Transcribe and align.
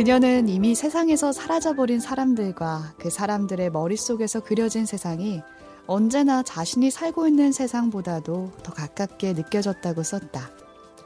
그녀는 0.00 0.48
이미 0.48 0.74
세상에서 0.74 1.30
사라져버린 1.30 2.00
사람들과 2.00 2.94
그 2.98 3.10
사람들의 3.10 3.68
머릿속에서 3.68 4.40
그려진 4.40 4.86
세상이 4.86 5.42
언제나 5.86 6.42
자신이 6.42 6.90
살고 6.90 7.28
있는 7.28 7.52
세상보다도 7.52 8.50
더 8.62 8.72
가깝게 8.72 9.34
느껴졌다고 9.34 10.02
썼다. 10.02 10.52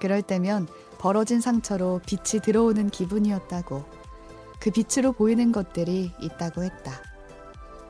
그럴 0.00 0.22
때면 0.22 0.68
벌어진 0.98 1.40
상처로 1.40 2.02
빛이 2.06 2.40
들어오는 2.40 2.88
기분이었다고. 2.88 3.82
그 4.60 4.70
빛으로 4.70 5.10
보이는 5.10 5.50
것들이 5.50 6.12
있다고 6.20 6.62
했다. 6.62 6.92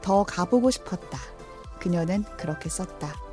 더 0.00 0.24
가보고 0.24 0.70
싶었다. 0.70 1.18
그녀는 1.80 2.24
그렇게 2.38 2.70
썼다. 2.70 3.23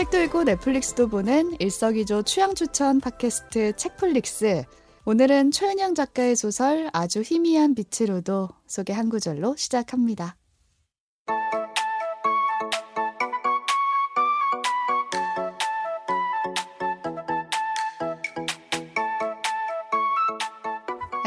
책도 0.00 0.18
읽고 0.22 0.44
넷플릭스도 0.44 1.08
보는 1.08 1.56
일석이조 1.58 2.22
취향 2.22 2.54
추천 2.54 3.00
팟캐스트 3.00 3.76
책플릭스. 3.76 4.64
오늘은 5.04 5.50
최은영 5.50 5.94
작가의 5.94 6.36
소설 6.36 6.88
아주 6.94 7.20
희미한 7.20 7.74
빛으로도 7.74 8.48
소개 8.66 8.94
한 8.94 9.10
구절로 9.10 9.56
시작합니다. 9.56 10.36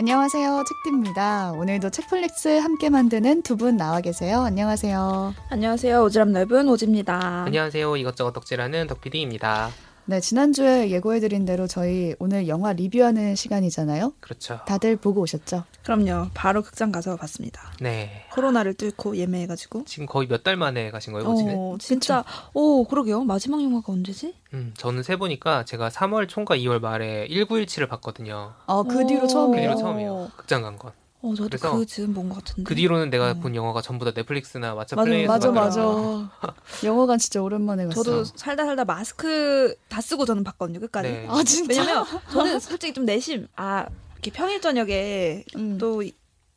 안녕하세요. 0.07 0.65
책디입니다. 0.67 1.53
오늘도 1.53 1.89
책플릭스 1.89 2.49
함께 2.59 2.89
만드는 2.89 3.41
두 3.41 3.55
분 3.55 3.77
나와 3.77 4.01
계세요. 4.01 4.41
안녕하세요. 4.41 5.33
안녕하세요. 5.49 6.05
오지랖 6.05 6.27
넓은 6.31 6.67
오지입니다. 6.67 7.43
안녕하세요. 7.45 7.95
이것저것 7.95 8.33
덕질하는 8.33 8.87
덕PD입니다. 8.87 9.69
네, 10.05 10.19
지난주에 10.19 10.89
예고해드린 10.89 11.45
대로 11.45 11.65
저희 11.65 12.13
오늘 12.19 12.49
영화 12.49 12.73
리뷰하는 12.73 13.35
시간이잖아요. 13.35 14.13
그렇죠. 14.19 14.59
다들 14.67 14.97
보고 14.97 15.21
오셨죠? 15.21 15.63
그럼요. 15.83 16.27
바로 16.33 16.61
극장 16.61 16.91
가서 16.91 17.15
봤습니다. 17.15 17.71
네. 17.79 18.25
코로나를 18.33 18.73
뚫고 18.73 19.15
예매해가지고. 19.15 19.85
지금 19.85 20.05
거의 20.05 20.27
몇 20.27 20.43
달 20.43 20.57
만에 20.57 20.91
가신 20.91 21.13
거예요, 21.13 21.29
오지는? 21.29 21.55
어, 21.57 21.77
진짜. 21.79 22.25
오, 22.53 22.83
그러게요. 22.85 23.23
마지막 23.23 23.63
영화가 23.63 23.93
언제지? 23.93 24.35
음, 24.53 24.73
저는 24.75 25.03
세보니까 25.03 25.63
제가 25.63 25.87
3월 25.87 26.27
총과 26.27 26.57
2월 26.57 26.81
말에 26.81 27.29
1917을 27.29 27.87
봤거든요. 27.87 28.51
아, 28.67 28.83
그 28.85 29.05
뒤로 29.07 29.19
오. 29.19 29.21
그 29.21 29.27
처음이에요? 29.29 29.69
뒤로 29.69 29.79
처음이에요. 29.79 30.31
극장 30.35 30.63
간 30.63 30.77
건. 30.77 30.91
어, 31.23 31.33
저도 31.35 31.47
그래서 31.47 31.75
그 31.77 31.85
즈음 31.85 32.13
본것 32.13 32.37
같은데. 32.43 32.63
그 32.67 32.75
뒤로는 32.75 33.09
내가 33.09 33.31
음. 33.31 33.39
본 33.39 33.55
영화가 33.55 33.81
전부 33.81 34.03
다 34.03 34.11
넷플릭스나 34.13 34.73
왓챠 34.75 34.75
맞아, 34.75 34.95
플레이에서 35.03 35.31
맞아. 35.31 35.51
맞아. 35.51 35.81
영화관 36.83 37.17
진짜 37.17 37.41
오랜만에 37.41 37.85
갔어. 37.85 38.03
저도 38.03 38.23
살다 38.35 38.65
살다 38.65 38.83
마스크 38.83 39.73
다 39.87 40.01
쓰고 40.01 40.25
저는 40.25 40.43
봤거든요, 40.43 40.81
끝까지. 40.81 41.09
네. 41.09 41.25
아, 41.29 41.41
진짜? 41.43 41.81
왜냐면 41.81 42.05
저는 42.31 42.59
솔직히 42.61 42.93
좀 42.93 43.05
내심, 43.05 43.47
아, 43.55 43.85
이렇게 44.15 44.31
평일 44.31 44.59
저녁에 44.59 45.45
음. 45.55 45.77
또 45.77 46.03
이- 46.03 46.13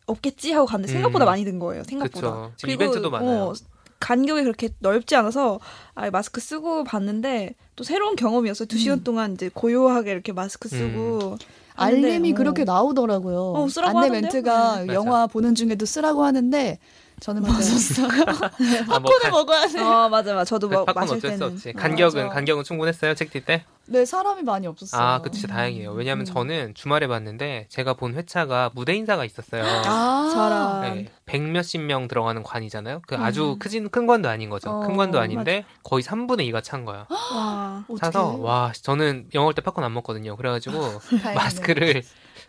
없겠지 0.06 0.53
하고 0.53 0.67
갔는데 0.67 0.92
생각보다 0.92 1.25
음. 1.25 1.27
많이 1.27 1.44
든 1.44 1.59
거예요, 1.61 1.84
생각보다. 1.84 2.31
그쵸. 2.31 2.53
지금 2.56 2.75
이벤트도 2.75 3.09
많아요. 3.11 3.42
어, 3.44 3.53
간격이 4.00 4.42
그렇게 4.42 4.69
넓지 4.81 5.14
않아서 5.17 5.59
아, 5.94 6.11
마스크 6.11 6.41
쓰고 6.41 6.84
봤는데 6.84 7.55
또 7.77 7.84
새로운 7.84 8.14
경험이었어요. 8.17 8.67
두 8.67 8.78
시간 8.78 8.98
음. 8.98 9.05
동안 9.05 9.33
이제 9.34 9.48
고요하게 9.53 10.11
이렇게 10.12 10.33
마스크 10.33 10.69
쓰고 10.69 11.20
하는데, 11.22 11.44
알림이 11.76 12.32
어. 12.32 12.34
그렇게 12.34 12.64
나오더라고요. 12.64 13.53
어, 13.54 13.69
쓰라고 13.69 13.98
안내 13.98 14.09
하던데요? 14.09 14.20
멘트가 14.22 14.84
네. 14.87 14.94
영화 14.94 15.26
보는 15.26 15.54
중에도 15.54 15.87
쓰라고 15.87 16.25
하는데 16.25 16.78
저는. 17.21 17.43
벗었어요. 17.43 18.09
아, 18.91 18.99
뭐 18.99 19.10
간- 19.21 19.31
먹어야 19.31 19.66
돼. 19.66 19.81
어 19.81 20.09
맞아 20.09 20.34
맞아 20.34 20.44
저도 20.44 20.69
뭐 20.69 20.84
팝콘 20.84 21.00
마실 21.00 21.16
어쩔 21.16 21.31
수 21.32 21.38
때는 21.38 21.54
없지. 21.54 21.69
어. 21.71 21.72
간격은 21.75 22.22
맞아. 22.25 22.34
간격은 22.34 22.65
충분했어요, 22.65 23.15
책딜 23.15 23.44
때? 23.44 23.65
네, 23.88 24.04
사람이 24.04 24.43
많이 24.43 24.66
없었어요. 24.66 25.00
아, 25.00 25.21
그 25.22 25.31
진짜 25.31 25.47
다행이에요. 25.49 25.93
왜냐하면 25.93 26.22
음. 26.22 26.25
저는 26.27 26.75
주말에 26.75 27.06
봤는데 27.06 27.66
제가 27.71 27.94
본 27.94 28.15
회차가 28.15 28.71
무대 28.75 28.94
인사가 28.94 29.25
있었어요. 29.25 29.62
아, 29.65 30.31
저랑 30.34 30.81
네, 30.94 31.12
백 31.25 31.41
몇십 31.43 31.81
명 31.81 32.09
들어가는 32.09 32.43
관이잖아요. 32.43 33.03
그 33.06 33.16
아주 33.16 33.53
음. 33.53 33.59
크진 33.59 33.88
큰 33.88 34.06
관도 34.06 34.28
아닌 34.28 34.50
거죠. 34.50 34.71
어, 34.71 34.81
큰 34.87 34.97
관도 34.97 35.19
아닌데 35.21 35.65
거의 35.84 36.03
3분의 36.03 36.50
2가 36.53 36.62
찬 36.62 36.84
거야. 36.84 37.06
와 37.09 37.84
어떡해. 37.84 37.98
차서 38.00 38.37
와 38.38 38.72
저는 38.83 39.28
영화 39.34 39.47
올때 39.48 39.62
팝콘 39.62 39.83
안 39.84 39.94
먹거든요. 39.94 40.37
그래가지고. 40.37 40.77
마스크를 41.34 42.03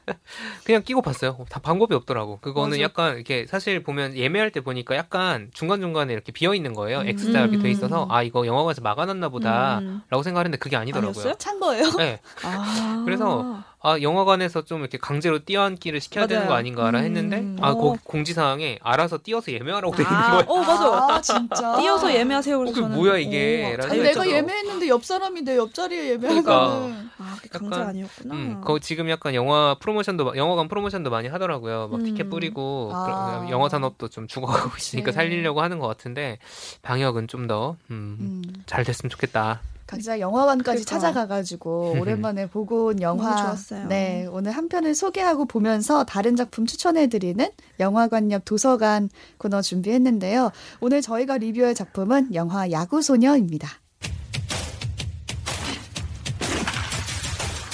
그냥 0.64 0.84
끼고 0.84 1.02
봤어요. 1.02 1.38
다 1.50 1.60
방법이 1.60 1.94
없더라고. 1.96 2.40
그거는 2.40 2.72
맞아. 2.72 2.82
약간 2.82 3.16
이렇게 3.16 3.46
사실 3.48 3.84
보면 3.84 4.16
예매할 4.16 4.52
때 4.52 4.62
보니까 4.62 4.96
약간 4.96 5.50
중간 5.54 5.82
중간에 5.82 6.14
이렇게 6.14 6.32
비어 6.32 6.54
있는 6.54 6.74
거예요. 6.74 7.00
음. 7.00 7.08
X자 7.08 7.42
이렇게 7.42 7.60
돼 7.60 7.70
있어서 7.70 8.06
음. 8.06 8.12
아 8.12 8.24
이거 8.24 8.46
영화관에서 8.46 8.82
막아놨나 8.82 9.30
보다라고 9.30 9.86
음. 9.86 10.24
생각했는데 10.24 10.58
그게 10.58 10.76
아니더라고요. 10.76 11.10
아니었어요? 11.12 11.34
찬 11.36 11.60
거예요? 11.60 11.92
네. 11.98 12.20
아 12.44 13.04
그래서 13.06 13.64
아 13.80 14.02
영화관에서 14.02 14.66
좀 14.66 14.80
이렇게 14.82 14.98
강제로 14.98 15.38
뛰어앉기를 15.38 16.02
시켜야 16.02 16.26
되는 16.26 16.42
맞아요. 16.44 16.50
거 16.50 16.56
아닌가라 16.56 17.00
했는데 17.00 17.38
음. 17.38 17.58
아 17.62 17.70
어. 17.70 17.76
거기 17.78 18.00
공지사항에 18.04 18.80
알아서 18.82 19.20
뛰어서 19.20 19.52
예매하라고 19.52 19.96
돼 19.96 20.02
있는 20.02 20.16
아, 20.18 20.32
거예요. 20.32 20.46
어 20.48 20.58
맞아 20.62 21.14
아, 21.16 21.22
진짜. 21.22 21.78
띄어서 21.78 22.12
예매하세요 22.14 22.56
어, 22.56 22.60
그래서 22.60 22.74
그게 22.74 22.82
저는 22.82 22.98
뭐야, 22.98 23.18
이게? 23.20 23.74
오, 23.74 23.78
라는 23.78 23.92
아니 23.92 24.02
내가 24.02 24.28
예매했는데 24.28 24.88
옆 24.88 25.06
사람이 25.06 25.44
내 25.44 25.58
옆자리에 25.58 26.10
예매한 26.14 26.44
그러니까. 26.44 27.08
아 27.20 27.38
강제 27.52 27.68
약간, 27.76 27.88
아니었구나 27.90 28.34
음, 28.36 28.62
거 28.62 28.80
지금 28.80 29.10
약간 29.12 29.36
영화 29.36 29.76
프로모션도 29.80 30.26
마- 30.26 30.36
영화관 30.36 30.68
프로모션도 30.70 31.12
많이 31.12 31.28
하더라고요. 31.28 31.90
막 31.90 32.04
티켓 32.04 32.24
음. 32.26 32.30
뿌리고 32.32 32.92
아. 32.94 33.06
그런- 33.06 33.50
영화 33.52 33.70
산업도 33.70 34.08
좀 34.10 34.28
죽어가고 34.28 34.72
있으니까 34.78 35.12
네. 35.12 35.16
살리려고 35.16 35.62
하는 35.62 35.78
것 35.78 35.86
같은데 35.88 36.40
방역은 36.82 37.28
좀더 37.28 37.78
음, 37.92 38.18
음, 38.20 38.64
잘 38.66 38.84
됐으면 38.84 39.12
좋겠다. 39.12 39.62
각자 39.88 40.20
영화관까지 40.20 40.84
그러니까. 40.84 40.90
찾아가가지고 40.90 41.96
오랜만에 42.02 42.48
보고 42.48 42.88
온 42.88 43.02
영화 43.02 43.30
너무 43.30 43.42
좋았어요. 43.42 43.88
네 43.88 44.28
오늘 44.30 44.52
한 44.52 44.68
편을 44.68 44.94
소개하고 44.94 45.46
보면서 45.46 46.04
다른 46.04 46.36
작품 46.36 46.66
추천해드리는 46.66 47.50
영화관 47.80 48.30
옆 48.32 48.44
도서관 48.46 49.10
코너 49.38 49.62
준비했는데요. 49.62 50.52
오늘 50.82 51.02
저희가 51.02 51.38
리뷰할 51.38 51.74
작품은 51.74 52.36
영화 52.36 52.70
야구소녀입니다. 52.70 53.70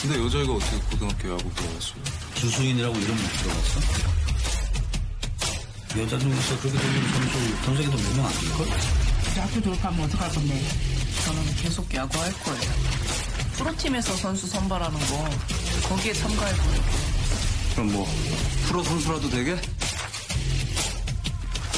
근데 0.01 0.19
여자애가 0.24 0.53
어떻게 0.53 0.78
고등학교 0.91 1.30
야구 1.31 1.44
들어갔어? 1.56 1.94
주수인이라고 2.35 2.95
이름 2.95 3.16
못 3.16 3.24
들어봤어? 3.41 3.80
여자 6.01 6.19
중에서 6.19 6.59
그렇게 6.59 6.78
되는 6.78 7.01
선수 7.13 7.63
전 7.66 7.75
세계에서 7.78 7.97
몇명 8.09 8.25
아닐걸? 8.25 8.68
야구 9.38 9.62
졸업하면 9.62 10.06
어떡할 10.06 10.30
건데? 10.31 10.59
저는 11.26 11.42
계속 11.62 11.94
야구할 11.94 12.32
거예요. 12.34 12.62
프로팀에서 13.58 14.14
선수 14.16 14.48
선발하는 14.48 14.98
거 15.00 15.88
거기에 15.90 16.14
참가할 16.14 16.54
거예요. 16.58 16.82
그럼 17.74 17.92
뭐 17.94 18.06
프로 18.68 18.84
선수라도 18.84 19.30
되게? 19.30 19.56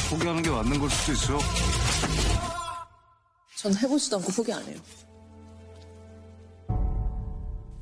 포기하는 0.09 0.41
게 0.41 0.49
맞는 0.49 0.79
걸 0.79 0.89
수도 0.89 1.11
있어. 1.13 1.39
전 3.55 3.75
해보지도 3.75 4.17
않고 4.17 4.31
포기 4.31 4.53
안 4.53 4.63
해요. 4.63 4.77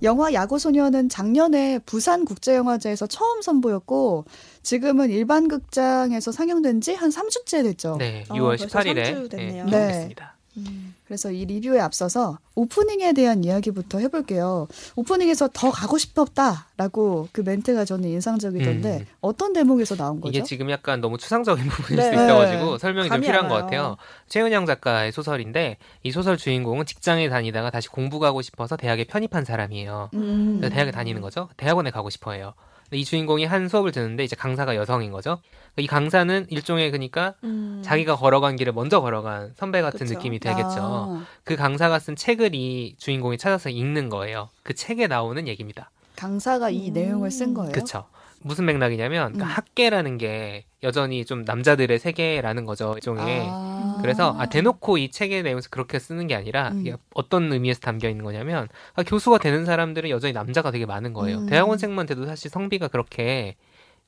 영화 0.01 0.33
야구소녀는 0.33 1.07
작년에 1.07 1.79
부산국제영화제에서 1.79 3.07
처음 3.07 3.41
선보였고 3.41 4.25
지금은 4.61 5.09
일반 5.11 5.47
극장에서 5.47 6.33
상영된 6.33 6.81
지 6.81 6.93
한 6.93 7.09
3주째 7.09 7.63
됐죠. 7.63 7.95
네, 7.97 8.25
어, 8.27 8.33
6월 8.33 8.57
벌써 8.57 8.65
18일에 8.79 9.05
삼주 9.05 9.29
됐네요. 9.29 9.65
개봉했습니다. 9.65 10.32
음. 10.57 10.93
그래서 11.05 11.31
이 11.31 11.45
리뷰에 11.45 11.79
앞서서 11.79 12.37
오프닝에 12.55 13.13
대한 13.13 13.43
이야기부터 13.43 13.99
해볼게요. 13.99 14.67
오프닝에서 14.95 15.49
더 15.53 15.71
가고 15.71 15.97
싶었다라고 15.97 17.29
그 17.31 17.41
멘트가 17.41 17.85
저는 17.85 18.09
인상적이던데 18.09 18.99
음. 18.99 19.05
어떤 19.21 19.53
대목에서 19.53 19.95
나온 19.95 20.21
거죠? 20.21 20.29
이게 20.29 20.43
지금 20.43 20.69
약간 20.69 21.01
너무 21.01 21.17
추상적인 21.17 21.65
부분일 21.69 21.97
네. 21.97 22.09
수 22.09 22.23
있어가지고 22.23 22.77
설명이 22.77 23.09
좀 23.09 23.21
필요한 23.21 23.45
안 23.45 23.49
것. 23.49 23.55
같아요. 23.55 23.97
최은영 24.29 24.65
작가의 24.65 25.11
소설인데 25.11 25.77
이 26.03 26.11
소설 26.11 26.37
주인공은 26.37 26.85
직장에 26.85 27.29
다니다가 27.29 27.69
다시 27.71 27.87
공부 27.89 28.19
가고 28.19 28.41
싶어서 28.41 28.75
대학에 28.77 29.03
편입한 29.05 29.45
사람이에요. 29.45 30.09
음. 30.13 30.61
대학에 30.71 30.91
다니는 30.91 31.21
거죠. 31.21 31.49
대학원에 31.57 31.89
가고 31.91 32.09
싶어해요. 32.09 32.53
이 32.95 33.05
주인공이 33.05 33.45
한 33.45 33.67
수업을 33.67 33.91
듣는데 33.91 34.23
이제 34.23 34.35
강사가 34.35 34.75
여성인 34.75 35.11
거죠. 35.11 35.39
이 35.77 35.87
강사는 35.87 36.47
일종의 36.49 36.91
그러니까 36.91 37.33
음. 37.43 37.81
자기가 37.83 38.15
걸어간 38.15 38.55
길을 38.55 38.73
먼저 38.73 39.01
걸어간 39.01 39.53
선배 39.55 39.81
같은 39.81 39.99
그쵸. 39.99 40.13
느낌이 40.13 40.39
되겠죠. 40.39 40.69
아, 40.69 41.25
그 41.43 41.55
강사가 41.55 41.99
쓴 41.99 42.15
책을 42.15 42.53
이 42.53 42.95
주인공이 42.97 43.37
찾아서 43.37 43.69
읽는 43.69 44.09
거예요. 44.09 44.49
그 44.63 44.73
책에 44.73 45.07
나오는 45.07 45.47
얘기입니다. 45.47 45.89
강사가 46.15 46.69
이 46.69 46.89
음. 46.89 46.93
내용을 46.93 47.31
쓴 47.31 47.53
거예요. 47.53 47.71
그쵸. 47.71 48.05
무슨 48.43 48.65
맥락이냐면 48.65 49.33
그러니까 49.33 49.45
음. 49.45 49.57
학계라는 49.57 50.17
게 50.17 50.65
여전히 50.83 51.25
좀 51.25 51.43
남자들의 51.43 51.97
세계라는 51.97 52.65
거죠. 52.65 52.93
일종의. 52.95 53.45
아. 53.47 53.97
그래서 54.01 54.35
아, 54.37 54.47
대놓고 54.47 54.97
이 54.97 55.09
책의 55.09 55.43
내용에서 55.43 55.69
그렇게 55.69 55.97
쓰는 55.99 56.27
게 56.27 56.35
아니라 56.35 56.69
음. 56.69 56.81
이게 56.81 56.95
어떤 57.13 57.51
의미에서 57.51 57.79
담겨 57.79 58.09
있는 58.09 58.23
거냐면 58.23 58.67
아, 58.95 59.03
교수가 59.03 59.37
되는 59.37 59.65
사람들은 59.65 60.09
여전히 60.09 60.33
남자가 60.33 60.71
되게 60.71 60.85
많은 60.85 61.13
거예요. 61.13 61.39
음. 61.39 61.45
대학원생만 61.47 62.05
돼도 62.05 62.25
사실 62.25 62.51
성비가 62.51 62.89
그렇게 62.89 63.55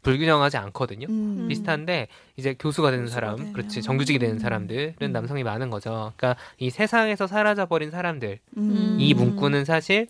불균형하지 0.06 0.58
않거든요. 0.58 1.08
음. 1.10 1.48
비슷한데 1.50 2.08
이제 2.38 2.56
교수가 2.60 2.92
되는 2.92 3.06
교수가 3.06 3.20
사람, 3.20 3.38
되면. 3.38 3.54
그렇지 3.54 3.82
정규직이 3.82 4.20
되는 4.20 4.38
사람들은 4.38 4.96
음. 5.02 5.12
남성이 5.12 5.44
많은 5.44 5.70
거죠. 5.72 6.14
그러니까 6.16 6.40
이 6.60 6.70
세상에서 6.70 7.26
사라져 7.26 7.66
버린 7.66 7.90
사람들 7.90 8.40
음. 8.58 8.98
이 9.00 9.14
문구는 9.14 9.66
사실 9.66 10.08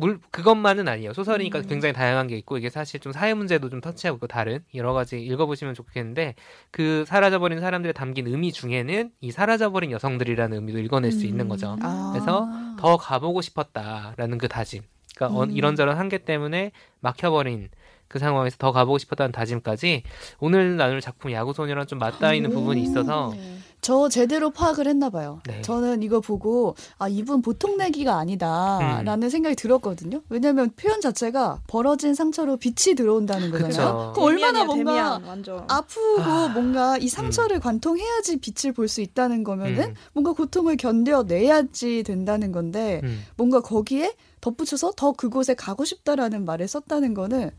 물 0.00 0.18
그것만은 0.30 0.88
아니에요. 0.88 1.12
소설이니까 1.12 1.58
음. 1.60 1.66
굉장히 1.68 1.92
다양한 1.92 2.26
게 2.26 2.36
있고 2.38 2.56
이게 2.56 2.70
사실 2.70 2.98
좀 3.00 3.12
사회 3.12 3.34
문제도 3.34 3.68
좀 3.68 3.80
터치하고 3.82 4.16
있고 4.16 4.26
다른 4.26 4.64
여러 4.74 4.94
가지 4.94 5.20
읽어보시면 5.20 5.74
좋겠는데 5.74 6.34
그 6.70 7.04
사라져버린 7.06 7.60
사람들에 7.60 7.92
담긴 7.92 8.26
의미 8.26 8.50
중에는 8.50 9.10
이 9.20 9.30
사라져버린 9.30 9.90
여성들이라는 9.92 10.56
의미도 10.56 10.78
읽어낼 10.78 11.12
수 11.12 11.26
있는 11.26 11.48
거죠. 11.48 11.76
아. 11.82 12.10
그래서 12.14 12.48
더 12.78 12.96
가보고 12.96 13.42
싶었다라는 13.42 14.38
그 14.38 14.48
다짐. 14.48 14.82
그러니까 15.16 15.38
어- 15.38 15.44
음. 15.44 15.50
이런저런 15.50 15.98
한계 15.98 16.18
때문에 16.18 16.72
막혀버린 17.00 17.68
그 18.08 18.18
상황에서 18.18 18.56
더 18.58 18.72
가보고 18.72 18.98
싶었다는 18.98 19.30
다짐까지 19.32 20.02
오늘 20.40 20.76
나눌 20.76 21.00
작품 21.00 21.30
야구소녀랑 21.30 21.86
좀 21.86 21.98
맞닿아 21.98 22.32
있는 22.34 22.50
부분이 22.50 22.82
있어서 22.82 23.32
저 23.80 24.08
제대로 24.10 24.50
파악을 24.50 24.86
했나 24.86 25.08
봐요. 25.08 25.40
네. 25.46 25.62
저는 25.62 26.02
이거 26.02 26.20
보고 26.20 26.74
아 26.98 27.08
이분 27.08 27.40
보통 27.40 27.78
내기가 27.78 28.18
아니다라는 28.18 29.22
음. 29.22 29.30
생각이 29.30 29.56
들었거든요. 29.56 30.20
왜냐하면 30.28 30.70
표현 30.76 31.00
자체가 31.00 31.62
벌어진 31.66 32.14
상처로 32.14 32.58
빛이 32.58 32.94
들어온다는 32.94 33.50
거잖아요. 33.50 34.12
그 34.14 34.20
얼마나 34.22 34.64
뭔가 34.64 34.92
데미안, 34.92 35.24
완전. 35.24 35.64
아프고 35.68 36.20
아. 36.22 36.48
뭔가 36.48 36.98
이 36.98 37.08
상처를 37.08 37.60
관통해야지 37.60 38.38
빛을 38.38 38.72
볼 38.74 38.90
수 38.90 39.00
있다는 39.02 39.44
거면은 39.44 39.90
음. 39.90 39.94
뭔가 40.12 40.32
고통을 40.32 40.76
견뎌내야지 40.76 42.02
된다는 42.02 42.50
건데 42.52 43.00
음. 43.04 43.22
뭔가 43.36 43.60
거기에 43.60 44.14
덧붙여서 44.40 44.92
더 44.96 45.12
그곳에 45.12 45.54
가고 45.54 45.84
싶다라는 45.84 46.44
말을 46.44 46.66
썼다는 46.66 47.14
거는 47.14 47.50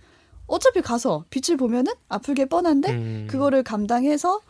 어차피 0.47 0.81
가서 0.81 1.23
빛을 1.29 1.57
보면은 1.57 1.93
아프게 2.09 2.45
뻔한데 2.45 2.91
음. 2.91 3.27
그거를 3.29 3.63
감당해서 3.63 4.41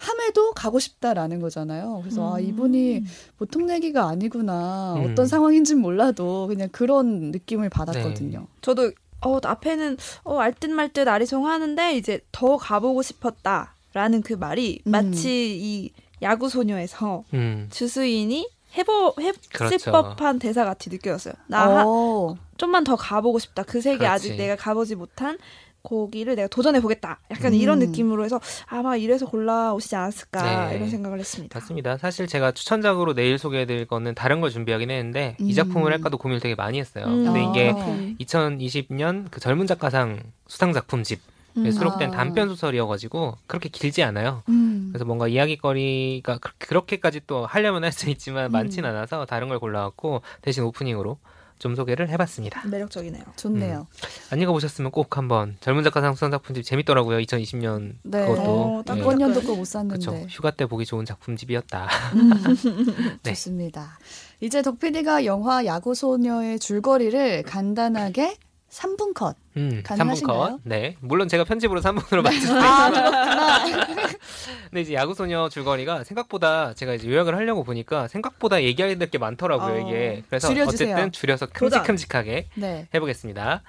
함에도 0.00 0.52
가고 0.52 0.78
싶다라는 0.78 1.40
거잖아요. 1.40 1.98
그래서 2.02 2.34
아 2.34 2.38
음. 2.38 2.44
이분이 2.44 3.04
보통 3.38 3.66
내기가 3.66 4.08
아니구나. 4.08 4.94
음. 4.96 5.12
어떤 5.12 5.26
상황인진 5.26 5.78
몰라도 5.78 6.46
그냥 6.46 6.70
그런 6.72 7.30
느낌을 7.30 7.68
받았거든요. 7.68 8.46
저도 8.62 8.92
어 9.20 9.38
앞에는 9.44 9.98
어 10.24 10.38
알듯 10.38 10.70
말듯 10.70 11.06
아리송하는데 11.06 11.96
이제 11.98 12.20
더 12.32 12.56
가보고 12.56 13.02
싶었다라는 13.02 14.22
그 14.22 14.32
말이 14.32 14.80
음. 14.86 14.90
마치 14.90 15.58
이 15.60 15.90
야구 16.22 16.48
소녀에서 16.48 17.24
음. 17.34 17.68
주수인이 17.70 18.48
해보 18.78 19.14
했을 19.20 19.38
그렇죠. 19.52 19.92
법한 19.92 20.38
대사 20.38 20.64
같이 20.64 20.88
느껴졌어요. 20.88 21.34
나 21.46 21.68
하- 21.80 21.84
어. 21.86 22.36
좀만 22.56 22.84
더 22.84 22.96
가보고 22.96 23.38
싶다. 23.38 23.64
그 23.64 23.82
세계 23.82 23.98
그렇지. 23.98 24.10
아직 24.10 24.36
내가 24.36 24.56
가보지 24.56 24.94
못한 24.94 25.36
거기를 25.82 26.36
내가 26.36 26.48
도전해 26.48 26.80
보겠다. 26.80 27.20
약간 27.30 27.52
음. 27.52 27.58
이런 27.58 27.78
느낌으로 27.78 28.24
해서 28.24 28.40
아마 28.66 28.96
이래서 28.96 29.26
골라 29.26 29.72
오시지 29.74 29.96
않았을까 29.96 30.68
네. 30.70 30.76
이런 30.76 30.90
생각을 30.90 31.18
했습니다. 31.18 31.58
맞습니다. 31.58 31.96
사실 31.98 32.26
제가 32.26 32.52
추천작으로 32.52 33.14
내일 33.14 33.38
소개해드릴 33.38 33.86
거는 33.86 34.14
다른 34.14 34.40
걸 34.40 34.50
준비하긴 34.50 34.90
했는데 34.90 35.36
이 35.40 35.50
음. 35.50 35.52
작품을 35.54 35.92
할까도 35.92 36.18
고민을 36.18 36.40
되게 36.40 36.54
많이 36.54 36.78
했어요. 36.78 37.04
음. 37.06 37.24
근데 37.24 37.44
이게 37.44 37.70
아. 37.76 38.14
2020년 38.20 39.26
그 39.30 39.40
젊은 39.40 39.66
작가상 39.66 40.20
수상 40.46 40.72
작품집에 40.72 41.20
음. 41.56 41.70
수록된 41.70 42.12
아. 42.12 42.16
단편 42.16 42.48
소설이어가지고 42.48 43.36
그렇게 43.46 43.68
길지 43.68 44.02
않아요. 44.02 44.42
음. 44.48 44.88
그래서 44.92 45.04
뭔가 45.04 45.28
이야기거리가 45.28 46.38
그- 46.38 46.52
그렇게까지 46.58 47.22
또 47.26 47.46
하려면 47.46 47.84
할 47.84 47.90
수 47.92 48.08
있지만 48.10 48.52
많진 48.52 48.84
음. 48.84 48.90
않아서 48.90 49.24
다른 49.26 49.48
걸 49.48 49.58
골라왔고 49.58 50.22
대신 50.42 50.62
오프닝으로 50.64 51.18
좀 51.60 51.76
소개를 51.76 52.08
해봤습니다. 52.08 52.66
매력적이네요. 52.66 53.22
좋네요. 53.36 53.86
안 54.30 54.40
읽어보셨으면 54.40 54.90
꼭 54.90 55.18
한번 55.18 55.56
젊은 55.60 55.84
작가상 55.84 56.14
수상 56.14 56.30
작품집 56.30 56.64
재밌더라고요. 56.64 57.18
2020년 57.18 57.92
네. 58.02 58.26
그것도 58.26 58.78
어, 58.78 58.82
딱 58.84 58.96
예. 58.96 59.00
이번 59.02 59.20
연도 59.20 59.40
네. 59.40 59.46
거못 59.46 59.66
샀는데. 59.66 60.04
그렇죠. 60.04 60.26
휴가 60.30 60.50
때 60.50 60.64
보기 60.64 60.86
좋은 60.86 61.04
작품집이었다. 61.04 61.86
음. 62.14 62.30
네. 63.22 63.32
좋습니다. 63.34 63.98
이제 64.40 64.62
덕PD가 64.62 65.26
영화 65.26 65.66
야구 65.66 65.94
소녀의 65.94 66.58
줄거리를 66.58 67.42
간단하게 67.42 68.36
3분 68.70 69.14
컷. 69.14 69.36
음, 69.56 69.82
3분 69.82 69.98
가능하신가요? 69.98 70.38
컷. 70.38 70.60
네. 70.64 70.96
물론 71.00 71.28
제가 71.28 71.44
편집으로 71.44 71.80
3분으로 71.80 72.22
맞출 72.22 72.40
수도 72.46 72.54
아. 72.60 73.64
근데 74.70 74.80
이제 74.82 74.94
야구 74.94 75.14
소녀 75.14 75.48
줄거리가 75.48 76.04
생각보다 76.04 76.72
제가 76.74 76.94
이제 76.94 77.08
요약을 77.08 77.34
하려고 77.34 77.64
보니까 77.64 78.06
생각보다 78.08 78.62
얘기해야 78.62 78.94
될 78.96 79.10
게 79.10 79.18
많더라고요, 79.18 79.74
어, 79.74 79.88
이게. 79.88 80.22
그래서 80.28 80.46
줄여주세요. 80.48 80.94
어쨌든 80.94 81.10
줄여서. 81.12 81.46
큼직큼직하게 81.46 82.46
네. 82.54 82.86
해보겠습니다. 82.94 83.62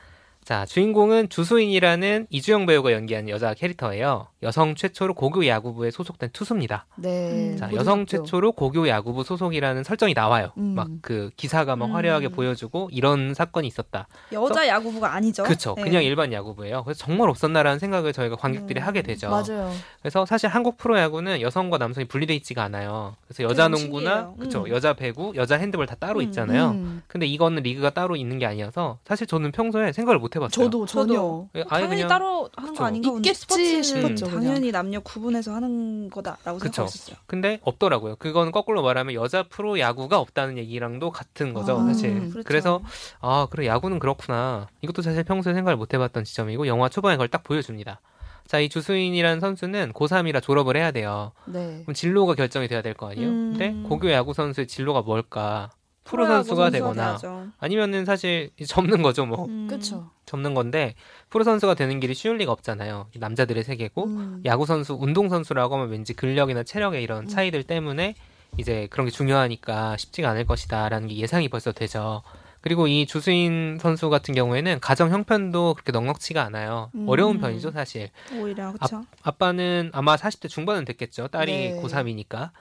자, 0.52 0.66
주인공은 0.66 1.30
주수인이라는 1.30 2.28
이주영 2.30 2.66
배우가 2.66 2.92
연기한 2.92 3.30
여자 3.30 3.54
캐릭터예요. 3.54 4.28
여성 4.44 4.76
최초로 4.76 5.14
고교 5.14 5.48
야구부에 5.48 5.92
소속된 5.92 6.32
투수입니다. 6.34 6.88
네. 6.98 7.52
음. 7.54 7.58
자. 7.58 7.72
여성 7.72 8.06
최초로 8.06 8.52
고교 8.52 8.90
야구부 8.90 9.24
소속이라는 9.24 9.86
설정이 9.86 10.14
나와요. 10.14 10.52
음. 10.58 10.76
막그 10.76 11.30
기사가 11.38 11.78
막 11.78 11.86
음. 11.86 11.96
화려하게 11.96 12.28
보여주고 12.30 12.90
이런 12.92 13.34
사건이 13.34 13.66
있었다. 13.66 14.10
여자 14.34 14.68
야구부가 14.68 15.14
아니죠. 15.14 15.44
그렇죠. 15.44 15.74
네. 15.78 15.84
그냥 15.84 16.04
일반 16.04 16.34
야구부예요. 16.34 16.84
그래서 16.84 17.00
정말 17.00 17.30
없었나라는 17.30 17.80
생각을 17.80 18.12
저희가 18.12 18.36
관객들이 18.36 18.82
음, 18.82 18.86
하게 18.86 19.04
되죠. 19.04 19.30
맞아요. 19.30 19.72
그래서 20.02 20.26
사실 20.26 20.50
한국 20.50 20.76
프로야구는 20.76 21.40
여성과 21.40 21.78
남성이 21.78 22.10
분리돼 22.10 22.36
있지가 22.36 22.62
않아요. 22.64 23.16
그래서 23.26 23.44
여자 23.44 23.70
농구나. 23.70 24.34
그렇죠. 24.38 24.64
음. 24.66 24.68
여자 24.68 24.96
배구, 24.96 25.32
여자 25.36 25.56
핸드볼 25.56 25.86
다 25.86 25.96
따로 25.98 26.20
음. 26.20 26.24
있잖아요. 26.24 26.72
음. 26.72 27.04
근데 27.08 27.26
이거는 27.26 27.64
리그가 27.64 27.92
따로 27.92 28.18
있는 28.18 28.38
게 28.38 28.46
아니어서 28.46 29.00
사실 29.06 29.26
저는 29.28 29.54
평소에 29.54 29.94
생각을 29.94 30.20
못 30.20 30.36
해 30.36 30.41
봤어요. 30.42 30.66
저도 30.66 30.86
전혀. 30.86 31.14
저도 31.14 31.50
예, 31.56 31.60
뭐 31.62 31.70
당연히 31.70 32.08
따로 32.08 32.50
하는 32.56 32.70
그쵸. 32.72 32.80
거 32.80 32.86
아닌가? 32.86 33.12
있겠지 33.18 33.40
스포츠는 33.42 33.84
싶었죠, 33.84 34.26
그냥. 34.26 34.42
당연히 34.44 34.72
남녀 34.72 35.00
구분해서 35.00 35.54
하는 35.54 36.10
거다라고 36.10 36.60
그쵸. 36.60 36.74
생각했었어요. 36.74 37.16
근데 37.28 37.60
없더라고요. 37.64 38.18
그건 38.18 38.52
거꾸로 38.52 38.82
말하면 38.84 39.14
여자 39.14 39.44
프로 39.44 39.80
야구가 39.80 40.20
없다는 40.20 40.58
얘기랑도 40.58 41.12
같은 41.12 41.54
거죠, 41.54 41.80
아, 41.80 41.86
사실. 41.86 42.30
그렇죠. 42.30 42.44
그래서 42.46 42.82
아 43.22 43.48
그래 43.50 43.68
야구는 43.68 44.00
그렇구나. 44.00 44.68
이것도 44.82 45.02
사실 45.02 45.24
평소에 45.24 45.54
생각을 45.54 45.78
못 45.78 45.94
해봤던 45.94 46.24
지점이고 46.26 46.68
영화 46.68 46.90
초반에 46.90 47.16
그걸 47.16 47.30
딱 47.30 47.44
보여줍니다. 47.44 48.02
자, 48.48 48.60
이 48.60 48.68
주수인이라는 48.68 49.40
선수는 49.40 49.94
고3이라 49.94 50.42
졸업을 50.42 50.76
해야 50.76 50.92
돼요. 50.92 51.32
네. 51.46 51.82
그럼 51.84 51.94
진로가 51.94 52.36
결정이 52.36 52.68
돼야 52.68 52.82
될 52.82 52.96
거 52.96 53.10
아니에요? 53.10 53.30
음. 53.30 53.56
근데 53.58 53.88
고교 53.88 54.12
야구 54.12 54.34
선수의 54.34 54.68
진로가 54.68 55.04
뭘까? 55.04 55.70
프로 56.04 56.26
선수가 56.26 56.72
되거나 56.72 57.18
돼야죠. 57.18 57.48
아니면은 57.60 58.06
사실 58.06 58.52
접는 58.66 59.02
거죠, 59.02 59.26
뭐. 59.26 59.46
음. 59.46 59.68
그렇죠. 59.68 60.10
접는 60.26 60.54
건데 60.54 60.96
프로 61.30 61.44
선수가 61.44 61.76
되는 61.76 62.00
길이 62.00 62.14
쉬울 62.14 62.38
리가 62.38 62.52
없잖아요. 62.52 63.08
이 63.16 63.20
남자들의 63.20 63.64
세계고 63.64 64.06
음. 64.06 64.42
야구 64.46 64.66
선수, 64.66 64.98
운동 65.00 65.30
선수라고 65.30 65.76
하면 65.76 65.90
왠지 65.90 66.14
근력이나 66.14 66.64
체력의 66.64 67.04
이런 67.04 67.24
음. 67.24 67.28
차이들 67.28 67.64
때문에 67.64 68.16
이제 68.58 68.88
그런 68.90 69.06
게 69.06 69.12
중요하니까 69.12 69.98
쉽지가 69.98 70.30
않을 70.30 70.46
것이다라는 70.46 71.08
게 71.08 71.16
예상이 71.16 71.50
벌써 71.50 71.72
되죠. 71.72 72.24
그리고 72.62 72.88
이 72.88 73.08
주수인 73.08 73.80
선수 73.82 74.10
같은 74.10 74.36
경우에는 74.36 74.80
가정 74.82 75.10
형편도 75.12 75.74
그렇게 75.74 75.92
넉넉치가 75.92 76.44
않아요. 76.44 76.92
음. 76.96 77.08
어려운 77.08 77.40
편이죠, 77.40 77.72
사실. 77.72 78.10
오히려 78.40 78.72
그렇죠. 78.74 79.04
아 79.24 79.32
빠는 79.32 79.90
아마 79.94 80.16
40대 80.16 80.48
중반은 80.48 80.86
됐겠죠. 80.86 81.30
딸이 81.30 81.52
네. 81.52 81.82
고3이니까. 81.82 82.52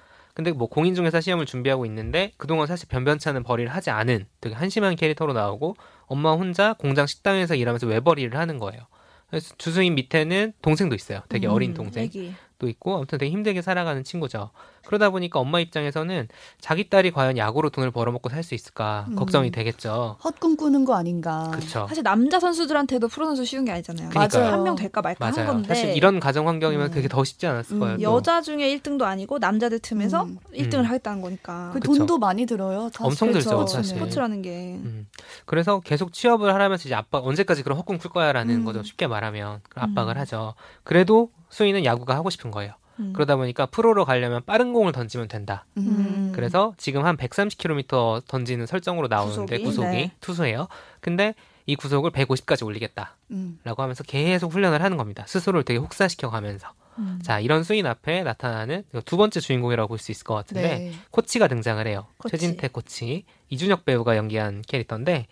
근데 0.41 0.53
뭐 0.53 0.69
공인중개사 0.69 1.21
시험을 1.21 1.45
준비하고 1.45 1.85
있는데 1.85 2.33
그동안 2.39 2.67
사실 2.67 2.89
변변찮은 2.89 3.43
벌이를 3.43 3.71
하지 3.75 3.91
않은 3.91 4.25
되게 4.41 4.55
한심한 4.55 4.97
캐릭터로 4.97 5.35
나오고 5.35 5.77
엄마 6.07 6.33
혼자 6.33 6.73
공장 6.73 7.07
식당에서 7.07 7.55
일하면서 7.55 7.87
외벌이를 7.87 8.39
하는 8.39 8.59
거예요. 8.59 8.87
그래서 9.29 9.55
주수인 9.59 9.95
밑에는 9.97 10.55
동생도 10.63 10.95
있어요. 10.95 11.21
되게 11.29 11.47
음, 11.47 11.53
어린 11.53 11.75
동생. 11.75 12.05
애기. 12.05 12.33
도 12.59 12.69
있고 12.69 12.97
아무튼 12.97 13.19
되게 13.19 13.31
힘들게 13.31 13.61
살아가는 13.61 14.03
친구죠. 14.03 14.51
그러다 14.87 15.11
보니까 15.11 15.39
엄마 15.39 15.61
입장에서는 15.61 16.29
자기 16.61 16.89
딸이 16.89 17.11
과연 17.13 17.37
야구로 17.37 17.71
돈을 17.71 17.91
벌어먹고 17.91 18.29
살 18.29 18.41
수 18.43 18.55
있을까 18.55 19.05
음. 19.11 19.17
걱정이 19.17 19.51
되겠죠. 19.51 20.17
헛꿈 20.25 20.57
꾸는 20.57 20.85
거 20.87 20.95
아닌가. 20.95 21.51
그렇죠. 21.53 21.87
사실 21.89 22.03
남자 22.03 22.41
선수들한테도 22.41 23.09
프로 23.09 23.27
선수 23.27 23.45
쉬운 23.45 23.65
게 23.67 23.73
아니잖아요. 23.73 24.09
그러니까요. 24.09 24.53
한명 24.53 24.75
될까 24.77 25.03
말까 25.03 25.27
한 25.27 25.35
맞아요. 25.35 25.47
건데 25.49 25.69
사실 25.69 25.95
이런 25.97 26.19
가정 26.21 26.49
환경이면 26.49 26.87
음. 26.87 26.91
그게 26.91 27.07
더 27.07 27.23
쉽지 27.23 27.47
않았을 27.47 27.77
음. 27.77 27.81
거예요. 27.81 27.97
또. 27.99 28.03
여자 28.03 28.41
중에 28.41 28.75
1등도 28.77 29.03
아니고 29.03 29.39
남자들 29.39 29.79
틈에서 29.79 30.25
음. 30.25 30.39
1등을 30.55 30.79
음. 30.81 30.85
하겠다는 30.87 31.21
거니까. 31.21 31.71
그 31.75 31.81
그쵸. 31.81 31.95
돈도 31.95 32.19
많이 32.19 32.47
들어요. 32.47 32.89
다 32.95 33.05
엄청 33.05 33.31
들죠, 33.33 33.51
그렇죠. 33.51 33.67
사실. 33.75 33.95
네. 33.95 34.01
스포츠라는 34.01 34.41
게 34.43 34.51
음. 34.83 35.07
그래서 35.45 35.81
계속 35.81 36.13
취업을 36.15 36.53
하라면서 36.55 36.89
이제 36.89 36.95
아빠 36.95 37.19
언제까지 37.19 37.63
그런 37.63 37.77
헛꿈 37.79 37.99
꿀 37.99 38.11
거야라는 38.11 38.55
음. 38.55 38.65
거죠. 38.65 38.83
쉽게 38.83 39.07
말하면 39.07 39.61
압박을 39.75 40.17
음. 40.17 40.21
하죠. 40.21 40.55
그래도 40.83 41.31
수인은 41.51 41.85
야구가 41.85 42.15
하고 42.15 42.31
싶은 42.31 42.51
거예요. 42.51 42.73
음. 43.01 43.13
그러다 43.13 43.37
보니까 43.37 43.67
프로로 43.67 44.05
가려면 44.05 44.43
빠른 44.47 44.73
공을 44.73 44.93
던지면 44.93 45.29
된다. 45.29 45.67
음. 45.79 46.33
그래서 46.35 46.75
지금 46.77 47.05
한 47.05 47.17
130km 47.17 48.27
던지는 48.27 48.67
설정으로 48.67 49.09
나오는데 49.09 49.59
구속이? 49.59 49.65
구속이 49.65 49.87
네. 49.97 50.13
투수예요. 50.21 50.69
근데 51.01 51.35
이 51.67 51.77
구속을 51.77 52.11
150까지 52.11 52.65
올리겠다. 52.65 53.17
음. 53.31 53.59
라고 53.65 53.83
하면서 53.83 54.03
계속 54.05 54.53
훈련을 54.53 54.83
하는 54.83 54.97
겁니다. 54.97 55.25
스스로를 55.27 55.65
되게 55.65 55.79
혹사시켜 55.79 56.31
가면서. 56.31 56.69
음. 56.99 57.21
자, 57.23 57.39
이런 57.41 57.63
수인 57.63 57.87
앞에 57.87 58.23
나타나는 58.25 58.83
두 59.05 59.17
번째 59.17 59.41
주인공이라고 59.41 59.89
볼 59.89 59.99
수 59.99 60.11
있을 60.13 60.25
것 60.25 60.35
같은데 60.35 60.63
네. 60.63 60.93
코치가 61.11 61.49
등장을 61.49 61.87
해요. 61.87 62.07
코치. 62.19 62.33
최진태 62.33 62.69
코치. 62.69 63.25
이준혁 63.49 63.85
배우가 63.85 64.17
연기한 64.17 64.63
캐릭터인데 64.67 65.27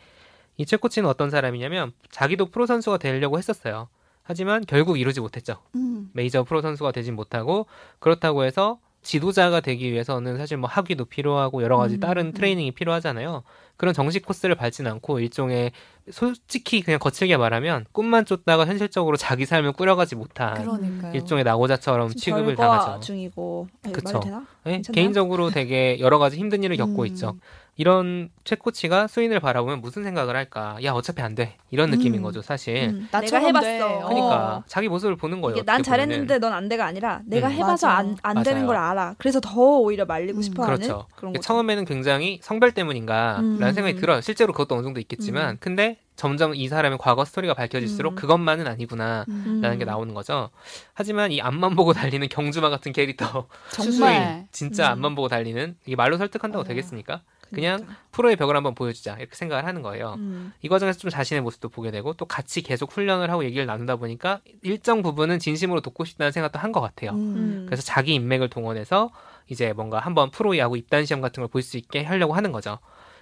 이 0.57 0.65
최 0.65 0.77
코치는 0.77 1.09
어떤 1.09 1.31
사람이냐면 1.31 1.93
자기도 2.11 2.47
프로 2.47 2.67
선수가 2.67 2.99
되려고 2.99 3.39
했었어요. 3.39 3.89
하지만 4.29 4.63
결국 4.69 5.01
이루지 5.01 5.21
못했죠. 5.21 5.57
음. 5.75 6.11
메이저 6.13 6.45
프로 6.45 6.61
선수가 6.61 6.93
되진 6.93 7.17
못하고 7.17 7.65
그렇다고 7.99 8.45
해서 8.45 8.79
지도자가 9.01 9.61
되기 9.61 9.91
위해서는 9.91 10.37
사실 10.37 10.59
뭐 10.59 10.69
학위도 10.69 11.07
필요하고 11.07 11.63
여러 11.63 11.79
가지 11.79 11.95
음, 11.95 12.01
다른 12.01 12.27
음. 12.27 12.33
트레이닝이 12.35 12.73
필요하잖아요. 12.73 13.43
그런 13.79 13.95
정식 13.95 14.27
코스를 14.27 14.55
밟진 14.55 14.87
않고 14.87 15.21
일종의 15.21 15.73
솔직히 16.11 16.83
그냥 16.83 16.99
거칠게 16.99 17.39
말하면 17.39 17.87
꿈만 17.93 18.27
쫓다가 18.27 18.67
현실적으로 18.67 19.17
자기 19.17 19.47
삶을 19.47 19.73
꾸려가지 19.73 20.15
못한 20.15 20.63
그러니까요. 20.63 21.15
일종의 21.15 21.45
나고자처럼 21.45 22.11
취급을 22.11 22.55
당하죠. 22.55 23.01
중이고 23.01 23.69
되나? 23.83 24.45
네? 24.65 24.73
괜찮나요? 24.73 24.93
개인적으로 24.93 25.49
되게 25.49 25.99
여러 26.01 26.19
가지 26.19 26.37
힘든 26.37 26.63
일을 26.63 26.77
겪고 26.77 27.03
음. 27.03 27.07
있죠. 27.07 27.39
이런 27.79 28.29
최 28.43 28.57
코치가 28.57 29.07
수인을 29.07 29.39
바라보면 29.39 29.81
무슨 29.81 30.03
생각을 30.03 30.35
할까? 30.35 30.77
야 30.83 30.93
어차피 30.93 31.23
안 31.23 31.37
돼. 31.37 31.55
이런 31.71 31.91
느낌인 31.91 32.21
음. 32.21 32.23
거죠, 32.25 32.43
사실. 32.43 32.89
음, 32.89 33.09
내가 33.13 33.39
해봤어. 33.39 33.63
돼. 33.65 33.79
그러니까 33.79 34.57
어. 34.57 34.63
자기 34.67 34.89
모습을 34.89 35.15
보는 35.15 35.41
거예요. 35.41 35.63
난. 35.65 35.81
잘했는데 35.85 36.41
넌 36.41 36.53
안 36.53 36.69
돼가 36.69 36.87
아니라 36.87 37.21
내가 37.25 37.47
음. 37.47 37.53
해봐서 37.53 37.87
맞아. 37.87 37.91
안, 37.97 38.17
안 38.23 38.43
되는. 38.43 38.67
걸 38.67 38.77
알아. 38.77 39.15
그래서 39.19 39.39
더 39.39 39.61
오히려 39.79 40.05
말리고 40.07 40.41
음. 40.41 40.43
싶어하는 40.43 40.77
그렇죠. 40.79 41.07
그런 41.15 41.33
거죠. 41.33 41.41
처음에는 41.43 41.85
굉장히 41.85 42.41
성별 42.43 42.73
때문인가라는 42.73 43.63
음. 43.63 43.73
생각이 43.73 43.95
들어요. 44.01 44.21
실제로 44.23 44.53
그것도 44.53 44.75
어느 44.75 44.83
정도 44.83 44.99
있겠지만, 44.99 45.51
음. 45.51 45.57
근데 45.61 45.99
점점 46.17 46.57
이 46.57 46.67
사람의 46.67 46.99
과거 47.01 47.25
스토리가 47.25 47.55
밝혀질수록 47.55 48.15
음. 48.15 48.17
그것만은 48.17 48.67
아니구나. 48.67 49.25
음. 49.29 49.61
라는 49.63 49.79
게 49.79 49.85
나오는 49.85 50.13
거죠. 50.15 50.51
하지만 50.95 51.31
이 51.31 51.41
앞만 51.41 51.77
보고 51.77 51.93
달리는 51.93 52.29
경주마 52.29 52.71
같은 52.71 52.93
캐릭터 52.93 53.47
정말 53.71 54.15
수인 54.17 54.49
진짜 54.51 54.89
음. 54.89 54.93
앞만 54.95 55.15
보고 55.15 55.29
달리는 55.29 55.77
이게 55.87 55.95
말로 55.95 56.17
설득한다고 56.17 56.65
맞아요. 56.65 56.69
되겠습니까? 56.69 57.23
그냥 57.53 57.79
그러니까. 57.79 58.01
프로의 58.13 58.37
벽을 58.37 58.57
한번 58.57 58.75
보여주자 58.75 59.17
이렇게 59.19 59.35
생각을 59.35 59.65
하는 59.65 59.83
거예요. 59.83 60.15
음. 60.19 60.53
이 60.63 60.69
과정에서 60.69 60.99
좀 60.99 61.11
자신의 61.11 61.43
모습도 61.43 61.69
보게 61.69 61.91
되고 61.91 62.13
또 62.15 62.25
같이 62.25 62.63
계속 62.63 62.93
훈련을 62.93 63.31
하고 63.31 63.45
얘기를 63.45 63.67
나누다 63.67 63.97
보니까 63.97 64.41
일정 64.63 65.03
부분은 65.03 65.39
진심으로 65.39 65.81
돕고 65.81 66.05
싶다는 66.05 66.33
생각도 66.33 66.59
한 66.59 66.73
것 66.73 66.81
같아요. 66.81 67.13
음. 67.13 67.17
음. 67.37 67.67
그래서 67.67 67.83
자기 67.83 68.15
인맥을 68.15 68.49
동원해서 68.51 69.11
이제 69.49 69.73
뭔가 69.73 69.99
한번 70.01 70.31
프로 70.31 70.57
야구 70.59 70.77
입단 70.77 71.05
시험 71.07 71.21
같은 71.21 71.43
걸 71.43 71.49
볼 71.49 71.63
수 71.63 71.77
있게 71.79 72.05
하려고 72.05 72.35
하는 72.35 72.53
거죠. 72.53 72.79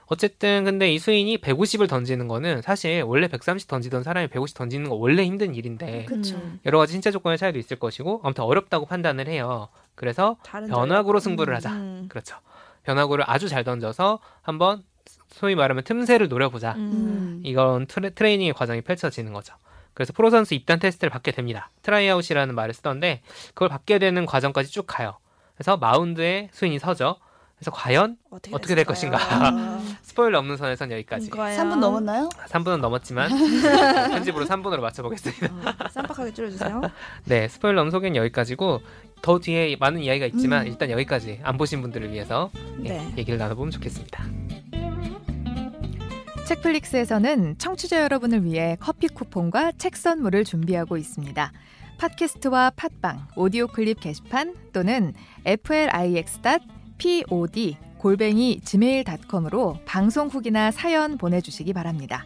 어쨌든 0.09 0.63
근데 0.65 0.93
이 0.93 0.99
수인이 1.01 1.39
150을 1.39 1.89
던지는 1.89 2.29
거는 2.29 2.63
사실 2.63 3.03
원래 3.03 3.27
130 3.27 3.67
던지던 3.69 4.05
사람이 4.05 4.29
150 4.29 4.57
던지는 4.57 4.89
거 4.89 4.95
원래 4.95 5.25
힘든 5.25 5.55
일인데 5.57 6.05
그쵸. 6.05 6.37
음. 6.37 6.61
여러 6.65 6.79
가지 6.79 6.93
신체 6.93 7.11
조건의 7.11 7.39
차이도 7.39 7.59
있을 7.59 7.77
것이고 7.79 8.21
아무튼 8.23 8.45
어렵다고 8.45 8.87
판단을 8.87 9.27
해요. 9.29 9.69
그래서 9.97 10.37
변화구로 10.69 11.19
승부를 11.21 11.55
음. 11.55 11.57
하자. 11.57 11.71
음. 11.73 12.07
그렇죠. 12.09 12.37
변화구를 12.87 13.25
아주 13.27 13.49
잘 13.49 13.65
던져서 13.65 14.21
한번 14.43 14.85
소위 15.29 15.55
말하면 15.55 15.85
틈새를 15.85 16.29
노려보자. 16.29 16.73
음. 16.77 17.43
이건 17.45 17.87
트레, 17.87 18.11
트레이닝의 18.11 18.55
과정이 18.55 18.81
펼쳐지는 18.81 19.33
거죠. 19.33 19.55
그래서 19.93 20.13
프로 20.13 20.31
선수 20.31 20.55
입단 20.55 20.79
테스트를 20.79 21.11
받게 21.11 21.33
됩니다. 21.33 21.71
트라이아웃이라는 21.83 22.55
말을 22.55 22.75
쓰던데 22.75 23.23
그걸 23.49 23.69
받게 23.69 23.99
되는 23.99 24.25
과정까지 24.25 24.71
쭉 24.71 24.85
가요. 24.87 25.19
그래서 25.55 25.77
마운드에 25.77 26.49
수인이 26.53 26.79
서죠. 26.79 27.17
그래서 27.57 27.71
과연 27.71 28.19
어떻게, 28.31 28.55
어떻게 28.55 28.75
될? 28.75 28.85
것인가. 28.85 29.19
스포일러 30.03 30.39
없는 30.39 30.59
선에선 30.59 30.93
여기까지. 30.93 31.31
그거예요. 31.31 31.59
3분 31.59 31.79
넘었나요? 31.79 32.29
3분은 32.49 32.81
넘었지만 32.81 33.31
편집으로 34.13 34.45
3분으로 34.45 34.81
맞춰보겠습니다. 34.81 35.47
어, 35.47 35.89
쌈박하게 35.89 36.35
줄여주세요. 36.35 36.83
네, 37.25 37.49
스포일러 37.49 37.81
없는 37.81 37.91
소개는 37.91 38.17
여기까지고 38.17 38.83
더 39.23 39.39
뒤에 39.39 39.77
많은 39.81 40.03
이야기가 40.03 40.27
있지만 40.27 40.63
음. 40.63 40.67
일단 40.67 40.91
여기까지 40.91 41.41
안 41.43 41.57
보신 41.57 41.81
분들을 41.81 42.13
위해서 42.13 42.51
예, 42.85 42.91
네. 42.91 43.15
얘기를 43.17 43.39
나눠보면 43.39 43.71
좋겠습니다. 43.71 44.25
책플릭스에서는 46.45 47.57
청취자 47.59 48.03
여러분을 48.03 48.45
위해 48.45 48.77
커피 48.79 49.09
쿠폰과 49.09 49.73
책 49.79 49.97
선물을 49.97 50.45
준비하고 50.45 50.99
있습니다. 50.99 51.53
팟캐스트와 51.99 52.73
팟빵, 52.77 53.29
오디오 53.35 53.67
클립 53.67 54.01
게시판 54.01 54.55
또는 54.75 55.15
flix.pod 56.99 57.77
골뱅이 57.99 58.61
gmail.com으로 58.61 59.79
방송 59.85 60.29
후기나 60.29 60.71
사연 60.71 61.19
보내주시기 61.19 61.73
바랍니다. 61.73 62.25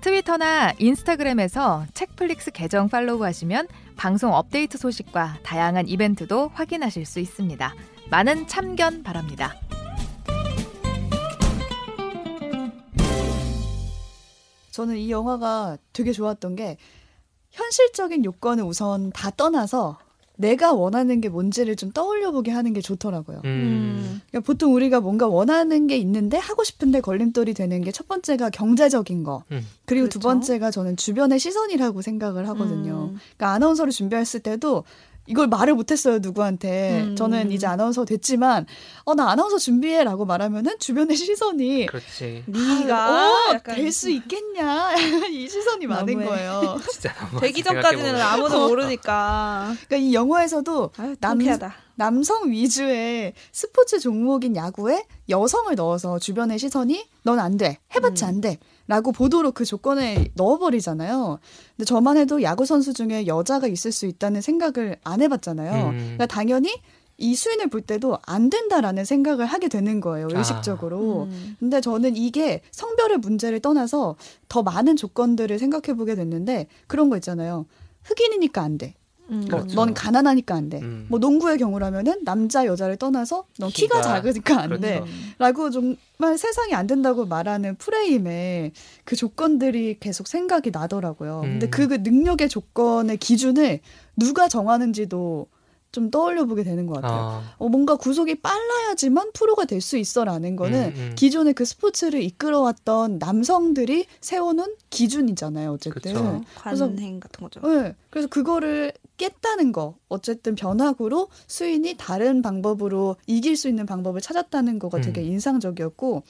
트위터나 0.00 0.72
인스타그램에서 0.78 1.86
책플릭스 1.94 2.50
계정 2.50 2.88
팔로우하시면 2.88 3.68
방송 3.96 4.32
업데이트 4.32 4.76
소식과 4.76 5.38
다양한 5.44 5.86
이벤트도 5.86 6.48
확인하실 6.54 7.06
수 7.06 7.20
있습니다. 7.20 7.74
많은 8.10 8.48
참견 8.48 9.02
바랍니다. 9.02 9.54
저는 14.72 14.96
이 14.96 15.10
영화가 15.10 15.76
되게 15.92 16.12
좋았던 16.12 16.56
게 16.56 16.78
현실적인 17.50 18.24
요건을 18.24 18.64
우선 18.64 19.10
다 19.10 19.30
떠나서 19.30 19.98
내가 20.42 20.72
원하는 20.74 21.20
게 21.22 21.28
뭔지를 21.30 21.76
좀 21.76 21.90
떠올려 21.92 22.30
보게 22.32 22.50
하는 22.50 22.72
게 22.74 22.80
좋더라고요. 22.82 23.40
음, 23.46 24.20
그러니까 24.28 24.44
보통 24.46 24.74
우리가 24.74 25.00
뭔가 25.00 25.26
원하는 25.28 25.86
게 25.86 25.96
있는데 25.96 26.36
하고 26.36 26.62
싶은데 26.64 27.00
걸림돌이 27.00 27.54
되는 27.54 27.80
게 27.82 27.92
첫 27.92 28.08
번째가 28.08 28.50
경제적인 28.50 29.22
거. 29.22 29.44
음. 29.52 29.64
그리고 29.84 30.08
두 30.08 30.18
그렇죠. 30.18 30.28
번째가 30.28 30.70
저는 30.70 30.96
주변의 30.96 31.38
시선이라고 31.38 32.02
생각을 32.02 32.48
하거든요. 32.48 33.10
음. 33.12 33.18
그러니까 33.36 33.54
아나운서를 33.54 33.92
준비했을 33.92 34.40
때도 34.40 34.84
이걸 35.26 35.46
말을 35.46 35.74
못했어요 35.74 36.18
누구한테. 36.20 37.02
음. 37.02 37.16
저는 37.16 37.52
이제 37.52 37.66
아나운서 37.66 38.04
됐지만 38.04 38.66
어 39.04 39.14
나 39.14 39.30
아나운서 39.30 39.58
준비해라고 39.58 40.24
말하면은 40.24 40.78
주변의 40.78 41.16
시선이 41.16 41.86
그렇지. 41.86 42.44
네가 42.46 43.28
어, 43.30 43.54
약간 43.54 43.76
될수 43.76 44.10
있겠냐 44.10 44.94
이 45.30 45.48
시선이 45.48 45.86
많은 45.86 46.06
너무해. 46.14 46.26
거예요. 46.26 46.76
진짜 46.90 47.14
너무 47.14 47.40
되기 47.40 47.62
전까지는. 47.62 48.20
아무도 48.20 48.68
모르니까. 48.68 49.74
그러니까 49.86 49.96
이 49.96 50.14
영화에서도 50.14 50.90
아유, 50.96 51.14
남- 51.20 51.38
통쾌하다. 51.38 51.74
남성 51.94 52.50
위주의 52.50 53.34
스포츠 53.52 54.00
종목인 54.00 54.56
야구에 54.56 55.04
여성을 55.28 55.72
넣어서 55.76 56.18
주변의 56.18 56.58
시선이 56.58 57.06
넌 57.22 57.38
안 57.38 57.56
돼. 57.58 57.78
해봤자 57.94 58.26
음. 58.26 58.28
안 58.28 58.40
돼. 58.40 58.58
라고 58.92 59.10
보도록 59.10 59.54
그 59.54 59.64
조건에 59.64 60.28
넣어버리잖아요. 60.34 61.38
근데 61.76 61.84
저만 61.86 62.18
해도 62.18 62.42
야구 62.42 62.66
선수 62.66 62.92
중에 62.92 63.26
여자가 63.26 63.66
있을 63.66 63.90
수 63.90 64.04
있다는 64.04 64.42
생각을 64.42 64.98
안 65.02 65.22
해봤잖아요. 65.22 65.86
음. 65.86 65.96
그러니까 65.96 66.26
당연히 66.26 66.74
이 67.16 67.34
수인을 67.34 67.68
볼 67.68 67.80
때도 67.80 68.18
안 68.26 68.50
된다라는 68.50 69.06
생각을 69.06 69.46
하게 69.46 69.68
되는 69.68 70.02
거예요. 70.02 70.28
아. 70.34 70.38
의식적으로. 70.38 71.22
음. 71.22 71.56
근데 71.58 71.80
저는 71.80 72.16
이게 72.16 72.60
성별의 72.70 73.16
문제를 73.16 73.60
떠나서 73.60 74.16
더 74.50 74.62
많은 74.62 74.96
조건들을 74.96 75.58
생각해 75.58 75.96
보게 75.96 76.14
됐는데 76.14 76.66
그런 76.86 77.08
거 77.08 77.16
있잖아요. 77.16 77.64
흑인이니까 78.02 78.60
안 78.60 78.76
돼. 78.76 78.92
음. 79.30 79.40
뭐, 79.48 79.60
그렇죠. 79.60 79.74
넌 79.76 79.94
가난하니까 79.94 80.54
안 80.54 80.68
돼. 80.68 80.80
음. 80.80 81.06
뭐 81.08 81.18
농구의 81.18 81.56
경우라면은 81.58 82.24
남자 82.24 82.66
여자를 82.66 82.96
떠나서 82.96 83.44
넌 83.58 83.70
키가, 83.70 84.00
키가- 84.00 84.02
작으니까 84.02 84.60
안 84.60 84.80
돼. 84.80 84.94
그렇죠. 85.00 85.12
라고 85.38 85.70
정말 85.70 86.36
세상이 86.38 86.74
안 86.74 86.86
된다고 86.86 87.24
말하는 87.26 87.76
프레임에 87.76 88.72
그 89.04 89.16
조건들이 89.16 89.98
계속 90.00 90.26
생각이 90.28 90.70
나더라고요. 90.70 91.40
근데 91.42 91.66
음. 91.66 91.70
그, 91.70 91.88
그 91.88 91.94
능력의 92.02 92.48
조건의 92.48 93.16
기준을 93.18 93.80
누가 94.16 94.48
정하는지도 94.48 95.46
좀 95.92 96.10
떠올려 96.10 96.46
보게 96.46 96.62
되는 96.64 96.86
것 96.86 97.02
같아요. 97.02 97.20
어, 97.20 97.42
어, 97.58 97.68
뭔가 97.68 97.96
구속이 97.96 98.36
빨라야지만 98.36 99.32
프로가 99.34 99.66
될 99.66 99.82
수 99.82 99.98
있어라는 99.98 100.56
거는 100.56 100.84
음, 100.84 100.94
음. 100.96 101.12
기존의 101.16 101.52
그 101.52 101.66
스포츠를 101.66 102.22
이끌어왔던 102.22 103.18
남성들이 103.18 104.06
세워놓은 104.22 104.76
기준이잖아요. 104.88 105.72
어쨌든. 105.72 106.14
그쵸. 106.14 106.40
그래서- 106.62 106.86
관행 106.88 107.20
같은 107.20 107.42
거죠. 107.42 107.60
네. 107.60 107.94
그래서 108.08 108.26
그거를 108.28 108.94
깼다는 109.22 109.70
거. 109.70 109.96
어쨌든 110.08 110.54
변화구로 110.56 111.28
수인이 111.46 111.94
다른 111.96 112.42
방법으로 112.42 113.16
이길 113.26 113.56
수 113.56 113.68
있는 113.68 113.86
방법을 113.86 114.20
찾았다는 114.20 114.78
거가 114.80 115.00
되게 115.00 115.20
음. 115.20 115.26
인상적이었고 115.26 116.24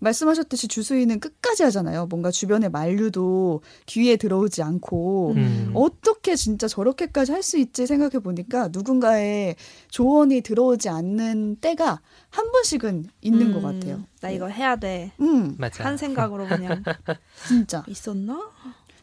말씀하셨듯이 0.00 0.68
주수인은 0.68 1.18
끝까지 1.18 1.64
하잖아요. 1.64 2.06
뭔가 2.06 2.30
주변의 2.30 2.70
만류도 2.70 3.62
귀에 3.86 4.14
들어오지 4.14 4.62
않고 4.62 5.32
음. 5.34 5.72
어떻게 5.74 6.36
진짜 6.36 6.68
저렇게까지 6.68 7.32
할 7.32 7.42
수 7.42 7.58
있지 7.58 7.84
생각해 7.88 8.20
보니까 8.20 8.68
누군가의 8.68 9.56
조언이 9.90 10.42
들어오지 10.42 10.88
않는 10.88 11.56
때가 11.56 12.00
한 12.30 12.52
번씩은 12.52 13.06
있는 13.22 13.52
것 13.52 13.58
음, 13.58 13.62
같아요. 13.80 14.04
나 14.20 14.30
이거 14.30 14.46
해야 14.46 14.76
돼. 14.76 15.10
음, 15.20 15.56
맞아. 15.58 15.82
한 15.84 15.96
생각으로 15.96 16.46
그냥 16.46 16.84
진짜. 17.48 17.82
있었나? 17.88 18.50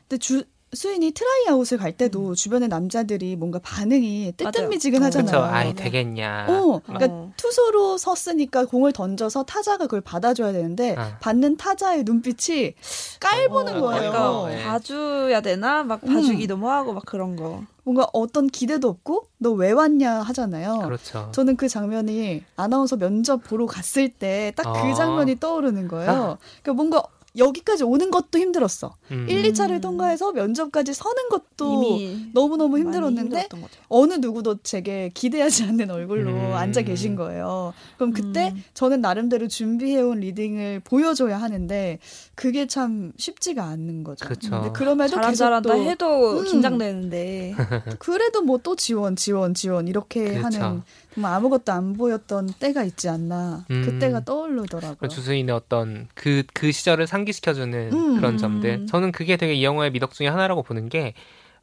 근데 0.07 0.17
주 0.19 0.43
수인이 0.73 1.11
트라이아웃을 1.11 1.77
갈 1.77 1.93
때도 1.93 2.35
주변의 2.35 2.67
남자들이 2.67 3.35
뭔가 3.37 3.59
반응이. 3.59 4.33
뜨뜻미지근하잖아요. 4.35 5.41
네. 5.45 5.47
아이 5.47 5.73
되겠냐. 5.73 6.47
어, 6.49 6.81
그러니까 6.85 7.07
어. 7.13 7.31
투수로 7.37 7.97
섰으니까 7.97 8.65
공을 8.65 8.91
던져서 8.91 9.43
타자가 9.43 9.85
그걸 9.85 10.01
받아줘야 10.01 10.51
되는데 10.51 10.95
아. 10.97 11.17
받는 11.21 11.55
타자의 11.57 12.03
눈빛이 12.03 12.73
깔보는 13.21 13.77
어, 13.77 13.81
거예요. 13.81 14.11
그러니까. 14.11 14.49
네. 14.49 14.63
봐줘야 14.65 15.41
되나? 15.41 15.83
막 15.83 16.01
음. 16.03 16.13
봐주기 16.13 16.47
너무 16.47 16.69
하고 16.69 16.93
막 16.93 17.05
그런 17.05 17.35
거. 17.35 17.63
뭔가 17.83 18.07
어떤 18.13 18.47
기대도 18.47 18.89
없고 18.89 19.27
너 19.37 19.51
왜 19.53 19.71
왔냐 19.71 20.21
하잖아요. 20.23 20.81
그렇죠. 20.83 21.29
저는 21.31 21.55
그 21.55 21.69
장면이 21.69 22.43
아나운서 22.57 22.97
면접 22.97 23.43
보러 23.43 23.65
갔을 23.67 24.09
때 24.09 24.51
딱그 24.57 24.69
아. 24.69 24.93
장면이 24.93 25.39
떠오르는 25.39 25.87
거예요. 25.87 26.11
아. 26.11 26.37
그러니까 26.63 26.73
뭔가 26.73 27.03
여기까지 27.37 27.83
오는 27.85 28.11
것도 28.11 28.37
힘들었어. 28.37 28.95
음. 29.11 29.25
1, 29.29 29.43
2차를 29.51 29.81
통과해서 29.81 30.33
면접까지 30.33 30.93
서는 30.93 31.29
것도 31.29 31.99
너무너무 32.33 32.77
힘들었는데. 32.79 33.47
어느 33.87 34.15
누구도 34.15 34.57
제게 34.63 35.09
기대하지 35.13 35.63
않는 35.63 35.89
얼굴로 35.91 36.31
음. 36.31 36.53
앉아 36.53 36.81
계신 36.81 37.15
거예요. 37.15 37.73
그럼 37.97 38.11
그때 38.11 38.51
음. 38.53 38.63
저는 38.73 38.99
나름대로 39.01 39.47
준비해온 39.47 40.19
리딩을 40.19 40.81
보여줘야 40.83 41.37
하는데 41.39 41.99
그게 42.35 42.67
참 42.67 43.13
쉽지가 43.17 43.63
않는 43.63 44.03
거죠. 44.03 44.27
그쵸. 44.27 44.49
근데 44.49 44.71
그럼에도 44.73 45.17
계속 45.21 45.35
잘한다 45.35 45.69
또 45.73 45.81
해도 45.83 46.39
음. 46.39 46.43
긴장되는데 46.45 47.55
그래도 47.99 48.41
뭐 48.41 48.59
또 48.65 48.75
지원, 48.75 49.15
지원, 49.15 49.53
지원 49.53 49.87
이렇게 49.87 50.39
그렇죠. 50.39 50.57
하는 50.59 50.81
정말 51.15 51.33
아무것도 51.33 51.71
안 51.71 51.93
보였던 51.93 52.49
때가 52.59 52.83
있지 52.83 53.07
않나. 53.09 53.65
음. 53.71 53.81
그때가 53.85 54.25
떠오르더라고요. 54.25 54.97
그 54.99 55.07
주수인의 55.07 55.55
어떤 55.55 56.07
그, 56.13 56.43
그 56.53 56.71
시절을 56.71 57.07
상기시켜주는 57.07 57.89
음. 57.93 58.17
그런 58.17 58.33
음. 58.33 58.37
점들. 58.37 58.85
저는 58.87 59.11
그게 59.13 59.37
되게 59.37 59.53
이 59.53 59.63
영화의 59.63 59.91
미덕 59.91 60.11
중에 60.13 60.27
하나라고 60.27 60.61
보는 60.61 60.89
게, 60.89 61.13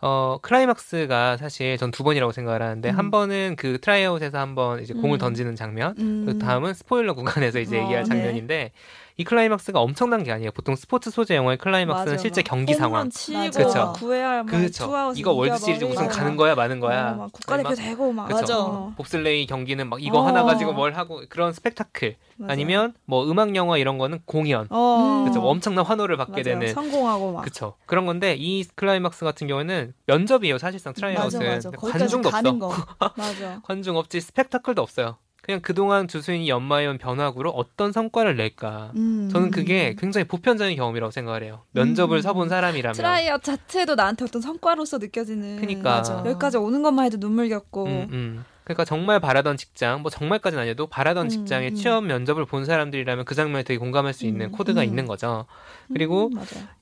어, 0.00 0.38
클라이막스가 0.42 1.36
사실 1.36 1.76
전 1.76 1.90
두 1.92 2.02
번이라고 2.02 2.32
생각을 2.32 2.62
하는데, 2.62 2.90
음. 2.90 2.98
한 2.98 3.10
번은 3.10 3.56
그 3.58 3.78
트라이아웃에서 3.80 4.38
한 4.38 4.54
번 4.54 4.82
이제 4.82 4.94
공을 4.94 5.18
음. 5.18 5.20
던지는 5.20 5.54
장면, 5.54 5.94
음. 5.98 6.24
그 6.26 6.38
다음은 6.38 6.72
스포일러 6.74 7.14
구간에서 7.14 7.60
이제 7.60 7.78
어, 7.78 7.82
얘기할 7.82 8.04
네. 8.04 8.08
장면인데, 8.08 8.72
이 9.16 9.24
클라이막스가 9.24 9.80
엄청난 9.80 10.22
게 10.22 10.32
아니에요. 10.32 10.50
보통 10.52 10.74
스포츠 10.76 11.10
소재 11.10 11.36
영화의 11.36 11.58
클라이막스는 11.58 12.12
맞아, 12.12 12.20
실제 12.20 12.40
막 12.40 12.48
경기 12.48 12.74
상황. 12.74 13.08
그쵸. 13.08 13.92
9회야 13.96 14.42
막 14.42 14.46
그렇죠. 14.46 15.12
이거 15.16 15.32
월드 15.32 15.58
시리즈 15.58 15.84
우승 15.84 16.08
가는 16.08 16.36
거야, 16.36 16.54
마는 16.54 16.80
거야. 16.80 17.12
어, 17.12 17.14
막 17.16 17.32
국가대표 17.32 17.68
막 17.68 17.74
되고 17.74 18.12
막. 18.12 18.30
어, 18.32 18.92
봅슬레이 18.96 19.46
경기는 19.46 19.88
막 19.88 20.02
이거 20.02 20.18
어. 20.20 20.26
하나 20.26 20.44
가지고 20.44 20.72
뭘 20.72 20.94
하고 20.94 21.22
그런 21.28 21.52
스펙타클. 21.52 22.16
맞아. 22.36 22.52
아니면 22.52 22.94
뭐 23.04 23.30
음악 23.30 23.54
영화 23.54 23.76
이런 23.78 23.98
거는 23.98 24.20
공연. 24.24 24.66
어, 24.70 25.24
그쵸. 25.26 25.40
엄청난 25.42 25.84
환호를 25.84 26.16
받게 26.16 26.32
맞아요. 26.32 26.42
되는 26.42 26.74
성공하고 26.74 27.32
막 27.32 27.42
그쵸. 27.42 27.74
그런 27.86 28.06
건데 28.06 28.34
이 28.38 28.64
클라이막스 28.74 29.24
같은 29.24 29.46
경우는 29.46 29.94
면접이에요. 30.06 30.58
사실상 30.58 30.92
트라이아웃은 30.94 31.60
관중도 31.76 32.28
없어. 32.28 32.58
거. 32.58 32.72
맞아. 33.16 33.60
관중 33.62 33.96
없지 33.96 34.20
스펙타클도 34.20 34.80
없어요. 34.82 35.16
그냥 35.42 35.60
그동안 35.60 36.06
주수인이 36.06 36.48
연마해온 36.48 36.98
변화구로 36.98 37.50
어떤 37.50 37.90
성과를 37.90 38.36
낼까. 38.36 38.92
음. 38.94 39.28
저는 39.30 39.50
그게 39.50 39.96
굉장히 39.98 40.24
보편적인 40.24 40.76
경험이라고 40.76 41.10
생각을 41.10 41.42
해요. 41.42 41.64
면접을 41.72 42.18
음. 42.18 42.22
서본 42.22 42.48
사람이라면. 42.48 42.94
트라이아웃 42.94 43.42
자체도 43.42 43.96
나한테 43.96 44.24
어떤 44.24 44.40
성과로서 44.40 44.98
느껴지는 44.98 45.56
그니까. 45.60 45.96
맞아. 45.96 46.22
여기까지 46.24 46.58
오는 46.58 46.82
것만 46.82 47.06
해도 47.06 47.16
눈물겹고 47.18 47.84
음, 47.84 48.08
음. 48.12 48.44
그러니까 48.62 48.84
정말 48.84 49.18
바라던 49.18 49.56
직장, 49.56 50.02
뭐 50.02 50.12
정말까지는 50.12 50.62
아니어도 50.62 50.86
바라던 50.86 51.26
음, 51.26 51.28
직장에 51.28 51.70
음. 51.70 51.74
취업 51.74 52.04
면접을 52.04 52.44
본 52.46 52.64
사람들이라면 52.64 53.24
그 53.24 53.34
장면에 53.34 53.64
되게 53.64 53.78
공감할 53.78 54.14
수 54.14 54.24
있는 54.26 54.46
음, 54.46 54.52
코드가 54.52 54.82
음. 54.82 54.86
있는 54.86 55.06
거죠. 55.06 55.46
그리고. 55.92 56.30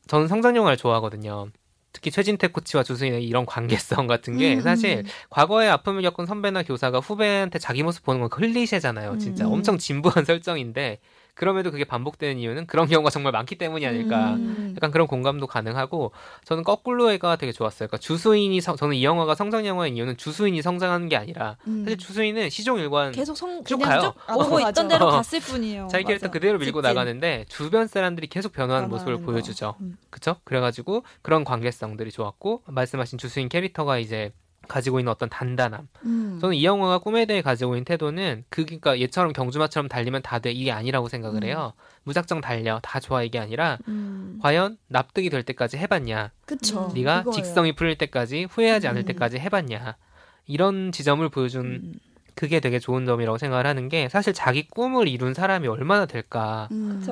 저는 0.06 0.28
성장 0.28 0.54
영화를 0.56 0.76
좋아하거든요. 0.76 1.48
특히 1.92 2.10
최진태 2.10 2.48
코치와 2.48 2.82
주수인의 2.82 3.24
이런 3.24 3.46
관계성 3.46 4.06
같은 4.06 4.36
게 4.36 4.54
음, 4.54 4.60
사실 4.60 5.04
과거에 5.28 5.68
아픔을 5.68 6.02
겪은 6.02 6.26
선배나 6.26 6.62
교사가 6.62 7.00
후배한테 7.00 7.58
자기 7.58 7.82
모습 7.82 8.04
보는 8.04 8.20
건 8.20 8.30
클리셰잖아요. 8.30 9.18
진짜 9.18 9.46
음. 9.46 9.52
엄청 9.52 9.78
진부한 9.78 10.24
설정인데 10.24 11.00
그럼에도 11.40 11.70
그게 11.70 11.84
반복되는 11.84 12.38
이유는 12.38 12.66
그런 12.66 12.86
경우가 12.86 13.08
정말 13.08 13.32
많기 13.32 13.56
때문이 13.56 13.86
아닐까. 13.86 14.34
음. 14.34 14.74
약간 14.76 14.90
그런 14.90 15.06
공감도 15.06 15.46
가능하고 15.46 16.12
저는 16.44 16.64
거꾸로가 16.64 17.36
되게 17.36 17.50
좋았어요. 17.50 17.86
그러니까 17.88 17.96
주수인이 17.96 18.60
성- 18.60 18.76
저는 18.76 18.94
이 18.96 19.02
영화가 19.04 19.34
성장 19.34 19.64
영화인 19.64 19.96
이유는 19.96 20.18
주수인이 20.18 20.60
성장하는 20.60 21.08
게 21.08 21.16
아니라 21.16 21.56
음. 21.66 21.84
사실 21.84 21.96
주수인은 21.96 22.50
시종일관 22.50 23.12
계속 23.12 23.34
성 23.38 23.64
쭉 23.64 23.78
가요. 23.78 24.00
쭉 24.02 24.14
아, 24.26 24.34
오고 24.34 24.50
맞아. 24.56 24.68
있던 24.68 24.88
대로 24.88 25.06
어. 25.06 25.10
갔을 25.12 25.40
뿐이에요. 25.40 25.88
자기 25.90 26.04
캐릭터. 26.04 26.30
그대로 26.30 26.58
밀고 26.58 26.82
직진. 26.82 26.94
나가는데 26.94 27.46
주변 27.48 27.86
사람들이 27.86 28.26
계속 28.26 28.52
변화하는 28.52 28.90
모습을 28.90 29.16
거. 29.16 29.22
보여주죠. 29.22 29.76
음. 29.80 29.96
그쵸? 30.10 30.36
그래가지고 30.44 31.04
그런 31.22 31.44
관계성들이 31.44 32.10
좋았고 32.10 32.64
말씀하신 32.66 33.18
주수인 33.18 33.48
캐릭터가 33.48 33.96
이제 33.98 34.32
가지고 34.70 35.00
있는 35.00 35.10
어떤 35.12 35.28
단단함. 35.28 35.88
음. 36.06 36.38
저는 36.40 36.54
이 36.56 36.64
영화가 36.64 36.98
꿈에 37.00 37.26
대해 37.26 37.42
가지고 37.42 37.74
있는 37.74 37.84
태도는 37.84 38.44
그 38.48 38.64
그러니까 38.64 38.98
얘처럼 39.00 39.32
경주마처럼 39.34 39.88
달리면 39.88 40.22
다 40.22 40.38
돼 40.38 40.52
이게 40.52 40.72
아니라고 40.72 41.08
생각을 41.08 41.42
음. 41.42 41.46
해요. 41.48 41.72
무작정 42.04 42.40
달려 42.40 42.80
다 42.82 42.98
좋아 43.00 43.22
이게 43.22 43.38
아니라 43.38 43.76
음. 43.88 44.38
과연 44.42 44.78
납득이 44.88 45.28
될 45.28 45.42
때까지 45.42 45.76
해봤냐? 45.76 46.30
그쵸. 46.46 46.88
음. 46.88 46.94
네가 46.94 47.24
그거예요. 47.24 47.32
직성이 47.34 47.72
풀릴 47.74 47.98
때까지 47.98 48.44
후회하지 48.50 48.88
않을 48.88 49.02
음. 49.02 49.06
때까지 49.06 49.38
해봤냐? 49.38 49.96
이런 50.46 50.92
지점을 50.92 51.28
보여준 51.28 51.66
음. 51.66 51.94
그게 52.34 52.60
되게 52.60 52.78
좋은 52.78 53.04
점이라고 53.04 53.36
생각을 53.36 53.66
하는 53.66 53.90
게 53.90 54.08
사실 54.08 54.32
자기 54.32 54.66
꿈을 54.66 55.08
이룬 55.08 55.34
사람이 55.34 55.68
얼마나 55.68 56.06
될까? 56.06 56.68
음. 56.72 57.02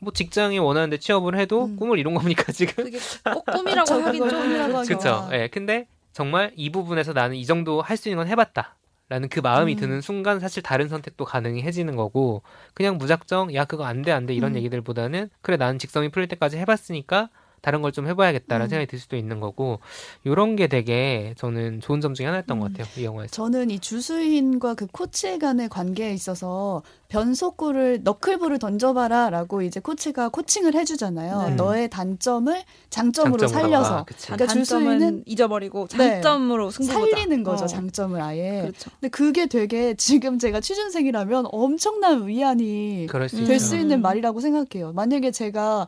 뭐 0.00 0.12
직장에 0.12 0.58
원하는데 0.58 0.98
취업을 0.98 1.38
해도 1.38 1.64
음. 1.64 1.76
꿈을 1.76 1.98
이룬 1.98 2.12
겁니까 2.12 2.52
지금? 2.52 2.84
그게 2.84 2.98
꼭 3.32 3.46
꿈이라고 3.46 3.86
그쵸, 3.94 4.06
하긴 4.06 4.28
좀 4.28 4.84
그렇죠. 4.84 5.28
예. 5.32 5.48
근데 5.48 5.86
정말 6.14 6.52
이 6.56 6.70
부분에서 6.70 7.12
나는 7.12 7.36
이 7.36 7.44
정도 7.44 7.82
할 7.82 7.96
수 7.98 8.08
있는 8.08 8.22
건 8.22 8.28
해봤다. 8.28 8.76
라는 9.10 9.28
그 9.28 9.40
마음이 9.40 9.74
음. 9.74 9.76
드는 9.78 10.00
순간 10.00 10.40
사실 10.40 10.62
다른 10.62 10.88
선택도 10.88 11.26
가능해지는 11.26 11.94
거고 11.94 12.42
그냥 12.72 12.96
무작정 12.96 13.54
야 13.54 13.66
그거 13.66 13.84
안 13.84 14.00
돼 14.02 14.10
안 14.12 14.24
돼 14.24 14.32
이런 14.34 14.52
음. 14.52 14.56
얘기들보다는 14.56 15.28
그래 15.42 15.58
나는 15.58 15.78
직성이 15.78 16.08
풀릴 16.08 16.26
때까지 16.28 16.56
해봤으니까 16.56 17.28
다른 17.64 17.80
걸 17.80 17.94
좀 17.94 18.06
해봐야겠다라는 18.08 18.66
음. 18.66 18.68
생각이 18.68 18.86
들 18.90 18.98
수도 18.98 19.16
있는 19.16 19.40
거고 19.40 19.78
이런 20.24 20.54
게 20.56 20.66
되게 20.66 21.32
저는 21.38 21.80
좋은 21.80 22.00
점 22.00 22.12
중에 22.12 22.26
하나였던 22.26 22.58
것 22.58 22.66
음. 22.66 22.72
같아요 22.72 22.86
이 23.00 23.04
영화에서 23.04 23.30
저는 23.30 23.70
이 23.70 23.78
주수인과 23.78 24.74
그 24.74 24.86
코치 24.88 25.38
간의 25.38 25.68
관계에 25.68 26.12
있어서 26.12 26.82
변속구를 27.08 28.00
너클볼을 28.02 28.58
던져봐라라고 28.58 29.62
이제 29.62 29.78
코치가 29.80 30.28
코칭을 30.30 30.74
해주잖아요. 30.74 31.42
네. 31.50 31.54
너의 31.54 31.88
단점을 31.88 32.60
장점으로 32.90 33.46
살려서 33.46 33.98
아. 33.98 34.04
그러니까 34.04 34.46
단점은 34.46 34.64
주수인은 34.64 35.22
잊어버리고 35.26 35.86
네. 35.96 36.20
장점으로 36.20 36.70
승부보자. 36.72 37.16
살리는 37.16 37.44
거죠 37.44 37.64
어. 37.64 37.66
장점을 37.68 38.20
아예. 38.20 38.62
그렇죠. 38.62 38.90
근데 39.00 39.08
그게 39.10 39.46
되게 39.46 39.94
지금 39.94 40.38
제가 40.38 40.60
취준생이라면 40.60 41.46
엄청난 41.52 42.26
위안이 42.26 43.06
음. 43.06 43.46
될. 43.46 43.60
수 43.60 43.76
있는 43.76 44.02
말이라고 44.02 44.40
생각해요. 44.40 44.92
만약에 44.92 45.30
제가 45.30 45.86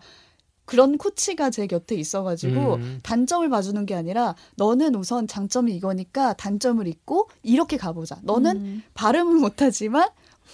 그런 0.67 0.99
코치가 0.99 1.49
제 1.51 1.67
곁에 1.67 1.95
있어가지고 1.95 2.75
음. 2.75 3.01
단점을 3.03 3.49
봐주는 3.49 3.87
게 3.87 3.95
아니라 3.95 4.35
너는 4.57 4.95
우선 4.97 5.27
장점이 5.27 5.75
이거니까 5.75 6.35
단점을 6.35 6.87
잊고 6.87 7.31
이렇게 7.43 7.77
가보자. 7.77 8.19
너는 8.23 8.57
음. 8.57 8.83
발음은 8.95 9.41
못하지만 9.41 10.09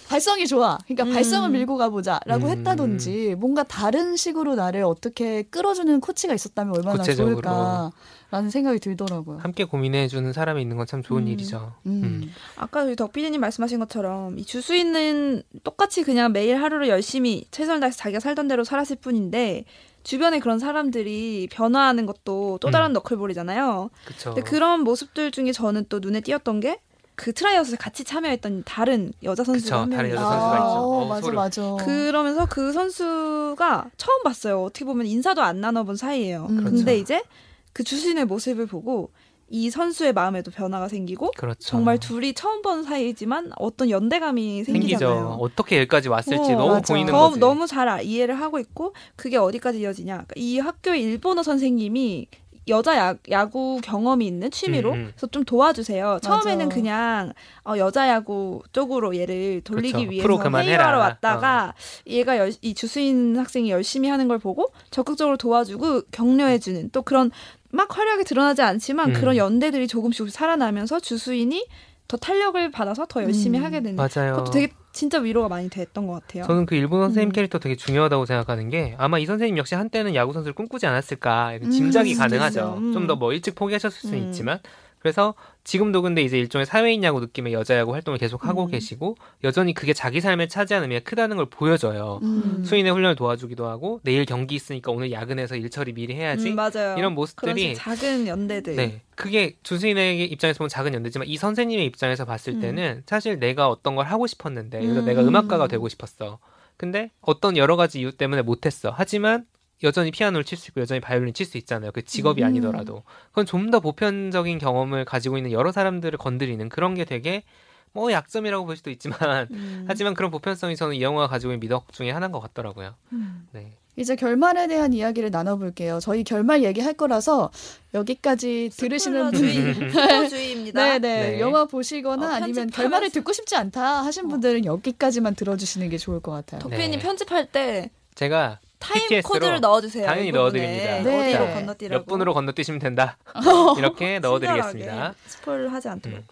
발성이 0.07 0.47
좋아. 0.47 0.77
그러니까 0.85 1.03
음. 1.05 1.13
발성을 1.13 1.49
밀고 1.49 1.77
가보자라고 1.77 2.45
음. 2.47 2.51
했다든지 2.51 3.35
뭔가 3.39 3.63
다른 3.63 4.15
식으로 4.15 4.55
나를 4.55 4.83
어떻게 4.83 5.43
끌어주는 5.43 5.99
코치가 5.99 6.33
있었다면 6.33 6.75
얼마나 6.75 6.97
구체적으로. 6.99 7.41
좋을까라는 7.41 8.49
생각이 8.51 8.79
들더라고요. 8.79 9.39
함께 9.39 9.63
고민해주는 9.63 10.31
사람이 10.33 10.61
있는 10.61 10.77
건 10.77 10.85
참 10.85 11.01
좋은 11.01 11.23
음. 11.23 11.27
일이죠. 11.29 11.73
음. 11.85 12.01
음. 12.03 12.31
아까 12.57 12.83
우리 12.83 12.95
덕 12.95 13.13
PD님 13.13 13.39
말씀하신 13.41 13.79
것처럼 13.79 14.37
이 14.37 14.45
주수인은 14.45 15.43
똑같이 15.63 16.03
그냥 16.03 16.31
매일 16.33 16.61
하루를 16.61 16.89
열심히 16.89 17.45
최선을 17.51 17.79
다해서 17.79 17.97
자기가 17.97 18.19
살던 18.19 18.47
대로 18.47 18.63
살았을 18.63 18.97
뿐인데 18.97 19.65
주변에 20.03 20.39
그런 20.39 20.59
사람들이 20.59 21.47
변화하는 21.51 22.05
것도 22.05 22.57
또 22.59 22.69
다른 22.69 22.91
음. 22.91 22.93
너클볼이잖아요. 22.93 23.89
그쵸. 24.05 24.33
근데 24.33 24.41
그런 24.47 24.81
모습들 24.81 25.31
중에 25.31 25.53
저는 25.53 25.85
또 25.87 25.99
눈에 25.99 26.19
띄었던 26.19 26.59
게 26.59 26.81
그 27.15 27.31
트라이아웃에 27.33 27.77
같이 27.77 28.03
참여했던 28.03 28.63
다른 28.65 29.13
여자 29.23 29.43
선수가 29.43 29.63
그쵸, 29.65 29.75
한 29.83 29.89
다른 29.91 30.09
여자. 30.11 30.21
선수가 30.21 30.55
있죠. 30.57 30.63
어, 30.65 31.01
어, 31.01 31.05
맞아 31.07 31.21
소름. 31.21 31.35
맞아. 31.35 31.75
그러면서 31.85 32.45
그 32.49 32.71
선수가 32.73 33.85
처음 33.97 34.23
봤어요. 34.23 34.63
어떻게 34.63 34.85
보면 34.85 35.05
인사도 35.05 35.41
안 35.41 35.61
나눠본 35.61 35.95
사이예요. 35.95 36.47
음. 36.49 36.57
근데 36.63 36.83
그렇죠. 36.85 36.91
이제 37.01 37.23
그 37.71 37.83
주신의 37.83 38.25
모습을 38.25 38.65
보고 38.65 39.11
이 39.49 39.69
선수의 39.69 40.13
마음에도 40.13 40.49
변화가 40.49 40.87
생기고 40.87 41.31
그렇죠. 41.37 41.59
정말 41.59 41.99
둘이 41.99 42.33
처음 42.33 42.63
본 42.63 42.81
사이지만 42.83 43.51
어떤 43.57 43.91
연대감이 43.91 44.63
생기죠. 44.63 44.97
생기잖아요. 44.97 45.37
어떻게 45.39 45.77
여기까지 45.79 46.09
왔을지 46.09 46.53
어, 46.53 46.55
너무 46.57 46.73
맞아. 46.73 46.93
보이는 46.93 47.11
더, 47.11 47.27
거지. 47.29 47.39
너무 47.39 47.67
잘 47.67 47.87
아- 47.87 48.01
이해를 48.01 48.33
하고 48.39 48.57
있고 48.57 48.93
그게 49.15 49.37
어디까지 49.37 49.79
이어지냐. 49.81 50.13
그러니까 50.13 50.33
이 50.37 50.57
학교의 50.57 51.01
일본어 51.03 51.43
선생님이 51.43 52.27
여자 52.69 52.97
야, 52.97 53.15
야구 53.29 53.79
경험이 53.83 54.25
있는 54.27 54.49
취미로 54.51 54.91
음, 54.91 54.95
음. 54.97 55.05
그래서 55.11 55.27
좀 55.27 55.43
도와주세요. 55.43 56.19
처음에는 56.21 56.65
맞아. 56.67 56.75
그냥 56.75 57.33
어, 57.65 57.73
여자 57.77 58.07
야구 58.09 58.61
쪽으로 58.71 59.15
얘를 59.17 59.61
돌리기 59.61 59.91
그렇죠. 60.07 60.09
위해서. 60.11 60.57
회의하러 60.59 60.97
왔다가 60.99 61.73
얘가 62.07 62.37
열- 62.37 62.53
이 62.61 62.73
주수인 62.73 63.37
학생이 63.37 63.69
열심히 63.69 64.07
하는 64.09 64.27
걸 64.27 64.39
보고 64.39 64.71
적극적으로 64.91 65.35
도와주고 65.37 66.03
격려해주는 66.11 66.91
또 66.91 67.01
그런 67.01 67.31
막 67.71 67.97
화려하게 67.97 68.23
드러나지 68.23 68.61
않지만 68.61 69.09
음. 69.09 69.13
그런 69.13 69.35
연대들이 69.35 69.87
조금씩 69.87 70.19
조금씩 70.19 70.35
살아나면서 70.37 70.99
주수인이 70.99 71.65
더 72.07 72.17
탄력을 72.17 72.71
받아서 72.71 73.05
더 73.07 73.23
열심히 73.23 73.59
음. 73.59 73.65
하게 73.65 73.81
되는 73.81 73.95
맞아요. 73.95 74.33
그것도 74.35 74.51
되게 74.51 74.73
진짜 74.93 75.19
위로가 75.19 75.49
많이 75.49 75.69
됐던 75.69 76.05
것 76.05 76.13
같아요. 76.13 76.43
저는 76.45 76.67
그 76.67 76.75
일본 76.75 77.01
선생님 77.01 77.29
음. 77.29 77.31
캐릭터 77.33 77.57
되게 77.59 77.75
중요하다고 77.75 78.25
생각하는 78.25 78.69
게 78.69 78.95
아마 78.97 79.17
이 79.17 79.25
선생님 79.25 79.57
역시 79.57 79.73
한때는 79.75 80.13
야구 80.13 80.33
선수를 80.33 80.53
꿈꾸지 80.53 80.85
않았을까 80.85 81.57
음, 81.63 81.69
짐작이 81.71 82.13
수도 82.13 82.21
가능하죠. 82.21 82.75
음. 82.77 82.93
좀더 82.93 83.15
뭐 83.15 83.33
일찍 83.33 83.55
포기하셨을 83.55 83.99
수는 84.09 84.19
음. 84.19 84.25
있지만 84.27 84.59
그래서 85.03 85.35
지금도 85.65 86.01
근데 86.01 86.21
이제 86.21 86.39
일종의 86.39 86.65
사회인 86.65 87.03
야구 87.03 87.19
느낌의 87.19 87.51
여자 87.51 87.77
야구 87.77 87.93
활동을 87.93 88.17
계속 88.17 88.47
하고 88.47 88.63
음. 88.63 88.71
계시고 88.71 89.17
여전히 89.43 89.73
그게 89.73 89.91
자기 89.91 90.21
삶에 90.21 90.47
차지하는 90.47 90.89
의미가 90.89 91.03
크다는 91.03 91.35
걸 91.35 91.45
보여줘요. 91.47 92.21
음. 92.23 92.63
수인의 92.65 92.93
훈련을 92.93 93.17
도와주기도 93.17 93.67
하고 93.67 93.99
내일 94.03 94.25
경기 94.25 94.55
있으니까 94.55 94.93
오늘 94.93 95.11
야근해서 95.11 95.57
일 95.57 95.69
처리 95.69 95.91
미리 95.91 96.15
해야지. 96.15 96.51
음, 96.51 96.55
맞아요. 96.55 96.95
이런 96.97 97.13
모습들이 97.15 97.75
작은 97.75 98.27
연대들. 98.27 98.77
네. 98.77 99.01
그게 99.15 99.57
주수인의 99.63 100.23
입장에서 100.23 100.59
보면 100.59 100.69
작은 100.69 100.93
연대지만 100.93 101.27
이 101.27 101.35
선생님의 101.35 101.85
입장에서 101.85 102.23
봤을 102.23 102.53
음. 102.53 102.61
때는 102.61 103.03
사실 103.05 103.39
내가 103.39 103.67
어떤 103.67 103.97
걸 103.97 104.05
하고 104.05 104.25
싶었는데 104.25 104.79
그래서 104.79 105.01
음. 105.01 105.05
내가 105.05 105.21
음악가가 105.21 105.67
되고 105.67 105.89
싶었어. 105.89 106.39
근데 106.77 107.11
어떤 107.19 107.57
여러 107.57 107.75
가지 107.75 107.99
이유 107.99 108.13
때문에 108.13 108.41
못했어. 108.41 108.93
하지만 108.95 109.45
여전히 109.83 110.11
피아노를 110.11 110.43
칠 110.45 110.57
수 110.57 110.69
있고 110.71 110.81
여전히 110.81 110.99
바이올린 111.01 111.33
칠 111.33 111.45
수 111.45 111.57
있잖아요. 111.57 111.91
그 111.91 112.03
직업이 112.03 112.41
음. 112.41 112.47
아니더라도. 112.47 113.03
그건 113.29 113.45
좀 113.45 113.71
더 113.71 113.79
보편적인 113.79 114.59
경험을 114.59 115.03
가지고 115.05 115.37
있는 115.37 115.51
여러 115.51 115.71
사람들을 115.71 116.17
건드리는 116.17 116.67
그런 116.69 116.93
게 116.95 117.05
되게 117.05 117.43
뭐 117.91 118.11
약점이라고 118.11 118.65
볼 118.65 118.75
수도 118.77 118.89
있지만 118.91 119.47
음. 119.51 119.85
하지만 119.87 120.13
그런 120.13 120.31
보편성이 120.31 120.75
저는 120.75 120.95
이 120.95 121.01
영화가 121.01 121.27
가지고 121.27 121.51
있는 121.53 121.59
미덕 121.59 121.91
중에 121.93 122.11
하나인 122.11 122.31
것 122.31 122.39
같더라고요. 122.39 122.95
음. 123.13 123.47
네. 123.51 123.73
이제 123.95 124.15
결말에 124.15 124.67
대한 124.67 124.91
이야기를 124.91 125.29
나눠볼게요. 125.29 125.99
저희 126.01 126.23
결말 126.23 126.63
얘기할 126.63 126.93
거라서 126.93 127.51
여기까지 127.93 128.71
들으시는 128.75 129.31
분이 129.31 129.57
음. 129.59 129.89
스포주의입니다. 129.91 130.83
네네 130.83 130.99
네. 130.99 131.39
영화 131.39 131.65
보시거나 131.65 132.25
어, 132.25 132.29
아니면 132.33 132.69
결말을 132.71 133.11
듣고 133.11 133.33
싶지 133.33 133.55
않다 133.55 134.03
하신 134.03 134.29
분들은 134.29 134.65
여기까지만 134.65 135.35
들어주시는 135.35 135.89
게 135.89 135.97
좋을 135.99 136.19
것 136.21 136.31
같아요. 136.31 136.59
덕PD님 136.61 136.91
네. 136.91 136.99
편집할 136.99 137.45
때 137.51 137.91
제가 138.15 138.59
타임 138.83 139.01
PTS 139.07 139.27
로 139.27 139.33
코드를 139.33 139.61
넣어주세요. 139.61 140.05
당연히. 140.05 140.31
넣어드립니다. 140.31 141.01
네. 141.01 141.21
어디로 141.21 141.45
자, 141.45 141.53
건너뛰라고. 141.53 141.99
몇 141.99 142.05
분으로 142.05 142.33
건너뛰시면 142.33 142.79
된다. 142.79 143.17
이렇게 143.77 144.19
넣어드리겠습니다. 144.19 145.15
스포를 145.25 145.71
하지 145.71 145.87
않도록. 145.89 146.19
음. 146.19 146.23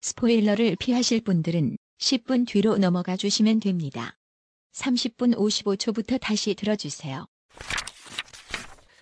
스포일러를 0.00 0.76
피하실 0.78 1.22
분들은 1.24 1.76
10분 1.98 2.46
뒤로 2.46 2.76
넘어가 2.78 3.16
주시면 3.16 3.60
됩니다. 3.60 4.16
30분 4.74 5.36
55초부터 5.36 6.20
다시 6.20 6.54
들어주세요. 6.54 7.26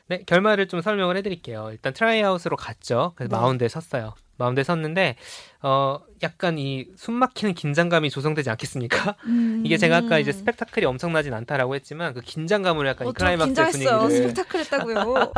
네, 0.09 0.22
결말을 0.26 0.68
좀 0.68 0.81
설명을 0.81 1.16
해드릴게요. 1.18 1.68
일단 1.72 1.92
트라이아웃으로 1.92 2.57
갔죠. 2.57 3.12
그래서 3.16 3.35
네. 3.35 3.40
마운드에 3.40 3.68
섰어요. 3.68 4.14
마운드에 4.37 4.64
섰는데 4.64 5.16
어 5.64 6.01
약간 6.23 6.59
이 6.59 6.87
숨막히는 6.97 7.55
긴장감이 7.55 8.11
조성되지 8.11 8.51
않겠습니까? 8.51 9.14
음. 9.27 9.62
이게 9.66 9.77
제가 9.77 9.99
아까 9.99 10.18
이제 10.18 10.33
스펙타클이 10.33 10.87
엄청나진 10.87 11.35
않다라고 11.35 11.75
했지만 11.77 12.14
그 12.14 12.21
긴장감을 12.21 12.87
약간 12.87 13.07
이 13.07 13.11
어, 13.11 13.12
좀 13.12 13.14
클라이막스 13.14 13.47
긴장했어요. 13.49 13.99
분위기를 14.01 14.29
스펙타클 14.31 14.61
했다고요. 14.61 15.33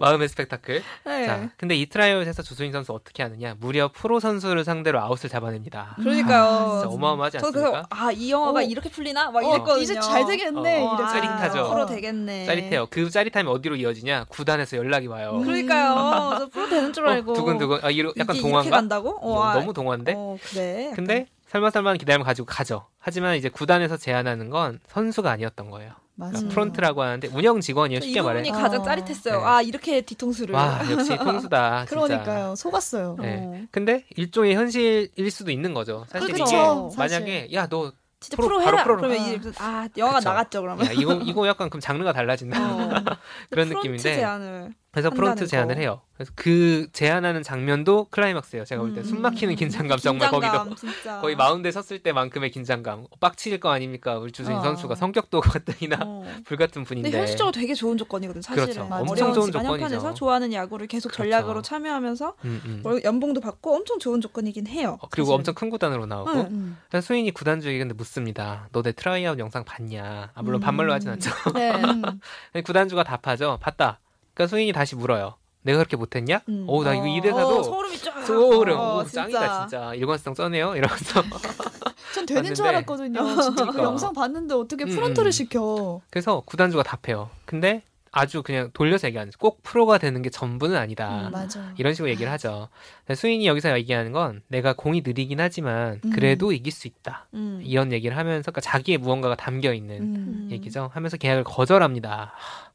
마음의 0.00 0.28
스펙타클. 0.28 0.82
네. 1.04 1.26
자, 1.26 1.50
근데 1.56 1.76
이 1.76 1.86
트라이아웃에서 1.86 2.42
주수인 2.42 2.72
선수 2.72 2.92
어떻게 2.92 3.22
하느냐? 3.22 3.54
무려 3.60 3.90
프로 3.92 4.18
선수를 4.20 4.64
상대로 4.64 5.00
아웃을 5.00 5.28
잡아냅니다. 5.30 5.96
그러니까요. 6.00 6.80
진짜 6.80 6.88
어마어마하지 6.94 7.38
저 7.38 7.46
않습니까? 7.46 7.70
그래서 7.70 7.86
아이 7.90 8.30
영화가 8.30 8.58
어. 8.60 8.62
이렇게 8.62 8.88
풀리나 8.90 9.30
막 9.30 9.44
어, 9.44 9.54
이랬거든요. 9.54 9.82
이제 9.82 9.94
잘 10.00 10.26
되겠네. 10.26 10.82
어, 10.82 10.94
이랬잖아요. 10.96 11.08
짜릿하죠. 11.12 11.70
프로 11.70 11.86
되겠네. 11.86 12.46
짜릿해요. 12.46 12.86
그 12.90 13.10
짜릿함이 13.10 13.48
어디로 13.48 13.76
이어지냐? 13.76 14.26
구단에서 14.28 14.76
연락이 14.76 15.06
와요. 15.06 15.32
음. 15.34 15.44
그러니까요. 15.44 16.38
저 16.38 16.48
프로 16.48 16.68
되는 16.68 16.92
줄 16.92 17.06
어, 17.06 17.10
알고. 17.10 17.34
두근두근. 17.34 17.80
아, 17.82 17.90
이러, 17.90 18.12
약간 18.18 18.36
동화인가? 18.38 18.76
간다고? 18.76 19.16
어, 19.20 19.42
아, 19.42 19.54
너무 19.54 19.72
동화인데? 19.72 20.14
어, 20.16 20.36
그래. 20.50 20.92
근데 20.94 21.26
설마 21.48 21.70
설마 21.70 21.94
기다림을 21.94 22.24
가지고 22.24 22.46
가죠. 22.46 22.86
하지만 22.98 23.36
이제 23.36 23.48
구단에서 23.48 23.96
제안하는 23.96 24.50
건 24.50 24.80
선수가 24.88 25.30
아니었던 25.30 25.70
거예요. 25.70 25.92
그러니까 26.16 26.48
프론트라고 26.48 27.02
하는데 27.02 27.28
운영 27.28 27.60
직원이에요. 27.60 27.98
이 27.98 28.02
쉽게 28.02 28.22
말해. 28.22 28.42
부분이 28.42 28.62
가장 28.62 28.80
어. 28.80 28.84
짜릿했어요. 28.84 29.38
네. 29.40 29.44
아 29.44 29.62
이렇게 29.62 30.00
뒤통수를. 30.00 30.54
와 30.54 30.78
역시 30.90 31.16
통수다. 31.18 31.86
진짜. 31.86 32.06
그러니까요. 32.06 32.54
속았어요. 32.56 33.16
네. 33.20 33.40
어. 33.44 33.66
근데 33.72 34.04
일종의 34.16 34.54
현실일 34.54 35.30
수도 35.32 35.50
있는 35.50 35.74
거죠. 35.74 36.06
사실 36.08 36.32
그렇죠. 36.32 36.44
이게 36.90 36.96
사실. 36.96 37.18
만약에 37.18 37.48
야너 37.52 37.92
진짜 38.20 38.36
프로, 38.36 38.46
프로, 38.48 38.62
해라. 38.62 38.84
프로로 38.84 39.00
그러면 39.02 39.18
가. 39.18 39.24
이제 39.32 39.50
아 39.58 39.88
영화가 39.96 40.18
그쵸. 40.20 40.28
나갔죠 40.30 40.60
그러면. 40.62 40.86
야, 40.86 40.92
이거 40.92 41.14
이거 41.14 41.46
약간 41.48 41.68
그럼 41.68 41.80
장르가 41.80 42.12
달라진다. 42.12 42.60
어. 42.62 42.90
그런 43.50 43.68
느낌인데. 43.68 44.14
제안을. 44.14 44.72
그래서 44.94 45.10
프론트 45.10 45.46
제안을 45.48 45.74
거. 45.74 45.80
해요. 45.80 46.00
그래서 46.16 46.32
그 46.36 46.86
제안하는 46.92 47.42
장면도 47.42 48.06
클라이막스예요. 48.10 48.64
제가 48.64 48.80
볼때 48.82 49.00
음. 49.00 49.04
숨막히는 49.04 49.56
긴장감 49.56 49.98
정말 49.98 50.30
거기도 50.30 50.52
긴장감, 50.52 50.76
진짜. 50.76 51.18
거의 51.20 51.34
마운드에 51.34 51.72
섰을 51.72 51.98
때만큼의 52.04 52.52
긴장감. 52.52 53.06
빡칠 53.18 53.58
거 53.58 53.70
아닙니까? 53.72 54.18
우리 54.18 54.30
주수인 54.30 54.58
어. 54.58 54.62
선수가 54.62 54.94
성격도 54.94 55.40
가뜩이나 55.42 55.98
어. 56.00 56.24
불같은 56.44 56.84
분인데. 56.84 57.08
근데 57.10 57.18
현실적으로 57.18 57.50
되게 57.50 57.74
좋은 57.74 57.98
조건이거든 57.98 58.42
사실은. 58.42 58.66
그렇죠. 58.66 58.82
어려운 58.94 59.08
엄청 59.10 59.32
좋은 59.34 59.50
조건이죠. 59.52 60.14
좋아하는 60.14 60.52
야구를 60.52 60.86
계속 60.86 61.08
그렇죠. 61.08 61.24
전략으로 61.24 61.62
참여하면서 61.62 62.34
음, 62.44 62.62
음. 62.64 62.80
월- 62.84 63.02
연봉도 63.02 63.40
받고 63.40 63.74
엄청 63.74 63.98
좋은 63.98 64.20
조건이긴 64.20 64.68
해요. 64.68 64.98
어, 65.02 65.08
그리고 65.10 65.26
사실은. 65.26 65.34
엄청 65.38 65.54
큰 65.54 65.70
구단으로 65.70 66.06
나오고 66.06 66.30
응. 66.30 66.38
음. 66.50 66.76
그래서 66.88 67.04
수인이 67.06 67.28
구단주에게 67.32 67.78
근데 67.80 67.94
묻습니다. 67.94 68.68
너 68.72 68.84
내 68.84 68.92
트라이아웃 68.92 69.38
영상 69.38 69.64
봤냐? 69.64 70.30
아, 70.34 70.42
물론 70.42 70.60
음. 70.60 70.62
반말로 70.62 70.92
하진 70.92 71.08
않죠. 71.10 71.30
네. 71.54 71.72
음. 71.72 72.02
근데 72.52 72.62
구단주가 72.64 73.02
답하죠. 73.02 73.58
봤다. 73.60 73.98
그러니까 74.34 74.46
수인이 74.50 74.72
다시 74.72 74.96
물어요. 74.96 75.36
내가 75.62 75.78
그렇게 75.78 75.96
못했냐? 75.96 76.42
음. 76.48 76.64
오, 76.68 76.84
나 76.84 76.94
이거 76.94 77.04
어, 77.04 77.06
이 77.06 77.20
대사도 77.22 77.60
어, 77.60 77.62
소름이 77.62 77.98
쫙. 77.98 78.22
소름. 78.26 78.78
어, 78.78 78.98
오, 78.98 79.04
짱이다 79.04 79.60
진짜. 79.66 79.94
일관성 79.94 80.34
쩌네요. 80.34 80.76
이러면서 80.76 81.22
전 82.14 82.26
되는 82.26 82.54
줄 82.54 82.64
봤는데. 82.64 82.68
알았거든요. 82.68 83.26
진짜 83.28 83.50
그 83.50 83.54
그러니까. 83.54 83.82
영상 83.82 84.12
봤는데 84.12 84.54
어떻게 84.54 84.84
음, 84.84 84.90
프론트를 84.90 85.28
음. 85.28 85.30
시켜. 85.30 86.00
그래서 86.10 86.40
구단주가 86.44 86.82
답해요. 86.82 87.30
근데 87.46 87.82
아주 88.12 88.42
그냥 88.42 88.70
돌려서 88.74 89.08
얘기하는. 89.08 89.32
꼭 89.38 89.62
프로가 89.62 89.96
되는 89.98 90.20
게 90.22 90.28
전부는 90.30 90.76
아니다. 90.76 91.28
음, 91.28 91.32
맞아. 91.32 91.72
이런 91.78 91.94
식으로 91.94 92.10
얘기를 92.10 92.30
하죠. 92.32 92.68
수인이 93.12 93.46
여기서 93.46 93.76
얘기하는 93.78 94.12
건 94.12 94.42
내가 94.48 94.74
공이 94.74 95.02
느리긴 95.04 95.40
하지만 95.40 96.00
음. 96.04 96.10
그래도 96.10 96.52
이길 96.52 96.72
수 96.72 96.86
있다. 96.86 97.26
음. 97.34 97.60
이런 97.64 97.90
얘기를 97.90 98.16
하면서 98.16 98.52
그러니까 98.52 98.60
자기의 98.60 98.98
무언가가 98.98 99.34
담겨 99.34 99.72
있는 99.72 100.00
음. 100.02 100.48
얘기죠. 100.52 100.90
하면서 100.92 101.16
계약을 101.16 101.42
거절합니다. 101.42 102.32
하, 102.36 102.70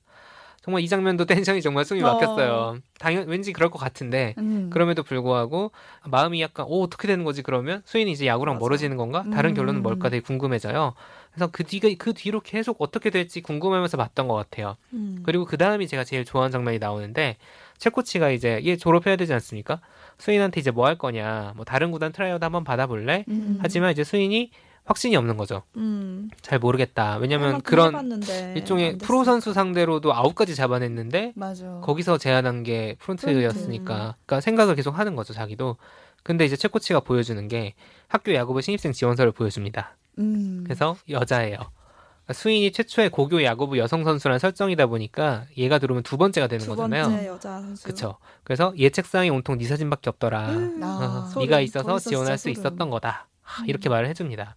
정말 0.61 0.81
이 0.83 0.87
장면도 0.87 1.25
텐션이 1.25 1.61
정말 1.61 1.85
숨이 1.85 2.01
어. 2.01 2.13
막혔어요. 2.13 2.77
당연 2.99 3.27
왠지 3.27 3.53
그럴 3.53 3.69
것 3.69 3.77
같은데 3.79 4.35
음. 4.37 4.69
그럼에도 4.71 5.03
불구하고 5.03 5.71
마음이 6.05 6.41
약간 6.41 6.65
오 6.67 6.83
어떻게 6.83 7.07
되는 7.07 7.23
거지 7.23 7.41
그러면 7.41 7.81
수인이 7.85 8.11
이제 8.11 8.27
야구랑 8.27 8.55
맞아. 8.55 8.59
멀어지는 8.63 8.97
건가? 8.97 9.23
다른 9.33 9.51
음. 9.51 9.55
결론은 9.55 9.81
뭘까 9.81 10.09
되게 10.09 10.21
궁금해져요. 10.21 10.93
그래서 11.31 11.49
그 11.51 11.63
뒤가 11.63 11.87
그 11.97 12.13
뒤로 12.13 12.41
계속 12.41 12.77
어떻게 12.79 13.09
될지 13.09 13.41
궁금하면서 13.41 13.95
봤던 13.97 14.27
것 14.27 14.35
같아요. 14.35 14.75
음. 14.93 15.19
그리고 15.23 15.45
그 15.45 15.57
다음이 15.57 15.87
제가 15.87 16.03
제일 16.03 16.25
좋아하는 16.25 16.51
장면이 16.51 16.79
나오는데 16.79 17.37
최코치가 17.77 18.31
이제 18.31 18.61
얘 18.65 18.75
졸업해야 18.75 19.15
되지 19.15 19.33
않습니까? 19.33 19.79
수인한테 20.17 20.59
이제 20.59 20.71
뭐 20.71 20.85
할 20.85 20.97
거냐, 20.97 21.53
뭐 21.55 21.63
다른 21.63 21.91
구단 21.91 22.11
트라이아웃 22.11 22.43
한번 22.43 22.65
받아볼래? 22.65 23.23
음. 23.29 23.59
하지만 23.61 23.91
이제 23.91 24.03
수인이 24.03 24.51
확신이 24.89 25.15
없는 25.15 25.37
거죠. 25.37 25.61
음. 25.77 26.31
잘 26.41 26.57
모르겠다. 26.57 27.17
왜냐면 27.17 27.61
그런 27.61 27.89
해봤는데 27.89 28.53
일종의. 28.57 28.97
프로 28.97 29.23
선수 29.23 29.53
상대로도 29.53 30.15
아웃까지 30.15 30.55
잡아냈는데 30.55 31.33
맞아. 31.35 31.79
거기서 31.83 32.17
제안한 32.17 32.63
게 32.63 32.95
프론트였으니까 32.99 34.15
그러니까 34.25 34.41
생각을 34.41 34.75
계속 34.75 34.97
하는 34.97 35.15
거죠 35.15 35.31
자기도 35.33 35.77
근데 36.23 36.43
이제 36.43 36.55
최 36.55 36.67
코치가 36.67 37.01
보여주는 37.01 37.47
게 37.47 37.75
학교 38.07 38.33
야구부 38.33 38.61
신입생 38.61 38.91
지원서를 38.93 39.31
보여줍니다 39.31 39.95
음. 40.17 40.63
그래서 40.65 40.97
여자예요 41.07 41.57
그러니까 41.57 42.33
수인이 42.33 42.71
최초의 42.71 43.11
고교 43.11 43.43
야구부 43.43 43.77
여성 43.77 44.03
선수란 44.03 44.39
설정이다 44.39 44.87
보니까 44.87 45.45
얘가 45.55 45.77
들어오면 45.77 46.01
두 46.03 46.17
번째가 46.17 46.47
되는 46.47 46.65
두 46.65 46.71
거잖아요 46.71 47.03
번째 47.03 47.27
여자 47.27 47.61
선수. 47.61 47.83
그쵸 47.85 48.17
그래서 48.43 48.73
얘 48.79 48.89
책상에 48.89 49.29
온통 49.29 49.59
네 49.59 49.65
사진밖에 49.67 50.09
없더라 50.09 50.49
음. 50.49 50.79
아, 50.83 51.25
어, 51.27 51.29
소름. 51.29 51.47
네가 51.47 51.61
있어서 51.61 51.99
지원할 51.99 52.39
수. 52.39 52.49
있었던 52.49 52.89
거다 52.89 53.27
하, 53.43 53.61
음. 53.63 53.69
이렇게 53.69 53.87
말을 53.87 54.09
해줍니다 54.09 54.55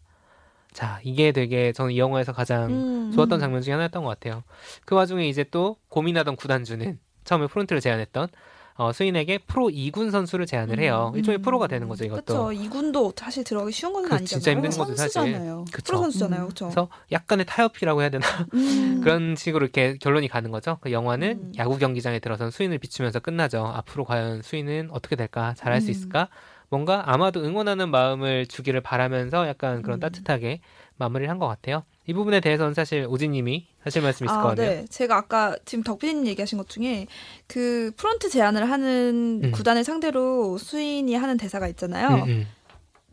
자 0.72 1.00
이게 1.04 1.32
되게 1.32 1.72
저는 1.72 1.92
이 1.92 1.98
영화에서 1.98 2.32
가장 2.32 2.70
음. 2.70 3.12
좋았던 3.12 3.38
음. 3.38 3.40
장면 3.40 3.62
중에 3.62 3.72
하나였던 3.74 4.02
것 4.04 4.08
같아요. 4.08 4.42
그 4.84 4.94
와중에 4.94 5.28
이제 5.28 5.44
또 5.50 5.76
고민하던 5.88 6.36
구단주는 6.36 6.98
처음에 7.24 7.46
프론트를 7.46 7.80
제안했던 7.80 8.28
어, 8.74 8.90
수인에게 8.90 9.36
프로 9.46 9.68
2군 9.68 10.10
선수를 10.10 10.46
제안을 10.46 10.80
해요. 10.80 11.10
음. 11.12 11.18
일종의 11.18 11.38
음. 11.40 11.42
프로가 11.42 11.66
되는 11.66 11.88
거죠, 11.88 12.04
이것도. 12.06 12.22
그렇죠. 12.24 12.52
이군도 12.52 13.12
사실 13.14 13.44
들어가기 13.44 13.70
쉬운 13.70 13.92
건 13.92 14.04
그 14.04 14.14
아니잖아요. 14.14 14.26
진짜 14.26 14.50
힘든 14.50 14.70
거죠, 14.70 14.96
사실. 14.96 15.34
그쵸. 15.70 15.82
프로 15.84 15.98
선수잖아요. 15.98 16.40
음. 16.40 16.44
그렇죠. 16.46 16.64
그래서 16.66 16.88
약간의 17.12 17.44
타협이라고 17.44 18.00
해야 18.00 18.08
되나? 18.08 18.26
음. 18.54 19.00
그런 19.04 19.36
식으로 19.36 19.66
이렇게 19.66 19.98
결론이 19.98 20.26
가는 20.28 20.50
거죠. 20.50 20.78
그 20.80 20.90
영화는 20.90 21.30
음. 21.30 21.52
야구 21.58 21.76
경기장에 21.76 22.18
들어선 22.18 22.50
수인을 22.50 22.78
비추면서 22.78 23.20
끝나죠. 23.20 23.66
앞으로 23.66 24.06
과연 24.06 24.40
수인은 24.40 24.88
어떻게 24.90 25.16
될까? 25.16 25.52
잘할 25.54 25.82
수 25.82 25.88
음. 25.88 25.90
있을까? 25.90 26.28
뭔가 26.72 27.02
아마도 27.12 27.44
응원하는 27.44 27.90
마음을 27.90 28.46
주기를 28.46 28.80
바라면서 28.80 29.46
약간 29.46 29.82
그런 29.82 29.98
음. 29.98 30.00
따뜻하게 30.00 30.60
마무리를 30.96 31.28
한 31.28 31.38
것 31.38 31.46
같아요. 31.46 31.84
이 32.06 32.14
부분에 32.14 32.40
대해서는 32.40 32.72
사실 32.72 33.04
오진님이 33.08 33.66
하실 33.80 34.00
말씀 34.00 34.24
있을 34.24 34.34
것 34.34 34.40
아, 34.40 34.46
같네요. 34.54 34.70
네. 34.80 34.84
제가 34.88 35.18
아까 35.18 35.54
지금 35.66 35.84
덕빈님 35.84 36.26
얘기하신 36.28 36.56
것 36.56 36.70
중에 36.70 37.06
그 37.46 37.92
프론트 37.98 38.30
제안을 38.30 38.70
하는 38.70 39.40
음. 39.44 39.50
구단을 39.52 39.84
상대로 39.84 40.56
수인이 40.56 41.14
하는 41.14 41.36
대사가 41.36 41.68
있잖아요. 41.68 42.08
음, 42.24 42.28
음. 42.28 42.46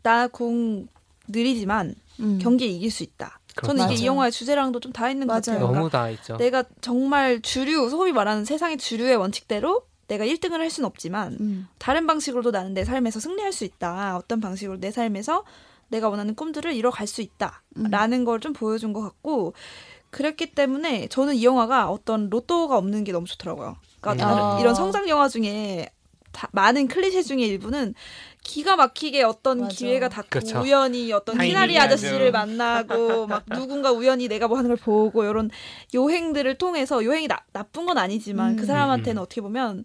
나공 0.02 0.88
느리지만 1.28 1.94
음. 2.20 2.38
경기에 2.40 2.66
이길 2.68 2.90
수 2.90 3.02
있다. 3.02 3.40
저는 3.62 3.84
이게 3.84 3.92
맞아요. 3.94 3.98
이 4.02 4.06
영화의 4.06 4.32
주제랑도 4.32 4.80
좀 4.80 4.92
다 4.92 5.10
있는 5.10 5.26
것 5.26 5.34
맞아요. 5.34 5.40
같아요. 5.42 5.60
너무 5.60 5.72
그러니까 5.74 5.98
다 5.98 6.08
있죠. 6.10 6.36
내가 6.38 6.64
정말 6.80 7.40
주류 7.42 7.90
소위 7.90 8.12
말하는 8.12 8.44
세상의 8.46 8.78
주류의 8.78 9.16
원칙대로 9.16 9.82
내가 10.10 10.24
1등을 10.24 10.58
할 10.58 10.70
수는 10.70 10.88
없지만 10.88 11.36
음. 11.40 11.68
다른 11.78 12.06
방식으로도 12.08 12.50
나는 12.50 12.74
내 12.74 12.84
삶에서 12.84 13.20
승리할 13.20 13.52
수 13.52 13.64
있다. 13.64 14.16
어떤 14.16 14.40
방식으로 14.40 14.80
내 14.80 14.90
삶에서 14.90 15.44
내가 15.88 16.08
원하는 16.08 16.34
꿈들을 16.34 16.72
이뤄갈 16.74 17.06
수 17.06 17.22
음. 17.22 17.26
있다라는 17.84 18.24
걸좀 18.24 18.52
보여준 18.52 18.92
것 18.92 19.02
같고 19.02 19.54
그랬기 20.10 20.54
때문에 20.54 21.06
저는 21.06 21.36
이 21.36 21.44
영화가 21.44 21.88
어떤 21.90 22.28
로또가 22.28 22.76
없는 22.76 23.04
게 23.04 23.12
너무 23.12 23.26
좋더라고요. 23.26 23.76
그러니까 24.00 24.26
음. 24.26 24.56
아. 24.56 24.60
이런 24.60 24.74
성장 24.74 25.08
영화 25.08 25.28
중에 25.28 25.86
다, 25.86 25.92
많은 26.52 26.88
클리셰 26.88 27.24
중에 27.24 27.44
일부는 27.44 27.94
기가 28.42 28.76
막히게 28.76 29.22
어떤 29.22 29.60
맞아. 29.60 29.74
기회가 29.76 30.08
닿고 30.08 30.28
그렇죠. 30.30 30.60
우연히 30.60 31.12
어떤 31.12 31.38
키나리 31.38 31.78
아저씨를 31.78 32.32
만나고 32.32 33.26
막 33.26 33.44
누군가 33.46 33.92
우연히 33.92 34.28
내가 34.28 34.48
뭐 34.48 34.56
하는 34.56 34.68
걸 34.68 34.76
보고 34.76 35.24
이런 35.24 35.50
요행들을 35.94 36.54
통해서 36.56 37.04
요행이 37.04 37.28
나, 37.28 37.44
나쁜 37.52 37.86
건 37.86 37.98
아니지만 37.98 38.52
음. 38.52 38.56
그 38.56 38.64
사람한테는 38.64 39.20
음. 39.20 39.22
어떻게 39.22 39.40
보면 39.40 39.84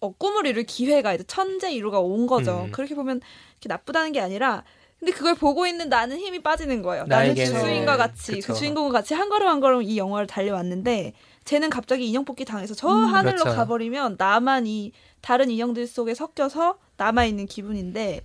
어, 0.00 0.12
꿈을 0.12 0.46
이룰 0.46 0.64
기회가 0.64 1.14
이제 1.14 1.24
천재 1.26 1.72
이루가 1.72 1.98
온 2.00 2.26
거죠. 2.26 2.66
음. 2.66 2.72
그렇게 2.72 2.94
보면 2.94 3.20
이렇게 3.52 3.68
나쁘다는 3.68 4.12
게 4.12 4.20
아니라 4.20 4.64
근데 4.98 5.12
그걸 5.12 5.34
보고 5.34 5.66
있는 5.66 5.88
나는 5.88 6.18
힘이 6.18 6.42
빠지는 6.42 6.82
거예요. 6.82 7.04
나는 7.06 7.28
나에게는. 7.28 7.52
주수인과 7.52 7.96
같이 7.96 8.32
그쵸. 8.32 8.52
그 8.52 8.58
주인공과 8.58 8.92
같이 8.92 9.14
한 9.14 9.28
걸음 9.28 9.46
한 9.46 9.60
걸음 9.60 9.82
이 9.82 9.96
영화를 9.96 10.26
달려왔는데 10.26 11.12
쟤는 11.44 11.70
갑자기 11.70 12.06
인형 12.08 12.24
뽑기 12.24 12.44
당해서 12.44 12.74
저 12.74 12.88
하늘로 12.88 13.38
그렇죠. 13.38 13.56
가버리면 13.56 14.16
나만 14.18 14.66
이 14.66 14.92
다른 15.20 15.50
인형들 15.50 15.86
속에 15.86 16.14
섞여서 16.14 16.78
남아 16.96 17.24
있는 17.26 17.46
기분인데 17.46 18.22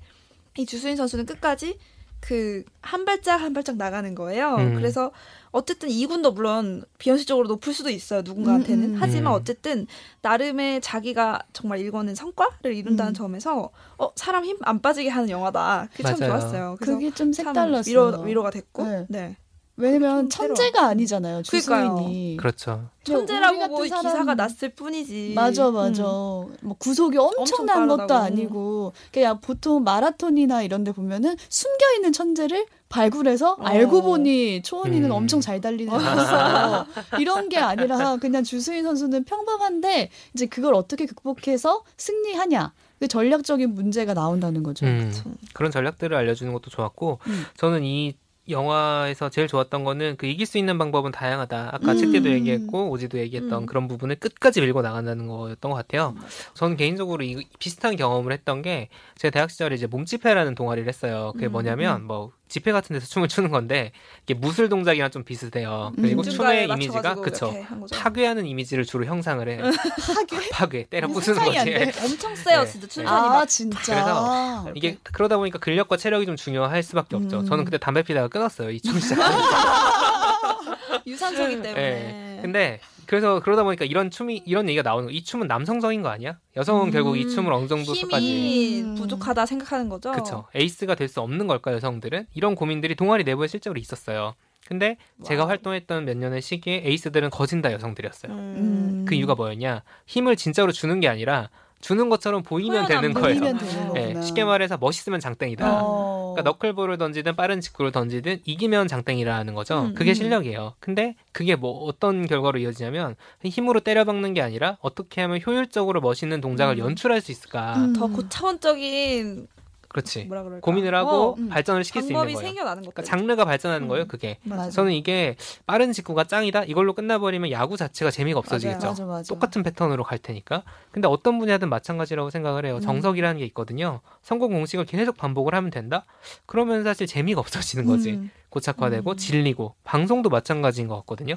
이 0.58 0.66
주수인 0.66 0.96
선수는 0.96 1.26
끝까지 1.26 1.78
그 2.24 2.64
한 2.84 3.06
발짝 3.06 3.38
한 3.42 3.54
발짝 3.54 3.78
나가는 3.78 4.14
거예요. 4.14 4.56
음. 4.56 4.76
그래서 4.76 5.12
어쨌든 5.52 5.90
이군도 5.90 6.32
물론 6.34 6.84
비현실적으로 6.98 7.48
높을 7.48 7.74
수도 7.74 7.90
있어요 7.90 8.22
누군가한테는 8.24 8.84
음, 8.84 8.94
음. 8.96 8.98
하지만 9.00 9.34
음. 9.34 9.40
어쨌든 9.40 9.88
나름의 10.22 10.82
자기가 10.82 11.44
정말 11.54 11.80
일궈낸 11.80 12.14
성과를 12.16 12.74
이룬다는 12.76 13.12
음. 13.12 13.14
점에서 13.14 13.70
어 13.98 14.12
사람 14.16 14.44
힘 14.46 14.58
안 14.64 14.82
빠지게 14.82 15.10
하는 15.10 15.30
영화다 15.30 15.88
그게 15.92 16.04
참 16.04 16.20
맞아요. 16.20 16.32
좋았어요 16.40 16.76
그래서 16.80 16.94
그게 16.94 17.10
좀참 17.12 17.46
색달랐어요. 17.54 17.92
위로, 17.92 18.22
위로가 18.24 18.50
됐고 18.52 18.84
네. 18.84 19.06
네. 19.10 19.38
왜냐면 19.76 20.30
좀 20.30 20.48
천재가 20.56 20.86
아니잖아요. 20.88 21.42
주수인이. 21.42 22.38
그렇죠. 22.38 22.90
천재라고 23.04 23.68
뭐 23.70 23.88
사람- 23.88 24.04
기사가 24.04 24.36
났을 24.36 24.70
뿐이지 24.70 25.34
맞아, 25.36 25.72
맞아. 25.72 26.04
음. 26.04 26.56
뭐 26.62 26.76
구속이 26.78 27.18
엄청난 27.18 27.90
엄청 27.90 27.98
것도. 28.08 28.14
아니고, 28.14 28.94
그냥 29.12 29.40
보통 29.42 29.84
마라톤이나 29.84 30.62
이런 30.62 30.84
데 30.84 30.92
보면은 30.92 31.36
숨겨 31.50 31.86
있는 31.96 32.14
천재를 32.14 32.66
발굴해서 32.90 33.54
어. 33.54 33.64
알고 33.64 34.04
보니 34.04 34.62
초원이는 34.62 35.10
음. 35.10 35.12
엄청 35.12 35.42
잘 35.42 35.60
달리는 35.60 35.92
애였어. 35.92 36.86
이런 37.20 37.50
게 37.50 37.58
아니라 37.58 38.18
그냥 38.18 38.44
주수인 38.44 38.84
선수는 38.84 39.24
평범한데 39.24 40.12
이제 40.36 40.46
그걸 40.46 40.76
어떻게 40.76 41.08
극복해서 41.08 41.84
승리하냐. 41.98 42.74
그 43.00 43.08
전략적인 43.08 43.74
문제가 43.74 44.14
나온다는 44.14 44.64
거죠. 44.64 44.86
음, 44.86 45.12
그런 45.54 45.72
전략들을 45.72 46.16
알려주는 46.16 46.54
것도 46.54 46.70
좋았고 46.70 47.20
음. 47.28 47.44
저는 47.58 47.84
이 47.84 48.16
영화에서 48.50 49.30
제일 49.30 49.48
좋았던 49.48 49.84
거는 49.84 50.16
그 50.18 50.26
이길 50.26 50.46
수 50.46 50.58
있는 50.58 50.78
방법은 50.78 51.12
다양하다. 51.12 51.70
아까 51.74 51.92
음. 51.94 51.98
책 51.98 52.12
때도 52.12 52.30
얘기했고 52.30 52.90
오지도 52.90 53.18
얘기했던 53.20 53.64
음. 53.64 53.66
그런 53.66 53.88
부분을 53.88 54.18
끝까지 54.18 54.62
밀고 54.62 54.82
나간다는 54.82 55.28
거였던 55.28 55.72
것 55.72 55.78
같아요. 55.78 56.16
저는 56.54 56.76
개인적으로 56.76 57.24
이 57.24 57.46
비슷한 57.60 57.96
경험을 57.96 58.34
했던 58.34 58.62
게 58.62 58.90
제가 59.18 59.32
대학 59.32 59.50
시절에 59.50 59.76
이제 59.76 59.88
몸집회라는 59.88 60.56
동아리를 60.56 60.88
했어요. 60.88 61.32
그게 61.34 61.48
음, 61.48 61.54
뭐냐면 61.54 62.04
뭐 62.04 62.32
집회 62.54 62.72
같은 62.72 62.94
데서 62.94 63.08
춤을 63.08 63.30
추는 63.30 63.50
건데 63.50 63.92
이게 64.22 64.36
무술 64.36 64.70
동작이랑 64.70 65.10
좀 65.10 65.24
비슷해요. 65.24 65.92
음. 65.98 66.02
그리고 66.04 66.22
중간에 66.22 66.68
춤의 66.68 66.76
이미지가 66.78 67.16
그쵸. 67.16 67.52
파괴하는 67.92 68.46
이미지를 68.46 68.86
주로 68.86 69.06
형상을 69.06 69.50
해. 69.50 69.58
파괴? 70.14 70.50
파괴 70.52 70.86
때려 70.88 71.08
부수는 71.08 71.44
거지. 71.44 71.66
돼. 71.66 71.92
엄청 72.06 72.36
세요 72.36 72.60
네. 72.64 72.68
진짜 72.72 72.88
춘천이 72.88 73.08
아, 73.08 73.30
막 73.30 73.46
진짜. 73.48 73.80
그래서 73.82 74.72
이게 74.76 74.98
그러다 75.02 75.38
보니까 75.38 75.58
근력과 75.58 75.98
체력이 75.98 76.28
좀 76.28 76.36
중요할 76.36 76.84
수밖에 76.84 77.16
없죠. 77.16 77.40
음. 77.40 77.46
저는 77.48 77.66
그때 77.66 77.80
담배 77.80 78.04
피다가 78.04 78.28
끊었어요. 78.28 78.70
이 78.70 78.80
춤 78.80 79.00
시작. 79.00 79.18
유산소기 81.08 81.62
때문에 81.62 81.74
네. 81.74 82.40
근데 82.42 82.80
그래서 83.06 83.40
그러다 83.42 83.64
보니까 83.64 83.86
이런 83.86 84.10
춤이 84.10 84.44
이런 84.46 84.68
얘기가 84.70 84.82
나오는 84.82 85.06
거. 85.08 85.12
이 85.12 85.24
춤은 85.24 85.48
남성적인 85.48 86.02
거 86.02 86.10
아니야? 86.10 86.38
여성은 86.56 86.88
음. 86.88 86.92
결국 86.92 87.18
이 87.18 87.28
춤을 87.30 87.52
어느 87.52 87.68
정도까지 87.68 88.00
힘이 88.26 88.82
음. 88.82 88.96
부족하다 88.96 89.46
생각하는 89.46 89.90
거죠. 89.90 90.12
그쵸 90.14 90.46
에이스가 90.56 90.96
될 90.96 91.08
수 91.10 91.20
없는 91.22 91.48
걸까 91.48 91.74
여성들은 91.74 92.28
이런 92.34 92.56
고민들이 92.56 92.96
동아리 92.96 93.24
내부에 93.24 93.48
실제로 93.48 93.76
있었어요. 93.78 94.34
근데 94.66 94.96
제가 95.26 95.42
와우. 95.42 95.50
활동했던 95.50 96.06
몇 96.06 96.16
년의 96.18 96.42
시기에 96.42 96.84
에이스들은 96.86 97.30
거진 97.32 97.62
다 97.62 97.72
여성들이었어요. 97.74 98.32
음. 98.32 99.06
그 99.08 99.14
이유가 99.16 99.36
뭐였냐? 99.36 99.84
힘을 100.08 100.38
진짜로 100.38 100.72
주는 100.72 101.00
게 101.02 101.10
아니라 101.10 101.50
주는 101.84 102.08
것처럼 102.08 102.44
보이면 102.44 102.88
되는 102.88 103.14
거예요. 103.14 103.40
보이면 103.40 103.58
되는 103.58 103.94
네, 103.94 104.02
거구나. 104.06 104.22
쉽게 104.22 104.46
말해서 104.46 104.78
멋있으면 104.78 105.20
장땡이다. 105.20 105.84
어. 105.84 106.32
그러니까 106.34 106.50
너클볼을 106.50 106.98
던지든 106.98 107.36
빠른 107.36 107.60
직구를 107.60 107.92
던지든 107.92 108.40
이기면 108.46 108.88
장땡이라는 108.88 109.54
거죠. 109.54 109.84
음, 109.88 109.94
그게 109.94 110.12
음. 110.12 110.14
실력이에요. 110.14 110.76
근데 110.80 111.16
그게 111.34 111.58
뭐 111.58 111.84
어떤 111.84 112.26
결과로 112.26 112.58
이어지냐면 112.60 113.16
힘으로 113.44 113.82
때려박는 113.82 114.34
게 114.34 114.42
아니라 114.42 114.78
어떻게 114.80 115.20
하면 115.22 115.42
효율적으로 115.46 116.00
멋있는 116.00 116.40
동작을 116.40 116.76
음. 116.76 116.80
연출할 116.80 117.20
수 117.20 117.32
있을까. 117.32 117.76
음. 117.76 117.94
더 117.94 118.08
고차원적인 118.08 119.48
그렇지. 119.94 120.26
뭐라 120.26 120.44
그럴까 120.44 120.66
고민을 120.66 120.94
하고 120.94 121.10
어, 121.10 121.36
음. 121.38 121.50
발전을 121.50 121.84
시킬 121.84 122.02
수 122.02 122.08
있는 122.08 122.16
방법이 122.20 122.34
거예요. 122.34 122.48
생겨나는 122.48 122.84
것들. 122.84 122.94
그러니까 122.96 123.10
장르가 123.18 123.46
발전하는 123.46 123.86
음. 123.86 123.88
거예요. 123.88 124.08
그게. 124.08 124.40
맞아. 124.44 124.70
저는 124.72 124.92
이게 124.92 125.36
빠른 125.66 125.94
직구가 125.94 126.26
짱이다. 126.26 126.64
이걸로 126.64 126.94
끝나버리면 126.94 127.52
야구 127.52 127.78
자체가 127.78 128.12
재미가 128.12 128.40
없어지겠죠. 128.40 128.88
맞아, 128.88 129.06
맞아. 129.06 129.34
똑같은 129.34 129.64
패턴으로 129.64 130.04
갈 130.04 130.18
테니까. 130.18 130.64
근데 130.92 131.08
어떤 131.08 131.40
분야든 131.40 131.70
마찬가지라고 131.70 132.32
생각을 132.32 132.66
해요. 132.66 132.76
음. 132.76 132.82
정석이라는 132.82 133.40
게 133.40 133.46
있거든요. 133.46 134.02
성공 134.24 134.52
공식을 134.52 134.86
계속 134.86 135.16
반복을 135.16 135.54
하면 135.56 135.70
된다? 135.70 136.06
그러면 136.46 136.84
사실 136.84 137.08
재미가 137.08 137.40
없어지는 137.40 137.86
거지. 137.86 138.14
음. 138.14 138.32
고착화되고 138.50 139.12
음. 139.12 139.18
질리고 139.18 139.76
방송도 139.84 140.30
마찬가지인 140.30 140.88
것 140.88 140.96
같거든요. 140.98 141.36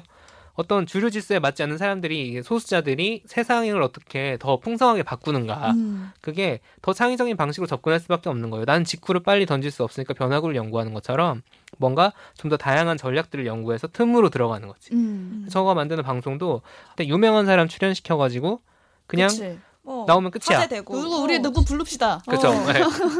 어떤 0.57 0.87
주류 0.87 1.11
질서에 1.11 1.37
맞지 1.37 1.61
않는 1.63 1.77
사람들이 1.77 2.41
소수자들이 2.41 3.23
세상을 3.27 3.79
어떻게 3.81 4.37
더 4.39 4.59
풍성하게 4.59 5.03
바꾸는가 5.03 5.71
음. 5.71 6.11
그게 6.19 6.59
더 6.81 6.93
창의적인 6.93 7.37
방식으로 7.37 7.67
접근할 7.67 7.99
수밖에 7.99 8.27
없는 8.29 8.49
거예요. 8.49 8.65
나는 8.65 8.83
직구를 8.83 9.21
빨리 9.21 9.45
던질 9.45 9.69
수 9.69 9.83
없으니까 9.83 10.15
변화구를 10.15 10.55
연구하는 10.55 10.93
것처럼 10.93 11.43
뭔가 11.77 12.11
좀 12.35 12.47
더 12.47 12.55
다양한 12.57 12.97
전략들을 12.97 13.45
연구해서 13.45 13.87
틈으로 13.87 14.29
들어가는 14.29 14.67
거지. 14.67 14.93
음. 14.93 15.47
저가 15.49 15.73
만드는 15.73 16.01
방송도 16.01 16.61
유명한 17.01 17.45
사람 17.45 17.67
출연시켜가지고 17.67 18.61
그냥 19.05 19.27
그치. 19.27 19.59
어, 19.89 20.03
나오면 20.07 20.31
끝이야. 20.31 20.59
화제되고. 20.59 21.01
누구 21.01 21.15
우리 21.23 21.37
어. 21.37 21.39
누구 21.39 21.63
부릅시다. 21.63 22.21
그렇죠. 22.27 22.49
어. 22.49 22.53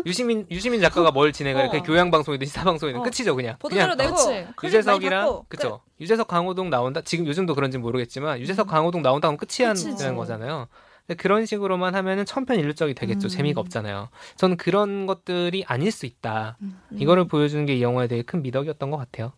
유시민 0.05 0.45
유시민 0.51 0.81
작가가 0.81 1.11
뭘 1.11 1.31
진행을 1.31 1.63
해? 1.63 1.67
어. 1.67 1.71
그 1.71 1.81
교양 1.81 2.11
방송이든 2.11 2.45
시사 2.45 2.63
방송이든 2.63 2.99
어. 2.99 3.03
끝이죠 3.03 3.35
그냥. 3.35 3.55
보도자료 3.59 3.95
그냥 3.95 4.11
내고 4.11 4.45
유재석이랑. 4.63 5.41
그쵸 5.47 5.81
유재석 6.01 6.27
강호동 6.27 6.69
나온다 6.69 7.01
지금 7.01 7.25
요즘도 7.25 7.55
그런지 7.55 7.77
모르겠지만 7.77 8.39
유재석 8.39 8.67
강호동 8.67 9.01
나온다 9.01 9.27
하면 9.29 9.37
끝이 9.37 9.65
끝이지. 9.67 10.03
하는 10.03 10.15
거잖아요 10.15 10.67
그런 11.17 11.45
식으로만 11.45 11.95
하면은 11.95 12.25
천편일률적이 12.25 12.93
되겠죠 12.93 13.27
음. 13.27 13.29
재미가 13.29 13.61
없잖아요 13.61 14.09
저는 14.35 14.57
그런 14.57 15.05
것들이 15.07 15.63
아닐 15.65 15.91
수 15.91 16.05
있다 16.05 16.57
음. 16.61 16.77
이거를 16.97 17.27
보여주는 17.27 17.65
게 17.65 17.75
이 17.77 17.81
영화에 17.81 18.07
되게 18.07 18.21
큰 18.23 18.41
미덕이었던 18.43 18.91
것 18.91 18.97
같아요 18.97 19.31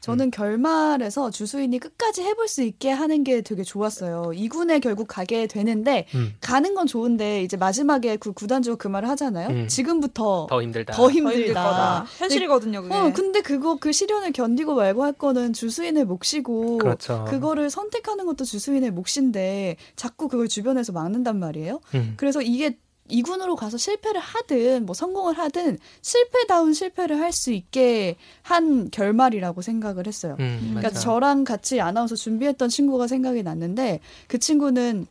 저는 0.00 0.30
결말에서 0.30 1.30
주수인이 1.30 1.78
끝까지 1.78 2.22
해볼 2.22 2.48
수 2.48 2.62
있게 2.62 2.90
하는 2.90 3.22
게 3.22 3.42
되게 3.42 3.62
좋았어요. 3.62 4.32
이군에 4.34 4.78
결국 4.80 5.06
가게 5.08 5.46
되는데 5.46 6.06
음. 6.14 6.34
가는 6.40 6.74
건 6.74 6.86
좋은데 6.86 7.42
이제 7.42 7.56
마지막에 7.56 8.16
그 8.16 8.32
구단주가 8.32 8.76
그 8.76 8.88
말을 8.88 9.08
하잖아요. 9.10 9.48
음. 9.48 9.68
지금부터 9.68 10.46
더 10.48 10.62
힘들다 10.62 10.94
더더 10.94 11.10
힘들 11.10 11.34
힘들다. 11.34 11.62
거다. 11.62 12.06
현실이거든요, 12.18 12.82
그게. 12.82 12.94
어, 12.94 13.12
근데 13.12 13.40
그거 13.42 13.76
그 13.78 13.92
시련을 13.92 14.32
견디고 14.32 14.74
말고 14.74 15.04
할 15.04 15.12
거는 15.12 15.52
주수인의 15.52 16.04
몫이고 16.06 16.78
그렇죠 16.78 17.26
그거를 17.28 17.68
선택하는 17.70 18.24
것도 18.26 18.44
주수인의 18.44 18.92
몫인데 18.92 19.76
자꾸 19.96 20.28
그걸 20.28 20.48
주변에서 20.48 20.92
막는단 20.92 21.38
말이에요. 21.38 21.80
음. 21.94 22.14
그래서 22.16 22.40
이게 22.40 22.78
이군으로 23.10 23.56
가서 23.56 23.76
실패를 23.76 24.20
하든 24.20 24.86
뭐 24.86 24.94
성공을 24.94 25.36
하든 25.38 25.78
실패다운 26.02 26.72
실패를 26.74 27.18
할 27.20 27.30
수 27.32 27.52
있게 27.52 28.16
한 28.42 28.90
결말이라고 28.90 29.62
생각을 29.62 30.06
했어요. 30.06 30.36
음, 30.40 30.74
그러니까. 30.74 30.90
저랑 30.98 31.44
같이 31.44 31.80
아나운서 31.80 32.16
준비했던 32.16 32.68
친구가 32.68 33.06
생각이 33.06 33.42
났는데 33.42 34.00
그 34.28 34.38
친구는 34.38 35.06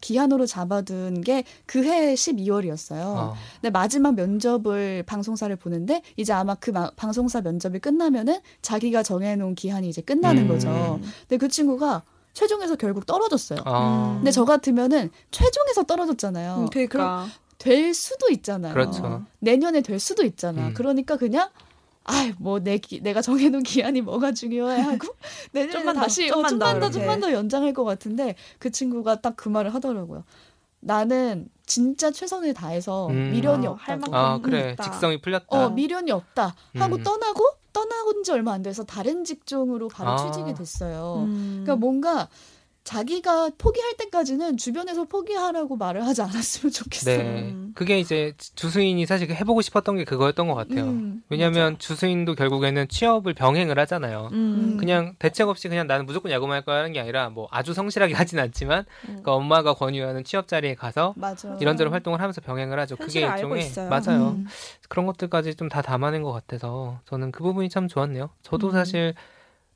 기한으로 0.00 0.44
잡아둔 0.46 1.22
게 1.22 1.44
그 1.66 1.84
해 1.84 2.12
12월이었어요. 2.14 3.00
어. 3.00 3.34
근데 3.60 3.70
마지막 3.70 4.14
면접을 4.14 5.02
방송사를 5.06 5.54
보는데 5.56 6.02
이제 6.16 6.32
아마 6.32 6.54
그 6.54 6.70
마- 6.70 6.90
방송사 6.96 7.40
면접이 7.40 7.78
끝나면은 7.78 8.38
자기가 8.62 9.02
정해놓은 9.02 9.54
기한이 9.54 9.88
이제 9.88 10.02
끝나는 10.02 10.42
음. 10.42 10.48
거죠. 10.48 11.00
근데 11.28 11.38
그 11.38 11.48
친구가 11.48 12.02
최종에서 12.34 12.76
결국 12.76 13.06
떨어졌어요. 13.06 13.60
어. 13.64 14.14
근데 14.18 14.30
저 14.30 14.44
같으면은 14.44 15.10
최종에서 15.30 15.84
떨어졌잖아요. 15.84 16.56
음, 16.56 16.70
그러니까. 16.70 17.26
될 17.58 17.94
수도 17.94 18.28
있잖아요. 18.30 18.74
그렇죠. 18.74 19.24
내년에 19.38 19.80
될 19.80 19.98
수도 19.98 20.24
있잖아. 20.24 20.68
음. 20.68 20.74
그러니까 20.74 21.16
그냥 21.16 21.48
아뭐내 22.02 22.78
내가 23.00 23.22
정해놓은 23.22 23.62
기한이 23.62 24.02
뭐가 24.02 24.32
중요해 24.32 24.80
하고 24.82 25.14
내년에 25.52 25.72
좀만 25.72 25.94
더, 25.94 26.02
다시 26.02 26.28
좀만 26.28 26.44
어, 26.44 26.48
좀만 26.50 26.80
더 26.80 26.86
더. 26.86 26.90
좀만 26.90 27.20
더 27.20 27.32
연장할 27.32 27.72
것 27.72 27.84
같은데 27.84 28.34
그 28.58 28.70
친구가 28.70 29.22
딱 29.22 29.34
그 29.36 29.48
말을 29.48 29.74
하더라고요. 29.74 30.24
나는 30.80 31.48
진짜 31.64 32.10
최선을 32.10 32.52
다해서 32.52 33.06
음. 33.06 33.30
미련이 33.30 33.66
아. 33.66 33.76
만큼 33.86 34.14
아 34.14 34.38
그래 34.42 34.72
있다. 34.72 34.82
직성이 34.82 35.20
풀렸다. 35.20 35.46
어 35.48 35.70
미련이 35.70 36.10
없다 36.10 36.54
하고 36.76 36.96
음. 36.96 37.02
떠나고 37.02 37.42
떠나고 37.74 38.22
지 38.22 38.32
얼마 38.32 38.52
안 38.52 38.62
돼서 38.62 38.84
다른 38.84 39.24
직종으로 39.24 39.88
바로 39.88 40.10
아. 40.10 40.16
취직이 40.16 40.54
됐어요. 40.54 41.24
음. 41.26 41.62
그러니까 41.62 41.76
뭔가 41.76 42.28
자기가 42.84 43.50
포기할 43.58 43.94
때까지는 43.96 44.56
주변에서 44.58 45.04
포기하라고 45.04 45.76
말을 45.76 46.06
하지 46.06 46.20
않았으면 46.22 46.70
좋겠어요. 46.70 47.16
네, 47.16 47.42
음. 47.50 47.72
그게 47.74 47.98
이제 47.98 48.34
주수인이 48.54 49.04
사실 49.06 49.30
해보고 49.30 49.62
싶었던 49.62 49.96
게 49.96 50.04
그거였던 50.04 50.46
것 50.48 50.54
같아요. 50.54 50.84
음, 50.84 51.22
왜냐하면 51.30 51.78
주수인도 51.78 52.34
결국에는 52.34 52.86
취업을 52.88 53.32
병행을 53.34 53.78
하잖아요. 53.80 54.28
음. 54.32 54.76
그냥 54.78 55.14
대책 55.18 55.48
없이 55.48 55.68
그냥 55.68 55.86
나는 55.86 56.04
무조건 56.06 56.30
야구만 56.30 56.56
할 56.56 56.62
거야 56.62 56.76
하는 56.78 56.92
게 56.92 57.00
아니라 57.00 57.30
뭐 57.30 57.48
아주 57.50 57.72
성실하게 57.74 58.12
하진 58.14 58.38
않지만 58.38 58.84
음. 59.08 59.20
그 59.24 59.30
엄마가 59.30 59.74
권유하는 59.74 60.22
취업 60.24 60.46
자리에 60.46 60.74
가서 60.74 61.14
맞아. 61.16 61.56
이런저런 61.60 61.92
활동을 61.92 62.20
하면서 62.20 62.40
병행을 62.42 62.78
하죠. 62.80 62.96
그게 62.96 63.20
일종의. 63.20 63.72
맞아요. 63.88 64.36
음. 64.36 64.46
그런 64.88 65.06
것들까지 65.06 65.54
좀 65.56 65.64
다 65.74 65.80
담아낸 65.82 66.22
것 66.22 66.30
같아서 66.30 67.00
저는 67.06 67.32
그 67.32 67.42
부분이 67.42 67.70
참 67.70 67.88
좋았네요. 67.88 68.28
저도 68.42 68.68
음. 68.68 68.72
사실 68.72 69.14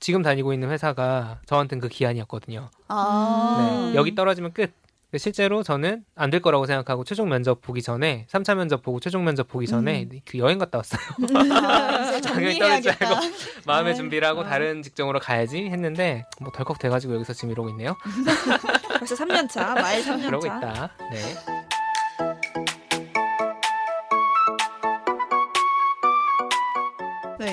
지금 0.00 0.22
다니고 0.22 0.52
있는 0.52 0.70
회사가 0.70 1.40
저한테는 1.46 1.80
그 1.80 1.88
기한이었거든요. 1.88 2.70
아. 2.88 3.88
네, 3.90 3.94
여기 3.96 4.14
떨어지면 4.14 4.52
끝. 4.52 4.72
실제로 5.16 5.62
저는 5.62 6.04
안 6.16 6.28
될 6.30 6.42
거라고 6.42 6.66
생각하고 6.66 7.02
최종 7.02 7.30
면접 7.30 7.62
보기 7.62 7.80
전에 7.80 8.26
3차 8.30 8.54
면접 8.56 8.82
보고 8.82 9.00
최종 9.00 9.24
면접 9.24 9.48
보기 9.48 9.66
전에 9.66 10.06
그 10.26 10.36
여행 10.36 10.58
갔다 10.58 10.76
왔어요. 10.78 11.00
아, 11.64 12.20
당연히 12.20 12.58
떨어질 12.58 12.92
줄. 12.98 13.32
마음의 13.64 13.92
아이, 13.92 13.96
준비를 13.96 14.28
하고 14.28 14.42
아. 14.42 14.44
다른 14.44 14.82
직종으로 14.82 15.18
가야지 15.18 15.64
했는데 15.64 16.26
뭐 16.42 16.52
덜컥 16.52 16.78
돼가지고 16.78 17.14
여기서 17.14 17.32
지금 17.32 17.52
이러고 17.52 17.70
있네요. 17.70 17.96
벌써 18.98 19.14
3년 19.14 19.48
차, 19.48 19.72
마일 19.74 20.04
3년 20.04 20.26
그러고 20.26 20.46
차. 20.46 20.58
있다. 20.58 20.90
네. 21.10 22.77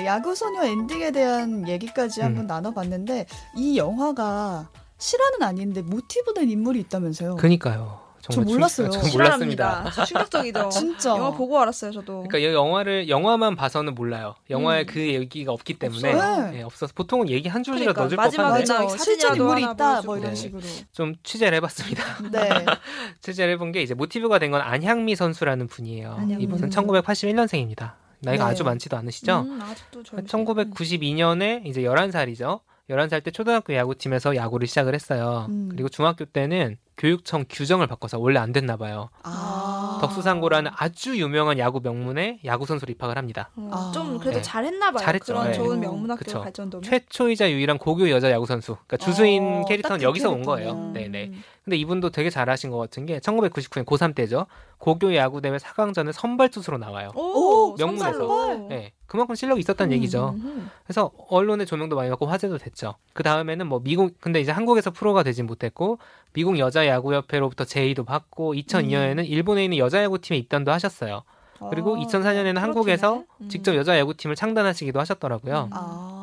야구소녀 0.06 0.64
엔딩에 0.64 1.10
대한 1.10 1.68
얘기까지 1.68 2.20
음. 2.20 2.26
한번 2.26 2.46
나눠봤는데 2.46 3.26
이 3.56 3.76
영화가 3.76 4.70
실화는 4.98 5.42
아닌데 5.42 5.82
모티브된 5.82 6.48
인물이 6.48 6.80
있다면서요. 6.80 7.36
그니까요. 7.36 8.06
저 8.28 8.40
몰랐어요. 8.40 8.90
전 8.90 9.02
몰랐습니다. 9.12 9.84
실화랍니다. 9.84 9.84
진짜 9.90 10.04
충격적이죠. 10.04 10.68
진짜. 10.70 11.10
영화 11.10 11.30
보고 11.30 11.60
알았어요, 11.60 11.92
저도. 11.92 12.24
그러니까 12.24 12.38
이 12.38 12.44
영화를 12.52 13.08
영화만 13.08 13.54
봐서는 13.54 13.94
몰라요. 13.94 14.34
영화에 14.50 14.80
음. 14.82 14.86
그 14.88 14.98
얘기가 15.00 15.52
없기 15.52 15.74
때문에 15.78 16.12
없어요. 16.12 16.50
네, 16.50 16.62
없어서 16.62 16.92
보통은 16.96 17.28
얘기 17.28 17.48
한 17.48 17.62
줄이라도 17.62 17.92
그러니까, 17.94 18.00
넣어줄 18.00 18.16
마지막에 18.16 18.64
법한데 18.64 18.98
실제 18.98 19.28
인물이 19.28 19.62
있다. 19.62 20.02
뭐 20.02 20.16
이런 20.18 20.30
네. 20.30 20.34
식으로. 20.34 20.60
좀 20.90 21.14
취재를 21.22 21.56
해봤습니다. 21.58 22.02
네. 22.32 22.48
취재를 23.22 23.52
해본 23.54 23.70
게 23.70 23.82
이제 23.82 23.94
모티브가 23.94 24.40
된 24.40 24.50
건 24.50 24.60
안향미 24.60 25.14
선수라는 25.14 25.68
분이에요. 25.68 26.14
안향미. 26.18 26.42
이분은 26.44 26.70
1981년생입니다. 26.70 27.92
나이가 28.20 28.44
네. 28.46 28.50
아주 28.50 28.64
많지도 28.64 28.96
않으시죠? 28.96 29.40
음, 29.40 29.60
아직도 29.62 30.02
젊으시네. 30.02 30.44
1992년에 30.44 31.66
이제 31.66 31.82
11살이죠. 31.82 32.60
11살 32.88 33.24
때 33.24 33.30
초등학교 33.32 33.74
야구팀에서 33.74 34.36
야구를 34.36 34.68
시작을 34.68 34.94
했어요. 34.94 35.46
음. 35.48 35.68
그리고 35.70 35.88
중학교 35.88 36.24
때는 36.24 36.76
교육청 36.96 37.44
규정을 37.48 37.88
바꿔서 37.88 38.18
원래 38.18 38.38
안 38.38 38.52
됐나 38.52 38.76
봐요. 38.76 39.10
아. 39.24 39.98
덕수상고라는 40.00 40.70
아주 40.76 41.18
유명한 41.18 41.58
야구 41.58 41.80
명문에 41.82 42.40
야구 42.44 42.64
선수로 42.64 42.90
입학을 42.92 43.18
합니다. 43.18 43.50
어, 43.56 43.70
아. 43.72 43.92
좀 43.92 44.18
그래도 44.18 44.38
네. 44.38 44.42
잘했나 44.42 44.92
봐요. 44.92 45.04
잘했죠. 45.04 45.32
그런 45.34 45.46
네. 45.48 45.52
좋은 45.54 45.78
어, 45.78 45.80
명문 45.80 46.10
학교 46.10 46.20
그쵸. 46.20 46.40
갈 46.40 46.52
정도면. 46.52 46.84
최초이자 46.84 47.50
유일한 47.50 47.76
고교 47.78 48.08
여자 48.10 48.30
야구 48.30 48.46
선수. 48.46 48.76
그러니까 48.86 48.98
주수인 48.98 49.42
어, 49.42 49.64
캐릭터는 49.66 49.98
딱그 49.98 50.04
여기서 50.04 50.30
온 50.30 50.42
캐릭터네. 50.42 50.64
거예요. 50.64 50.92
네네. 50.92 51.32
음. 51.66 51.70
근데 51.70 51.76
이분도 51.78 52.10
되게 52.10 52.30
잘하신 52.30 52.70
것 52.70 52.78
같은 52.78 53.06
게 53.06 53.18
1999년 53.18 53.84
고3 53.84 54.14
때죠. 54.14 54.46
고교 54.78 55.16
야구 55.16 55.40
대회 55.40 55.56
4강전에 55.56 56.12
선발 56.12 56.50
투수로 56.50 56.78
나와요. 56.78 57.10
오, 57.16 57.74
명문에서. 57.76 58.66
네, 58.68 58.92
그만큼 59.06 59.34
실력이 59.34 59.60
있었다는 59.60 59.92
얘기죠. 59.96 60.36
음. 60.38 60.70
그래서 60.84 61.10
언론의 61.28 61.66
조명도 61.66 61.96
많이 61.96 62.08
받고 62.08 62.26
화제도 62.26 62.56
됐죠. 62.58 62.94
그 63.12 63.24
다음에는 63.24 63.66
뭐 63.66 63.80
미국 63.82 64.20
근데 64.20 64.40
이제 64.40 64.52
한국에서 64.52 64.92
프로가 64.92 65.24
되진 65.24 65.46
못했고 65.46 65.98
미국 66.32 66.58
여자 66.58 66.86
야구 66.86 67.14
협회로부터 67.14 67.64
제의도 67.64 68.04
받고 68.04 68.54
2002년에는 68.54 69.28
일본에 69.28 69.64
있는 69.64 69.78
여자 69.78 70.02
야구 70.02 70.18
팀에 70.20 70.38
입단도 70.38 70.70
하셨어요. 70.70 71.22
그리고 71.70 71.96
아, 71.96 71.98
2004년에는 72.00 72.56
한국에서 72.56 73.08
그렇구나. 73.08 73.26
음. 73.40 73.48
직접 73.48 73.74
여자 73.74 73.98
야구 73.98 74.14
팀을 74.14 74.36
창단하시기도 74.36 75.00
하셨더라고요. 75.00 75.64
음. 75.64 75.70
아. 75.72 76.15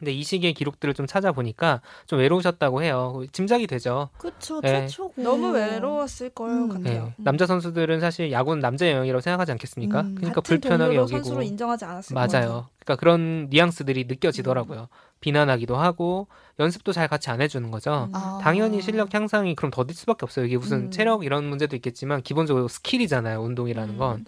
근데 0.00 0.12
이 0.12 0.24
시기의 0.24 0.54
기록들을 0.54 0.94
좀 0.94 1.06
찾아보니까 1.06 1.82
좀 2.06 2.18
외로우셨다고 2.18 2.82
해요. 2.82 3.22
짐작이 3.32 3.66
되죠. 3.66 4.08
그쵸 4.16 4.60
네. 4.62 4.86
최초고. 4.86 5.22
너무 5.22 5.52
외로웠을 5.52 6.30
걸 6.30 6.48
음. 6.48 6.68
같아요. 6.70 7.04
네. 7.04 7.14
남자 7.18 7.46
선수들은 7.46 8.00
사실 8.00 8.32
야구는 8.32 8.60
남자의 8.60 8.92
영역이라고 8.92 9.20
생각하지 9.20 9.52
않겠습니까? 9.52 10.00
음, 10.00 10.14
그러니까 10.14 10.40
같은 10.40 10.58
불편하게 10.58 10.96
여기고 10.96 11.18
선수로 11.18 11.42
인정하지 11.42 11.84
않았을. 11.84 12.14
맞아요. 12.14 12.66
그러니까 12.78 12.96
그런 12.98 13.48
뉘앙스들이 13.50 14.06
느껴지더라고요. 14.08 14.88
비난하기도 15.20 15.76
하고 15.76 16.28
연습도 16.58 16.92
잘 16.92 17.06
같이 17.06 17.28
안 17.28 17.42
해주는 17.42 17.70
거죠. 17.70 18.08
음. 18.08 18.14
아. 18.14 18.40
당연히 18.42 18.80
실력 18.80 19.12
향상이 19.12 19.54
그럼 19.54 19.70
더딜 19.70 19.94
수밖에 19.94 20.20
없어요. 20.24 20.46
이게 20.46 20.56
무슨 20.56 20.84
음. 20.84 20.90
체력 20.90 21.24
이런 21.24 21.44
문제도 21.44 21.76
있겠지만 21.76 22.22
기본적으로 22.22 22.68
스킬이잖아요. 22.68 23.42
운동이라는 23.42 23.94
음. 23.94 23.98
건. 23.98 24.24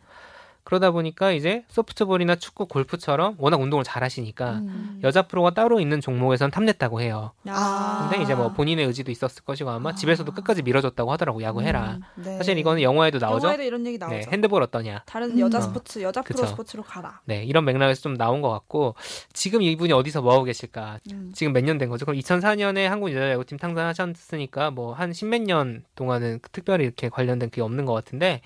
그러다 0.64 0.90
보니까 0.92 1.32
이제 1.32 1.64
소프트볼이나 1.68 2.36
축구, 2.36 2.66
골프처럼 2.66 3.34
워낙 3.38 3.60
운동을 3.60 3.84
잘 3.84 4.04
하시니까 4.04 4.50
음. 4.58 5.00
여자 5.02 5.22
프로가 5.22 5.50
따로 5.50 5.80
있는 5.80 6.00
종목에선 6.00 6.50
탐냈다고 6.50 7.00
해요. 7.00 7.32
아. 7.48 8.08
근데 8.08 8.22
이제 8.22 8.34
뭐 8.34 8.52
본인의 8.52 8.86
의지도 8.86 9.10
있었을 9.10 9.42
것이고 9.44 9.68
아마 9.70 9.90
아. 9.90 9.94
집에서도 9.94 10.30
끝까지 10.32 10.62
밀어줬다고 10.62 11.10
하더라고 11.12 11.42
야구해라. 11.42 11.98
음, 12.16 12.22
네. 12.22 12.36
사실 12.36 12.56
이거는 12.58 12.80
영화에도 12.82 13.18
나오죠. 13.18 13.46
영화에도 13.48 13.62
이런 13.64 13.84
얘기 13.86 13.98
나오죠. 13.98 14.14
네, 14.14 14.24
핸드볼 14.30 14.62
어떠냐. 14.62 15.02
다른 15.06 15.32
음. 15.32 15.40
여자 15.40 15.58
어. 15.58 15.60
스포츠, 15.62 16.00
여자 16.02 16.22
프로 16.22 16.36
그쵸. 16.36 16.46
스포츠로 16.46 16.82
가라. 16.84 17.20
네, 17.24 17.44
이런 17.44 17.64
맥락에서 17.64 18.00
좀 18.00 18.16
나온 18.16 18.40
것 18.40 18.50
같고 18.50 18.94
지금 19.32 19.62
이분이 19.62 19.92
어디서 19.92 20.22
뭐 20.22 20.32
하고 20.32 20.44
계실까? 20.44 20.98
음. 21.12 21.32
지금 21.34 21.52
몇 21.52 21.62
년 21.64 21.78
된 21.78 21.88
거죠? 21.88 22.04
그럼 22.06 22.18
2004년에 22.20 22.84
한국 22.84 23.10
여자 23.12 23.30
야구팀 23.30 23.58
창단하셨으니까 23.58 24.70
뭐 24.70 24.92
한 24.94 25.12
십몇 25.12 25.42
년 25.42 25.84
동안은 25.96 26.40
특별히 26.52 26.84
이렇게 26.84 27.08
관련된 27.08 27.50
게 27.50 27.60
없는 27.62 27.84
것 27.86 27.92
같은데 27.94 28.42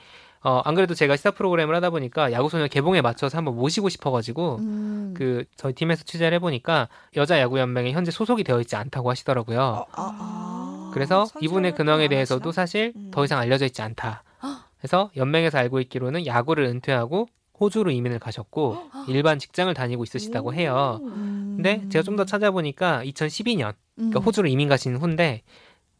어, 0.46 0.62
안 0.64 0.76
그래도 0.76 0.94
제가 0.94 1.16
시사 1.16 1.32
프로그램을 1.32 1.74
하다 1.74 1.90
보니까 1.90 2.30
야구소녀 2.30 2.68
개봉에 2.68 3.00
맞춰서 3.02 3.37
한번 3.37 3.56
모시고 3.56 3.88
싶어가지고 3.88 4.59
음. 4.61 5.12
그 5.16 5.44
저희 5.56 5.72
팀에서 5.72 6.04
취재를 6.04 6.37
해보니까 6.37 6.88
여자 7.16 7.40
야구 7.40 7.59
연맹에 7.59 7.90
현재 7.90 8.12
소속이 8.12 8.44
되어 8.44 8.61
있지 8.61 8.76
않다고 8.76 9.11
하시더라고요. 9.11 9.61
어, 9.61 9.87
아. 9.96 10.90
그래서 10.94 11.24
선수 11.24 11.44
이분의 11.44 11.72
활동 11.72 11.87
근황에 11.87 12.04
안 12.04 12.11
대해서도? 12.11 12.52
사실 12.52 12.92
음. 12.94 13.11
더 13.11 13.24
이상 13.24 13.40
알려져 13.40 13.64
있지 13.66 13.82
않다. 13.82 14.22
그래서 14.78 15.11
연맹에서 15.16 15.59
알고 15.59 15.80
있기로는 15.80 16.26
야구를 16.26 16.62
은퇴하고 16.66 17.26
호주로 17.59 17.90
이민을 17.90 18.20
가셨고 18.20 18.78
일반 19.09 19.40
직장을 19.40 19.72
다니고 19.74 20.04
있으시다고 20.04 20.54
해요. 20.54 21.00
음. 21.02 21.54
근데 21.56 21.82
제가 21.88 22.04
좀 22.04 22.14
더 22.14 22.24
찾아보니까 22.24 23.02
2012년 23.02 23.74
그러니까 23.96 24.20
음. 24.20 24.22
호주로 24.22 24.46
이민 24.46 24.68
가신 24.68 24.94
후인데 24.96 25.42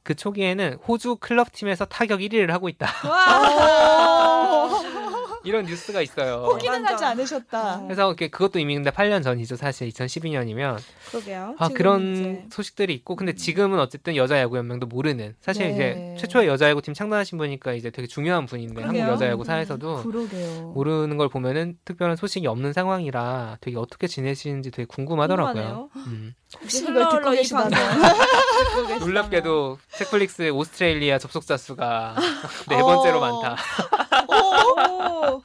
그 0.06 0.14
초기에는 0.14 0.78
호주 0.86 1.16
클럽 1.16 1.50
팀에서 1.50 1.84
타격 1.84 2.20
1위를 2.20 2.50
하고 2.50 2.68
있다. 2.68 2.86
와. 5.46 5.48
이런 5.48 5.64
뉴스가 5.64 6.02
있어요. 6.02 6.42
포기는. 6.42 6.85
하지 6.85 7.04
않으셨다. 7.04 7.82
그래서 7.85 8.06
이렇게 8.09 8.28
그것도 8.28 8.59
이미 8.59 8.74
근데 8.74 8.90
8년 8.90 9.22
전이죠. 9.22 9.56
사실 9.56 9.88
2012년이면 9.88 10.78
그러게요. 11.11 11.54
아 11.59 11.68
그런 11.68 12.12
이제 12.16 12.44
소식들이 12.50 12.94
있고 12.94 13.16
근데 13.16 13.35
지금은 13.35 13.78
어쨌든 13.78 14.16
여자 14.16 14.38
야구 14.40 14.56
연맹도 14.56 14.87
모르는 14.87 15.35
사실 15.40 15.66
네. 15.68 15.72
이제 15.72 16.16
최초의 16.20 16.48
여자 16.48 16.68
야구 16.68 16.82
팀 16.82 16.94
창단하신 16.94 17.38
분이니까 17.38 17.72
이제 17.74 17.90
되게 17.90 18.06
중요한 18.09 18.46
분인데 18.46 18.74
그러게요. 18.82 19.02
한국 19.02 19.12
여자 19.14 19.28
야구 19.28 19.42
음. 19.42 19.44
사에서도 19.44 20.02
그러게요. 20.02 20.61
모르는 20.74 21.16
걸 21.16 21.28
보면은 21.28 21.78
특별한 21.85 22.16
소식이 22.16 22.46
없는 22.46 22.72
상황이라 22.72 23.59
되게 23.61 23.76
어떻게 23.78 24.06
지내시는지 24.06 24.70
되게 24.70 24.87
궁금하더라고요. 24.87 25.52
궁금하네요. 25.54 25.90
음. 26.06 26.35
혹시 26.61 26.82
이걸 26.85 27.09
듣고 27.09 27.30
계시다면. 27.30 27.70
놀랍게도 29.00 29.78
넷플릭스 29.98 30.50
오스트레일리아 30.50 31.18
접속자 31.18 31.56
수가 31.56 32.14
네 32.68 32.76
번째로 32.80 33.18
어. 33.18 33.20
많다. 33.20 33.57
오, 34.97 35.42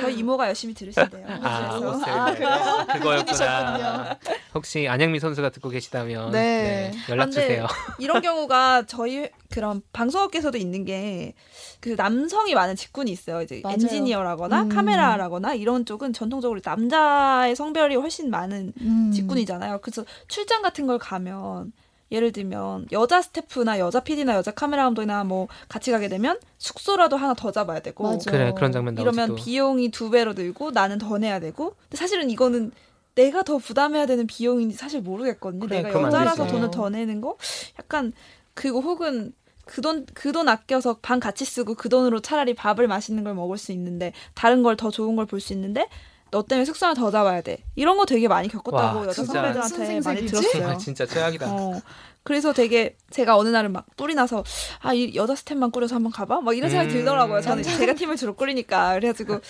저희 0.00 0.18
이모가 0.18 0.48
열심히 0.48 0.74
들으신대요. 0.74 1.26
아, 1.42 1.76
호주에서. 1.76 1.90
오스트레일리아. 1.96 2.86
그거였구나. 2.86 4.18
혹시 4.54 4.88
안양미 4.88 5.18
선수가 5.20 5.50
듣고 5.50 5.68
계시다면 5.68 6.30
네. 6.32 6.92
네, 6.92 6.98
연락 7.08 7.30
주세요. 7.30 7.66
이런 7.98 8.20
경우가 8.22 8.84
저희 8.86 9.28
그런 9.50 9.82
방송업계에서도 9.92 10.56
있는 10.58 10.84
게 10.84 11.34
그 11.82 11.96
남성이 11.98 12.54
많은 12.54 12.76
직군이 12.76 13.10
있어요. 13.10 13.42
이제 13.42 13.60
맞아요. 13.64 13.74
엔지니어라거나 13.74 14.62
음. 14.62 14.68
카메라라거나 14.68 15.54
이런 15.54 15.84
쪽은 15.84 16.12
전통적으로 16.12 16.60
남자의 16.64 17.56
성별이 17.56 17.96
훨씬 17.96 18.30
많은 18.30 18.72
음. 18.80 19.10
직군이잖아요. 19.12 19.80
그래서 19.82 20.04
출장 20.28 20.62
같은 20.62 20.86
걸 20.86 20.98
가면 21.00 21.72
예를 22.12 22.30
들면 22.30 22.86
여자 22.92 23.20
스태프나 23.22 23.78
여자 23.78 24.00
PD나 24.00 24.36
여자 24.36 24.50
카메라 24.52 24.84
감독이나 24.84 25.24
뭐 25.24 25.48
같이 25.68 25.90
가게 25.90 26.08
되면 26.08 26.38
숙소라도 26.58 27.16
하나 27.16 27.34
더 27.34 27.50
잡아야 27.50 27.80
되고 27.80 28.04
맞아. 28.04 28.30
그래 28.30 28.52
그런 28.54 28.70
장면 28.70 28.94
나오지 28.94 29.02
이러면 29.02 29.28
또. 29.30 29.34
비용이 29.34 29.90
두 29.90 30.10
배로 30.10 30.34
들고 30.34 30.70
나는 30.72 30.98
더 30.98 31.18
내야 31.18 31.40
되고 31.40 31.74
근데 31.80 31.96
사실은 31.96 32.30
이거는 32.30 32.70
내가 33.14 33.42
더 33.42 33.58
부담해야 33.58 34.06
되는 34.06 34.26
비용인지 34.26 34.76
사실 34.76 35.00
모르겠거든요. 35.00 35.66
그래, 35.66 35.82
내가 35.82 36.00
여자라서. 36.02 36.46
돈을 36.46 36.70
더 36.70 36.88
내는 36.90 37.20
거 37.20 37.36
약간 37.78 38.12
그리고 38.54 38.80
혹은 38.80 39.32
그돈그돈 39.66 40.48
아껴서 40.48 40.98
반 41.00 41.20
같이 41.20 41.44
쓰고 41.44 41.74
그 41.74 41.88
돈으로 41.88 42.20
차라리 42.20 42.52
밥을 42.52 42.88
맛있는 42.88 43.22
걸 43.24 43.34
먹을 43.34 43.58
수 43.58 43.70
있는데 43.72 44.12
다른 44.34 44.62
걸 44.62 44.76
더 44.76 44.90
좋은 44.90 45.14
걸 45.16 45.26
볼 45.26 45.40
수 45.40 45.52
있는데 45.52 45.88
너 46.32 46.42
때문에 46.42 46.64
숙소를 46.64 46.94
더 46.94 47.10
잡아야 47.10 47.42
돼. 47.42 47.58
이런 47.76 47.96
거 47.98 48.06
되게 48.06 48.26
많이 48.26 48.48
겪었다고 48.48 48.98
와, 49.00 49.06
여자. 49.06 49.22
선배들한테 49.22 50.00
많이? 50.00 50.26
들었어요. 50.26 50.68
아, 50.70 50.76
진짜 50.78 51.06
최악이다. 51.06 51.46
어. 51.52 51.80
그래서 52.24 52.52
되게 52.52 52.96
제가 53.10 53.36
어느 53.36 53.48
날은 53.50 53.70
막 53.72 53.84
뿔이 53.96 54.14
나서 54.14 54.42
아 54.80 54.94
이 54.94 55.12
여자 55.14 55.34
스텝만 55.34 55.70
꾸려서 55.72 55.94
한번 55.96 56.10
가봐 56.10 56.40
막 56.40 56.56
이런 56.56 56.70
생각이 56.70 56.90
음. 56.90 56.96
들더라고요. 56.98 57.42
저는 57.42 57.62
제가 57.62 57.94
팀을 57.94 58.16
주로 58.16 58.34
꾸리니까 58.34 58.94
그래가지고 58.94 59.40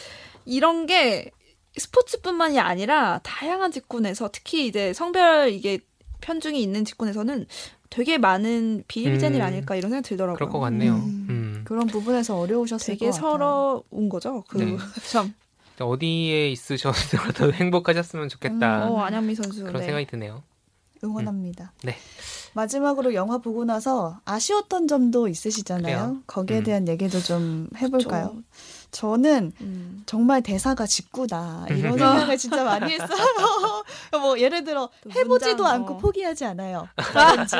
이런 0.44 0.86
게 0.86 1.30
스포츠뿐만이 1.76 2.58
아니라 2.58 3.20
다양한 3.22 3.70
직군에서 3.72 4.30
특히 4.32 4.66
이제 4.66 4.92
성별 4.92 5.50
이게 5.52 5.78
편중이 6.20 6.60
있는 6.60 6.84
직군에서는 6.84 7.46
되게 7.90 8.18
많은 8.18 8.84
비일비재일 8.88 9.34
음. 9.36 9.40
아닐까 9.42 9.76
이런 9.76 9.90
생각이 9.90 10.08
들더라고요. 10.08 10.36
그럴 10.36 10.48
것 10.50 10.58
같네요. 10.60 10.94
음. 10.94 11.26
음. 11.30 11.62
그런 11.64 11.86
부분에서 11.86 12.38
어려우셨을 12.38 12.86
되게 12.94 13.06
것 13.10 13.12
같아요. 13.14 13.30
서러운 13.30 14.08
거죠. 14.08 14.42
그 14.48 14.58
네. 14.58 14.76
참. 15.10 15.34
어디에 15.80 16.50
있으셔도 16.50 17.52
행복하셨으면 17.52 18.28
좋겠다. 18.28 18.88
어 18.88 19.00
안양미 19.00 19.34
선수. 19.34 19.64
그런 19.64 19.80
네. 19.80 19.86
생각이 19.86 20.06
드네요. 20.06 20.42
응원합니다. 21.04 21.72
네. 21.82 21.96
마지막으로 22.54 23.14
영화 23.14 23.38
보고 23.38 23.64
나서 23.64 24.20
아쉬웠던 24.24 24.86
점도 24.86 25.26
있으시잖아요. 25.28 25.82
그래요? 25.82 26.22
거기에 26.26 26.58
음. 26.58 26.64
대한 26.64 26.88
얘기도 26.88 27.20
좀 27.20 27.68
해볼까요? 27.76 28.28
그쵸. 28.28 28.42
저는 28.92 29.52
음. 29.62 30.02
정말 30.04 30.42
대사가 30.42 30.84
직구다 30.86 31.64
이런 31.70 31.94
음. 31.94 31.98
생각을 31.98 32.36
진짜 32.36 32.62
많이 32.62 32.92
했어요. 32.92 33.08
뭐 34.12 34.38
예를 34.38 34.64
들어 34.64 34.90
또 35.02 35.10
해보지도 35.10 35.56
문장, 35.56 35.74
않고 35.74 35.94
어. 35.94 35.96
포기하지 35.98 36.44
않아요. 36.44 36.86
라든지 37.14 37.56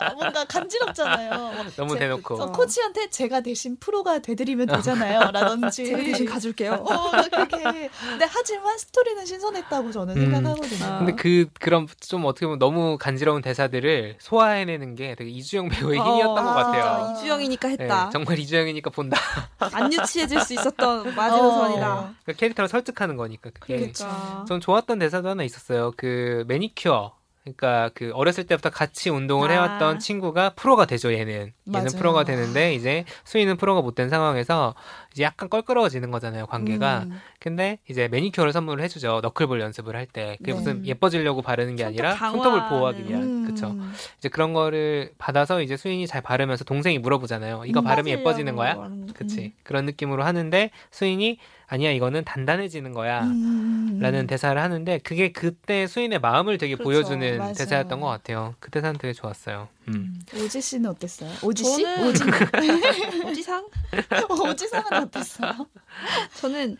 아, 0.00 0.12
뭔가 0.14 0.44
간지럽잖아요. 0.44 1.30
뭐 1.38 1.64
너무 1.76 1.92
제- 1.94 2.00
대놓고. 2.00 2.34
어, 2.34 2.50
코치한테 2.52 3.10
제가 3.10 3.40
대신 3.42 3.76
프로가 3.78 4.18
돼드리면 4.18 4.66
되잖아요. 4.66 5.30
라든지 5.30 5.84
제가 5.86 5.98
대신 6.02 6.26
가줄게요. 6.26 6.72
어, 6.84 7.10
그렇게. 7.30 7.88
근데 8.00 8.26
하지만 8.28 8.76
스토리는 8.76 9.24
신선했다고 9.24 9.92
저는 9.92 10.16
음. 10.16 10.32
생각하거든요. 10.32 10.84
아. 10.84 10.98
근데 10.98 11.14
그 11.14 11.46
그런 11.60 11.86
좀 12.00 12.24
어떻게 12.24 12.46
보면 12.46 12.58
너무 12.58 12.98
간지러운 12.98 13.40
대사들을 13.40 14.16
소화해내는 14.18 14.96
게 14.96 15.14
되게 15.14 15.30
이주영 15.30 15.68
배우의 15.68 16.00
어, 16.00 16.04
힘이었던 16.04 16.44
것 16.44 16.50
아, 16.50 16.54
같아요. 16.54 17.14
이주영이니까 17.16 17.68
네, 17.68 17.76
했다. 17.84 18.10
정말 18.10 18.36
이주영이니까 18.40 18.90
본다. 18.90 19.16
안 19.60 19.92
유치해질 19.92 20.40
수 20.40 20.54
있었 20.54 20.71
던 20.76 21.14
마지노선이다. 21.14 21.94
어. 22.00 22.14
그 22.24 22.32
캐릭터를 22.34 22.68
설득하는 22.68 23.16
거니까 23.16 23.50
그게. 23.58 23.76
그러니까. 23.76 24.44
전 24.48 24.60
좋았던 24.60 24.98
대사도 24.98 25.28
하나 25.28 25.42
있었어요. 25.42 25.92
그 25.96 26.44
매니큐어. 26.48 27.12
그러니까 27.44 27.90
그 27.94 28.12
어렸을 28.14 28.46
때부터 28.46 28.70
같이 28.70 29.10
운동을 29.10 29.50
아. 29.50 29.54
해왔던 29.54 29.98
친구가 29.98 30.50
프로가 30.50 30.84
되죠. 30.86 31.12
얘는 31.12 31.32
얘는 31.34 31.52
맞아요. 31.66 31.88
프로가 31.98 32.22
되는데 32.24 32.72
이제 32.74 33.04
수인은 33.24 33.56
프로가 33.56 33.80
못 33.82 33.96
된 33.96 34.08
상황에서 34.08 34.74
이제 35.12 35.22
약간 35.24 35.48
껄끄러워지는 35.48 36.10
거잖아요. 36.10 36.46
관계가. 36.46 37.04
음. 37.04 37.18
근데 37.38 37.78
이제 37.88 38.08
매니큐어를 38.08 38.52
선물을 38.52 38.82
해주죠. 38.84 39.20
너클볼 39.22 39.60
연습을 39.60 39.94
할 39.96 40.06
때. 40.06 40.36
그게 40.38 40.52
네. 40.52 40.58
무슨 40.58 40.86
예뻐지려고 40.86 41.42
바르는 41.42 41.76
게 41.76 41.84
손톱 41.84 41.88
아니라 42.00 42.14
강화하는. 42.14 42.42
손톱을 42.42 42.68
보호하기 42.68 43.08
위한. 43.08 43.22
음. 43.22 43.44
그쵸. 43.46 43.76
이제 44.18 44.28
그런 44.28 44.52
거를 44.52 45.12
받아서 45.18 45.60
이제 45.62 45.76
수인이 45.76 46.06
잘 46.06 46.22
바르면서 46.22 46.64
동생이 46.64 46.98
물어보잖아요. 46.98 47.64
이거 47.66 47.80
음, 47.80 47.84
바르면 47.84 48.18
예뻐지는 48.20 48.56
거야? 48.56 48.90
그치. 49.14 49.52
그런 49.62 49.84
느낌으로 49.84 50.24
하는데 50.24 50.70
수인이 50.90 51.38
아니야 51.66 51.90
이거는 51.90 52.24
단단해지는 52.24 52.92
거야. 52.92 53.22
음. 53.24 53.98
라는 54.00 54.26
대사를 54.26 54.60
하는데 54.60 54.98
그게 54.98 55.32
그때 55.32 55.86
수인의 55.86 56.20
마음을 56.20 56.58
되게 56.58 56.74
그렇죠. 56.74 56.84
보여주는 56.88 57.38
맞아요. 57.38 57.54
대사였던 57.54 58.00
것 58.00 58.06
같아요. 58.08 58.54
그 58.60 58.70
대사는 58.70 58.98
되게 58.98 59.12
좋았어요. 59.14 59.68
음. 59.88 60.20
오지 60.36 60.60
씨는 60.60 60.90
어땠어요? 60.90 61.30
오지 61.42 61.64
씨? 61.64 61.82
저는- 61.84 62.06
오지 62.08 62.22
오지상? 63.30 63.66
오지상은 64.50 65.01
어땠어요? 65.02 65.66
저는 66.40 66.76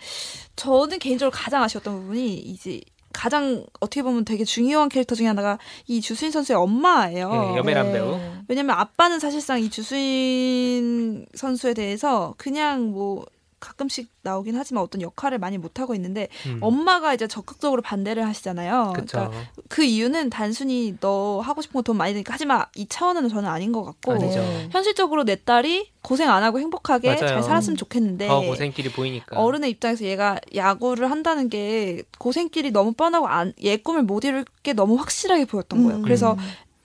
저는 0.57 0.99
개인적으로 0.99 1.31
가장 1.31 1.63
아쉬웠던 1.63 2.01
부분이 2.01 2.35
이제 2.35 2.81
가장 3.13 3.65
어떻게 3.81 4.03
보면 4.03 4.25
되게 4.25 4.45
중요한 4.45 4.89
캐릭터 4.89 5.15
중에 5.15 5.27
하나가 5.27 5.59
이 5.87 6.01
주수인 6.01 6.31
선수의 6.31 6.57
엄마예요. 6.57 7.53
예, 7.53 7.59
여배란 7.59 7.87
네. 7.87 7.93
배우. 7.93 8.19
왜냐면 8.49 8.79
아빠는 8.79 9.21
사실상 9.21 9.61
이 9.61 9.69
주수인 9.71 11.27
선수에 11.35 11.75
대해서 11.75 12.35
그냥 12.39 12.91
뭐 12.91 13.27
가끔씩 13.63 14.09
나오긴 14.23 14.57
하지만 14.57 14.83
어떤 14.83 15.01
역할을 15.01 15.39
많이 15.39 15.57
못 15.57 15.79
하고 15.81 15.95
있는데 15.95 16.29
음. 16.47 16.59
엄마가 16.61 17.15
이제 17.15 17.27
적극적으로 17.29 17.81
반대를 17.81 18.27
하시잖아요. 18.27 18.93
그쵸. 18.95 19.19
그러니까 19.19 19.45
그 19.69 19.85
이유는 19.85 20.29
단순히 20.31 20.97
너 21.01 21.41
하고 21.41 21.63
싶은 21.63 21.73
거 21.79 21.83
돈 21.83 21.97
많이 21.97 22.13
드니까 22.13 22.35
하지 22.35 22.45
마 22.47 22.67
이 22.77 22.87
차원은 22.89 23.29
저는 23.29 23.49
아닌 23.49 23.73
것 23.73 23.85
같고 23.85 24.13
아니죠. 24.13 24.39
네. 24.41 24.69
현실적으로 24.71 25.25
내 25.25 25.37
딸이 25.37 25.91
고생 26.03 26.31
안 26.31 26.43
하고 26.43 26.59
행복하게 26.59 27.09
맞아요. 27.09 27.19
잘 27.27 27.43
살았으면 27.43 27.77
좋겠는데 27.77 28.27
더 28.29 28.41
고생길이 28.41 28.91
보이니까. 28.91 29.39
어른의 29.41 29.71
입장에서 29.71 30.05
얘가 30.05 30.39
야구를 30.55 31.11
한다는 31.11 31.49
게 31.49 32.03
고생길이 32.19 32.71
너무 32.73 32.93
뻔하고 32.93 33.29
안, 33.29 33.53
얘 33.65 33.77
꿈을 33.77 34.03
못 34.03 34.25
이룰 34.25 34.45
게 34.63 34.73
너무 34.73 34.97
확실하게 34.97 35.45
보였던 35.45 35.85
거예요. 35.85 35.99
음. 36.01 36.03
그래서 36.03 36.37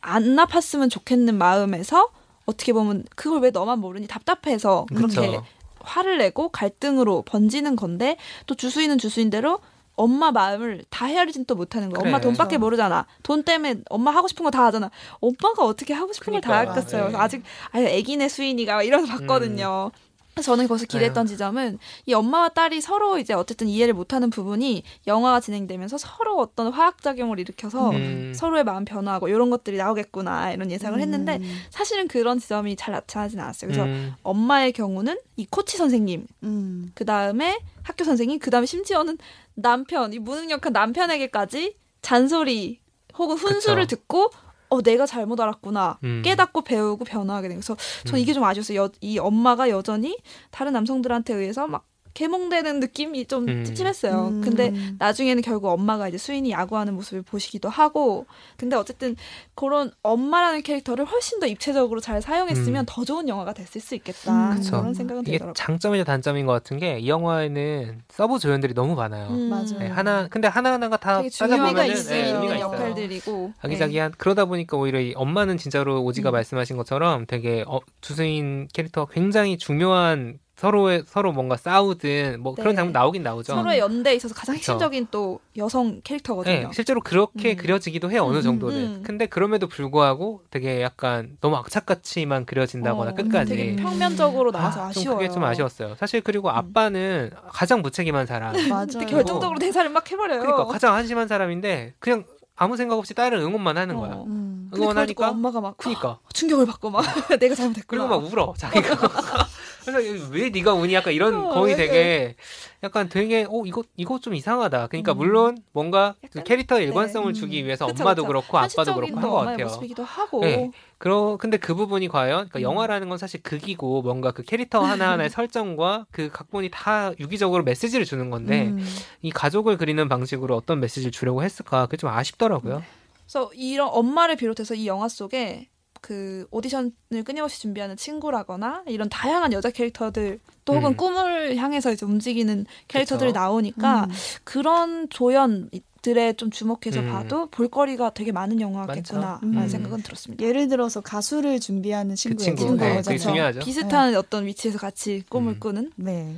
안 0.01 0.35
아팠으면 0.35 0.89
좋겠는 0.89 1.37
마음에서 1.37 2.09
어떻게 2.45 2.71
보면 2.73 3.03
그걸 3.15 3.41
왜 3.41 3.49
너만 3.51 3.79
모르니 3.79 4.07
답답해서 4.07 4.85
그렇게 4.93 5.15
그쵸. 5.27 5.45
화를 5.87 6.17
내고 6.17 6.49
갈등으로 6.49 7.23
번지는 7.23 7.75
건데 7.75 8.17
또 8.45 8.55
주수인은 8.55 8.97
주수인대로 8.97 9.59
엄마 9.95 10.31
마음을 10.31 10.83
다 10.91 11.07
헤아리진 11.07 11.45
또 11.45 11.55
못하는 11.55 11.89
거야. 11.89 11.99
그래. 12.01 12.09
엄마 12.11 12.21
돈밖에 12.21 12.49
그렇죠. 12.57 12.59
모르잖아. 12.59 13.07
돈 13.23 13.41
때문에 13.43 13.77
엄마 13.89 14.11
하고 14.11 14.27
싶은 14.27 14.43
거 14.43 14.51
다 14.51 14.63
하잖아. 14.65 14.91
오빠가 15.21 15.63
어떻게 15.65 15.93
하고 15.95 16.13
싶은 16.13 16.33
걸 16.33 16.41
다. 16.41 16.65
그래서 16.71 17.09
네. 17.09 17.15
아직 17.17 17.41
아유 17.71 17.85
애기네 17.87 18.29
수인이가 18.29 18.83
이러면서 18.83 19.17
봤거든요. 19.17 19.91
그래서 19.91 20.06
저는 20.41 20.67
거기서 20.67 20.85
기대했던 20.85 21.27
지점은 21.27 21.79
이 22.05 22.13
엄마와 22.13 22.49
딸이 22.49 22.81
서로 22.81 23.17
이제 23.17 23.33
어쨌든 23.33 23.67
이해를 23.67 23.93
못하는 23.93 24.29
부분이 24.29 24.83
영화가 25.05 25.39
진행되면서 25.39 25.97
서로 25.97 26.39
어떤 26.39 26.71
화학 26.71 27.01
작용을 27.01 27.39
일으켜서 27.39 27.91
음. 27.91 28.33
서로의 28.35 28.63
마음 28.63 28.85
변화하고 28.85 29.27
이런 29.27 29.49
것들이 29.49 29.77
나오겠구나 29.77 30.51
이런 30.51 30.71
예상을 30.71 30.99
했는데 30.99 31.37
음. 31.37 31.57
사실은 31.69 32.07
그런 32.07 32.39
지점이 32.39 32.75
잘 32.75 32.93
나타나진 32.93 33.39
않았어요. 33.39 33.69
그래서 33.69 33.85
음. 33.85 34.13
엄마의 34.23 34.71
경우는 34.73 35.17
이 35.35 35.45
코치 35.45 35.77
선생님, 35.77 36.25
음. 36.43 36.91
그 36.93 37.05
다음에 37.05 37.59
학교 37.83 38.03
선생님, 38.03 38.39
그 38.39 38.49
다음에 38.51 38.65
심지어는 38.65 39.17
남편, 39.55 40.13
이 40.13 40.19
무능력한 40.19 40.73
남편에게까지 40.73 41.75
잔소리 42.01 42.79
혹은 43.17 43.35
훈수를 43.35 43.83
그쵸. 43.83 43.95
듣고 43.95 44.29
어 44.69 44.81
내가 44.81 45.05
잘못 45.05 45.39
알았구나 45.39 45.99
음. 46.03 46.21
깨닫고 46.23 46.61
배우고 46.63 47.05
변화하게 47.05 47.47
된 47.49 47.57
그래서 48.03 48.17
음. 48.17 48.21
이게 48.21 48.33
좀 48.33 48.43
아쉬웠어요. 48.43 48.79
여- 48.83 48.89
이 49.01 49.17
엄마가 49.19 49.69
여전히 49.69 50.17
다른 50.51 50.73
남성들한테 50.73 51.33
의해서 51.33 51.67
막 51.67 51.85
개몽되는 52.17 52.79
느낌이 52.79 53.25
좀 53.27 53.47
음. 53.47 53.63
찝찝했어요. 53.63 54.27
음. 54.29 54.41
근데 54.41 54.73
나중에는 54.97 55.43
결국 55.43 55.67
엄마가 55.69 56.07
이제 56.07 56.17
수인이 56.17 56.49
야구하는 56.49 56.95
모습을 56.95 57.21
보시기도 57.21 57.69
하고 57.69 58.25
근데 58.57 58.75
어쨌든 58.75 59.15
그런 59.53 59.91
엄마라는 60.01 60.63
캐릭터를 60.63 61.05
훨씬 61.05 61.39
더 61.39 61.45
입체적으로 61.45 61.99
잘 61.99 62.21
사용했으면 62.21 62.83
음. 62.83 62.85
더 62.87 63.05
좋은 63.05 63.27
영화가 63.29 63.53
됐을 63.53 63.79
수 63.81 63.93
있겠다 63.93 64.53
음. 64.53 64.61
그런 64.63 64.93
생각은 64.95 65.21
이게 65.23 65.33
들더라고요. 65.33 65.53
장점이자 65.53 66.03
단점인 66.05 66.45
것 66.47 66.53
같은 66.53 66.77
게 66.79 66.97
이 66.97 67.07
영화에는 67.09 68.01
서브 68.09 68.39
조연들이 68.39 68.73
너무 68.73 68.95
많아요. 68.95 69.27
음. 69.29 69.49
맞아요. 69.49 69.77
네, 69.77 69.87
하나 69.87 70.27
근데 70.27 70.47
하나 70.47 70.73
하나가 70.73 70.97
다 70.97 71.21
중요한 71.29 71.29
따져보면은 71.29 71.67
의미가 71.81 71.85
있을 71.85 72.17
네, 72.17 72.31
의미가. 72.31 72.59
역할들이고 72.59 73.53
아기자기한 73.61 74.13
그러다 74.17 74.45
보니까 74.45 74.77
오히려 74.77 74.99
이 74.99 75.13
엄마는 75.15 75.57
진짜로 75.57 76.03
오지가 76.03 76.31
음. 76.31 76.33
말씀하신 76.33 76.77
것처럼 76.77 77.25
되게 77.27 77.63
어, 77.67 77.79
주수인 78.01 78.67
캐릭터가 78.73 79.11
굉장히 79.13 79.57
중요한 79.57 80.39
서로의 80.57 81.03
서로 81.05 81.31
뭔가 81.31 81.55
싸우든 81.55 82.41
뭐 82.41 82.55
그런 82.55 82.69
네. 82.69 82.77
장면 82.77 82.91
나오긴 82.91 83.21
나오죠. 83.21 83.53
서로의 83.53 83.77
연대에 83.77 84.15
있어서 84.15 84.33
가장 84.33 84.55
그쵸. 84.55 84.73
핵심적인 84.73 85.07
또 85.11 85.39
여성 85.55 86.01
캐릭터거든요. 86.03 86.55
네, 86.55 86.67
실제로 86.73 86.99
그렇게 86.99 87.51
음. 87.51 87.57
그려지기도 87.57 88.09
해요 88.11 88.23
어느 88.23 88.37
음, 88.37 88.41
정도는. 88.41 88.77
음. 88.79 89.03
근데 89.05 89.27
그럼에도 89.27 89.67
불구하고 89.67 90.41
되게 90.49 90.81
약간 90.81 91.37
너무 91.41 91.57
악착같이만 91.57 92.45
그려진다거나 92.45 93.11
어, 93.11 93.13
끝까지. 93.13 93.49
되게 93.51 93.75
평면적으로 93.75 94.51
나와서 94.51 94.81
아, 94.81 94.87
아, 94.87 94.91
좀 94.91 95.03
쉬워요 95.03 95.17
음. 95.17 95.21
그게 95.21 95.31
좀 95.31 95.43
아쉬웠어요. 95.43 95.95
사실 95.99 96.21
그리고 96.21 96.49
아빠는 96.49 97.29
가장 97.51 97.83
무책임한 97.83 98.25
사람. 98.25 98.53
맞아요. 98.67 98.87
근데 98.87 99.05
결정적으로 99.05 99.59
대사를 99.59 99.87
막 99.91 100.11
해버려요. 100.11 100.39
그러니까 100.39 100.65
가장 100.65 100.95
한심한 100.95 101.27
사람인데 101.27 101.93
그냥 101.99 102.25
아무 102.55 102.75
생각 102.77 102.97
없이 102.97 103.13
딸을 103.13 103.37
응원만 103.37 103.77
하는 103.77 103.95
거야. 103.95 104.13
어. 104.13 104.23
음. 104.25 104.69
그걸 104.71 104.79
듣고 104.79 104.91
응원하니까 104.91 105.29
엄마가 105.29 105.61
막 105.61 105.77
그니까 105.77 106.19
충격을 106.33 106.65
받고 106.65 106.89
막 106.89 107.03
내가 107.39 107.53
잘못했구나. 107.53 108.07
그리고 108.07 108.07
막 108.07 108.25
울어 108.33 108.53
자기가. 108.57 108.97
그래서 109.87 110.29
왜 110.31 110.49
네가 110.49 110.73
우니 110.73 110.93
약간 110.93 111.13
이런 111.13 111.33
어, 111.33 111.49
거의 111.49 111.75
네. 111.75 111.85
되게 111.85 112.35
약간 112.83 113.07
되게 113.07 113.45
어 113.49 113.63
이거 113.65 113.83
이거 113.95 114.19
좀 114.19 114.35
이상하다. 114.35 114.87
그러니까 114.87 115.13
음. 115.13 115.17
물론 115.17 115.57
뭔가 115.71 116.15
그 116.19 116.27
약간, 116.27 116.43
캐릭터의 116.43 116.81
네. 116.81 116.87
일관성을 116.87 117.29
음. 117.29 117.33
주기 117.33 117.63
위해서 117.63 117.85
그쵸, 117.85 118.03
엄마도 118.03 118.23
그쵸. 118.23 118.27
그렇고 118.27 118.57
아빠도 118.57 118.95
그렇고 118.95 119.15
한또것 119.15 119.45
같아요. 119.45 119.65
모습이기도 119.65 120.03
하고. 120.03 120.41
네. 120.41 120.71
그러 120.97 121.37
근데 121.39 121.57
그 121.57 121.73
부분이 121.73 122.09
과연 122.09 122.49
그러니까 122.49 122.59
음. 122.59 122.63
영화라는 122.63 123.07
건 123.07 123.17
사실 123.17 123.41
극이고 123.41 124.01
뭔가 124.01 124.31
그 124.31 124.43
캐릭터 124.43 124.81
하나하나의 124.81 125.29
설정과 125.31 126.07
그 126.11 126.29
각본이 126.31 126.69
다 126.71 127.13
유기적으로 127.19 127.63
메시지를 127.63 128.05
주는 128.05 128.29
건데 128.29 128.67
음. 128.67 128.85
이 129.21 129.31
가족을 129.31 129.77
그리는 129.77 130.09
방식으로 130.09 130.55
어떤 130.55 130.81
메시지를 130.81 131.11
주려고 131.11 131.43
했을까 131.43 131.85
그게 131.85 131.95
좀 131.95 132.09
아쉽더라고요. 132.09 132.83
그래서 133.23 133.51
이런 133.53 133.89
엄마를 133.91 134.35
비롯해서 134.35 134.73
이 134.75 134.87
영화 134.87 135.07
속에 135.07 135.69
그 136.07 136.47
오디션을 136.51 136.93
끊임없이 137.25 137.59
준비하는 137.59 137.97
친구라거나 137.97 138.83
이런 138.87 139.09
다양한 139.09 139.51
여자 139.51 139.69
캐릭터들 139.69 140.39
또 140.63 140.75
혹은 140.75 140.91
음. 140.91 140.95
꿈을 140.95 141.57
향해서 141.57 141.91
이제 141.91 142.05
움직이는 142.05 142.65
캐릭터들이 142.87 143.31
그쵸. 143.31 143.39
나오니까 143.41 144.05
음. 144.05 144.09
그런 144.45 145.09
조연 145.09 145.69
들에 146.01 146.31
좀 146.31 146.49
주목해서 146.49 147.01
음. 147.01 147.11
봐도 147.11 147.47
볼거리가 147.47 148.11
되게 148.11 148.31
많은 148.31 148.61
영화겠구나 148.61 149.19
많죠. 149.19 149.45
라는 149.47 149.63
음. 149.63 149.67
생각은 149.67 150.01
들었습니다. 150.01 150.45
예를 150.45 150.69
들어서 150.69 151.01
가수를 151.01 151.59
준비하는 151.59 152.15
친구의 152.15 152.45
친구. 152.45 152.61
친구 152.61 152.77
네. 152.77 153.01
그게 153.01 153.17
중요하죠. 153.17 153.59
비슷한 153.59 154.15
어떤 154.15 154.45
위치에서 154.45 154.77
같이 154.77 155.23
꿈을 155.27 155.55
음. 155.55 155.59
꾸는 155.59 155.91
네. 155.97 156.37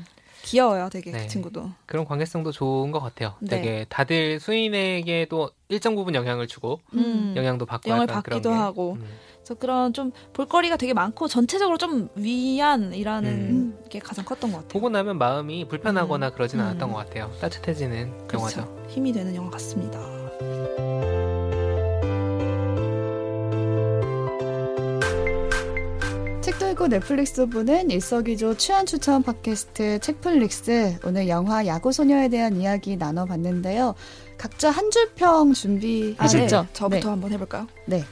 귀여워요, 0.50 0.90
되게 0.92 1.12
네. 1.12 1.22
그 1.22 1.28
친구도. 1.28 1.70
그런 1.86 2.06
관계성도 2.06 2.52
좋은 2.52 2.92
것 2.92 3.00
같아요. 3.00 3.36
네. 3.40 3.50
되게 3.50 3.86
다들 3.90 4.40
수인에게도 4.40 5.52
일정 5.70 5.96
부분 5.96 6.16
영향을 6.16 6.48
주고 6.48 6.80
음. 6.94 7.34
영향도 7.36 7.66
받고 7.66 7.90
영을 7.90 8.08
그런 8.08 8.24
받기도 8.24 8.50
게. 8.50 8.56
하고. 8.56 8.94
음. 8.94 9.06
그래서 9.38 9.54
그런 9.60 9.94
좀 9.94 10.12
볼거리가 10.34 10.78
되게 10.78 10.94
많고 10.94 11.28
전체적으로 11.28 11.78
좀 11.78 12.10
위안이라는 12.16 13.30
음. 13.32 13.80
게 13.90 14.00
가장 14.00 14.26
컸던 14.26 14.52
것 14.52 14.58
같아요. 14.58 14.70
보고 14.70 14.90
나면 14.90 15.18
마음이 15.18 15.68
불편하거나 15.68 16.32
그러진 16.32 16.60
음. 16.60 16.66
않았던 16.66 16.92
것 16.92 16.98
같아요. 16.98 17.32
따뜻해지는 17.40 18.12
영화죠. 18.34 18.66
그렇죠. 18.66 18.86
힘이 18.90 19.12
되는 19.14 19.36
영화 19.36 19.50
같습니다. 19.52 20.19
읽고 26.80 26.88
넷플릭스 26.88 27.46
보는 27.46 27.92
일석이조 27.92 28.56
취한 28.56 28.86
추천 28.86 29.22
팟캐스트 29.22 30.00
책플릭스 30.00 30.98
오늘 31.04 31.28
영화 31.28 31.66
야구 31.66 31.92
소녀에 31.92 32.30
대한 32.30 32.56
이야기 32.56 32.96
나눠봤는데요. 32.96 33.96
각자 34.38 34.72
한 34.72 34.90
줄 34.90 35.14
평 35.16 35.54
준비하셨죠? 35.54 36.58
아, 36.58 36.62
네. 36.62 36.68
저부터 36.72 37.12
한번 37.12 37.32
해볼까요? 37.34 37.68
네. 37.86 38.06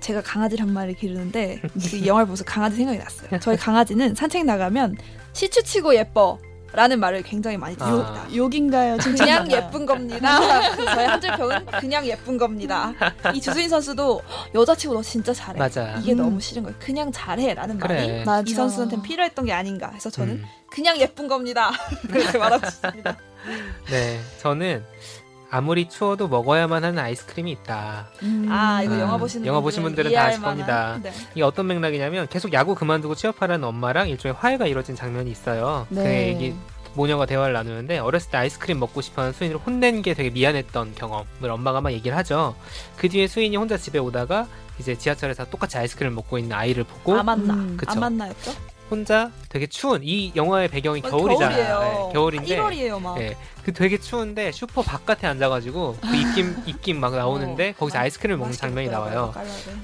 제가 0.00 0.20
강아지를 0.20 0.66
한 0.66 0.74
마리 0.74 0.94
기르는데 0.94 1.60
그 1.62 1.70
영화를 2.06 2.26
보면서 2.26 2.44
강아지 2.44 2.76
생각이 2.76 2.98
났어요. 2.98 3.40
저희 3.40 3.56
강아지는 3.56 4.14
산책 4.14 4.44
나가면 4.44 4.96
시추치고 5.32 5.94
예뻐 5.96 6.38
라는 6.72 7.00
말을 7.00 7.22
굉장히 7.22 7.56
많이 7.56 7.76
듣습니다. 7.76 8.26
네. 8.28 8.36
욕인가요? 8.36 8.98
그냥? 8.98 9.50
예쁜 9.50 9.86
겁니다. 9.86 10.40
그래서 10.74 10.84
저의 10.94 11.06
한줄 11.06 11.30
평은 11.36 11.66
그냥 11.80 12.06
예쁜 12.06 12.36
겁니다. 12.36 12.92
이 13.34 13.40
주수인 13.40 13.68
선수도 13.68 14.22
여자치고 14.54 14.94
너 14.94 15.02
진짜 15.02 15.32
잘해. 15.32 15.58
맞아. 15.58 15.96
이게 16.00 16.12
음. 16.12 16.18
너무 16.18 16.40
싫은 16.40 16.64
거예요. 16.64 16.76
그냥 16.78 17.10
잘해라는 17.12 17.78
그래. 17.78 17.94
말이 17.94 18.24
맞아. 18.24 18.44
이 18.46 18.54
선수한테는 18.54 19.02
필요했던 19.02 19.44
게 19.46 19.52
아닌가 19.52 19.90
해서 19.90 20.10
저는 20.10 20.34
음. 20.34 20.44
그냥 20.70 20.98
예쁜 20.98 21.28
겁니다. 21.28 21.70
그렇게 22.08 22.36
말하고 22.36 22.68
싶습니다. 22.68 23.16
네, 23.90 24.20
저는 24.38 24.84
아무리 25.50 25.88
추워도 25.88 26.28
먹어야만 26.28 26.84
하는 26.84 26.98
아이스크림이 26.98 27.50
있다. 27.52 28.08
음. 28.22 28.46
아 28.50 28.82
이거 28.82 28.94
아, 28.94 29.00
영화 29.00 29.16
보시는 29.16 29.46
영화 29.46 29.60
보신 29.60 29.82
분들은 29.82 30.12
다 30.12 30.24
아실 30.24 30.42
겁니다. 30.42 30.98
네. 31.02 31.12
이게 31.32 31.42
어떤 31.42 31.66
맥락이냐면 31.66 32.26
계속 32.28 32.52
야구 32.52 32.74
그만두고 32.74 33.14
취업하라는 33.14 33.64
엄마랑 33.64 34.08
일종의 34.08 34.34
화해가 34.34 34.66
이루어진 34.66 34.96
장면이 34.96 35.30
있어요. 35.30 35.86
그 35.88 35.94
네. 35.94 36.28
얘기 36.28 36.54
모녀가 36.94 37.26
대화를 37.26 37.52
나누는데 37.52 37.98
어렸을 37.98 38.30
때 38.30 38.38
아이스크림 38.38 38.80
먹고 38.80 39.00
싶어하는 39.02 39.32
수인이를 39.34 39.60
혼낸 39.60 40.02
게 40.02 40.14
되게 40.14 40.30
미안했던 40.30 40.94
경험을 40.94 41.50
엄마가 41.50 41.80
막 41.80 41.92
얘기를 41.92 42.16
하죠. 42.16 42.56
그 42.96 43.08
뒤에 43.08 43.28
수인이 43.28 43.56
혼자 43.56 43.76
집에 43.76 43.98
오다가 43.98 44.48
이제 44.78 44.96
지하철에서 44.96 45.44
똑같이 45.46 45.78
아이스크림을 45.78 46.14
먹고 46.14 46.38
있는 46.38 46.56
아이를 46.56 46.84
보고 46.84 47.14
아 47.18 47.22
맞나? 47.22 47.54
음, 47.54 47.76
그쵸. 47.76 47.92
안 47.92 48.00
맞나였죠? 48.00 48.52
혼자 48.90 49.30
되게 49.48 49.66
추운 49.66 50.00
이 50.04 50.32
영화의 50.36 50.68
배경이 50.68 51.00
어, 51.04 51.10
겨울이잖아요. 51.10 51.78
겨울이에요. 51.78 52.06
네, 52.06 52.12
겨울인데 52.12 52.56
1월이에요 52.58 53.00
막. 53.00 53.20
예, 53.20 53.36
그 53.64 53.72
되게 53.72 53.98
추운데 53.98 54.52
슈퍼 54.52 54.82
바깥에 54.82 55.26
앉아가지고 55.26 55.96
그 56.00 56.16
입김 56.16 56.56
입김 56.66 57.00
막 57.00 57.14
나오는데 57.14 57.72
거기서 57.72 57.98
아, 57.98 58.02
아이스크림을 58.02 58.38
먹는 58.38 58.56
장면이 58.56 58.88
나와요. 58.88 59.34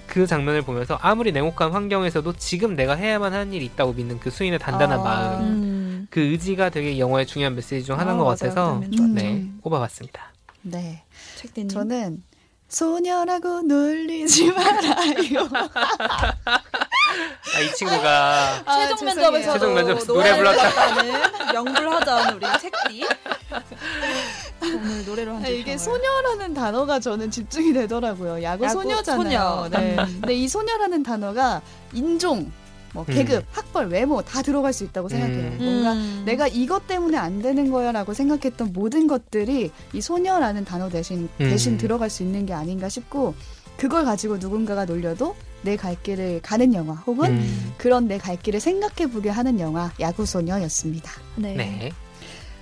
그 0.07 0.27
장면을 0.27 0.63
보면서 0.63 0.99
아무리 1.03 1.33
냉혹한 1.33 1.73
환경에서도 1.73 2.33
지금 2.35 2.77
내가 2.77 2.95
해야만 2.95 3.33
하는 3.33 3.53
일이 3.53 3.65
있다고 3.67 3.93
믿는 3.93 4.21
그 4.21 4.31
수인의 4.31 4.59
단단한 4.59 5.01
아. 5.01 5.03
마음, 5.03 5.41
음. 5.43 6.07
그 6.11 6.21
의지가 6.21 6.71
되게 6.71 6.93
이 6.93 7.01
영화의 7.01 7.27
중요한 7.27 7.55
메시지 7.55 7.85
중 7.85 7.99
하나인 7.99 8.17
아, 8.17 8.19
것 8.19 8.25
맞아요. 8.25 8.37
같아서 8.37 8.81
좋았죠. 8.81 9.03
네 9.15 9.33
음. 9.33 9.59
꼽아봤습니다. 9.63 10.33
네. 10.63 11.03
책대님. 11.37 11.69
저는 11.69 12.23
소녀라고 12.69 13.63
놀리지 13.63 14.51
말아요. 14.53 15.49
아, 17.55 17.61
이 17.61 17.75
친구가 17.75 18.63
아, 18.65 18.89
최종. 18.89 19.07
면접에서도 19.07 19.53
최종 19.53 19.75
면접에서 19.75 20.07
노래 20.13 20.37
불렀다. 20.37 21.53
명불허전 21.53 22.35
우리 22.37 22.47
책디. 22.61 23.07
오늘 24.63 25.05
노래로 25.05 25.35
한 25.35 25.43
아, 25.43 25.47
줄 25.47 25.57
이게. 25.59 25.77
소녀라는 25.77 26.55
단어가 26.55 27.01
저는 27.01 27.31
집중이 27.31 27.73
되더라고요. 27.73 28.43
야구, 28.43 28.65
야구 28.65 28.73
소녀잖아요. 28.83 29.23
소녀. 29.23 29.69
네. 29.71 29.97
음. 29.99 30.19
근데 30.21 30.35
이 30.35 30.49
소녀라는 30.49 31.03
단어가 31.03 31.61
인종, 31.93 32.51
뭐 32.95 33.05
음. 33.09 33.15
계급, 33.15 33.45
학벌, 33.53 33.89
외모 33.89 34.23
다 34.23 34.41
들어갈 34.43 34.73
수 34.73 34.85
있다고 34.85 35.09
생각해요. 35.09 35.39
음. 35.53 35.59
뭔가 35.61 35.93
음. 35.93 36.23
내가 36.25 36.47
이것 36.49 36.87
때문에 36.87 37.17
안 37.19 37.43
되는 37.43 37.71
거야라고 37.71 38.15
생각했던 38.15 38.73
모든 38.73 39.07
것들이 39.07 39.71
이 39.93 40.01
소녀라는 40.01 40.65
단어 40.65 40.89
대신 40.89 41.29
음. 41.41 41.51
대신 41.51 41.77
들어갈 41.77 42.09
수 42.09 42.23
있는 42.23 42.47
게 42.47 42.55
아닌가 42.55 42.89
싶고 42.89 43.35
그걸 43.77 44.05
가지고 44.05 44.37
누군가가 44.37 44.85
놀려도 44.85 45.35
내 45.63 45.77
갈 45.77 46.01
길을 46.03 46.41
가는 46.43 46.75
영화 46.75 46.95
혹은 47.07 47.31
음, 47.31 47.73
그런 47.79 48.09
내 48.09 48.19
갈 48.19 48.37
길을 48.37 48.61
생각해 48.61 49.11
보게 49.11 49.31
하는 49.31 49.59
영화 49.61 49.91
야구소녀였습니다. 50.01 51.11
네. 51.37 51.55
네. 51.55 51.93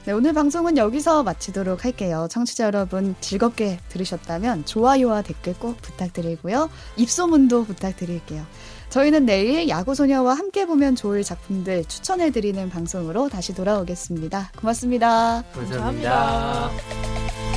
네, 0.07 0.12
오늘 0.12 0.32
방송은 0.32 0.78
여기서 0.78 1.22
마치도록 1.24 1.84
할게요. 1.84 2.26
청취자 2.30 2.64
여러분 2.64 3.14
즐겁게 3.20 3.78
들으셨다면 3.90 4.64
좋아요와 4.64 5.20
댓글 5.22 5.53
꼭 5.55 5.76
부탁드리고요. 5.82 6.70
입소문도 6.96 7.64
부탁드릴게요. 7.66 8.42
저희는 8.88 9.26
내일 9.26 9.68
야구소녀와 9.68 10.34
함께 10.34 10.66
보면 10.66 10.96
좋을 10.96 11.22
작품들 11.22 11.84
추천해드리는 11.84 12.70
방송으로 12.70 13.28
다시 13.28 13.55
돌아오겠습니다. 13.55 14.53
고맙습니다. 14.59 15.44
감사합니다. 15.55 16.70
감사합니다. 16.70 17.49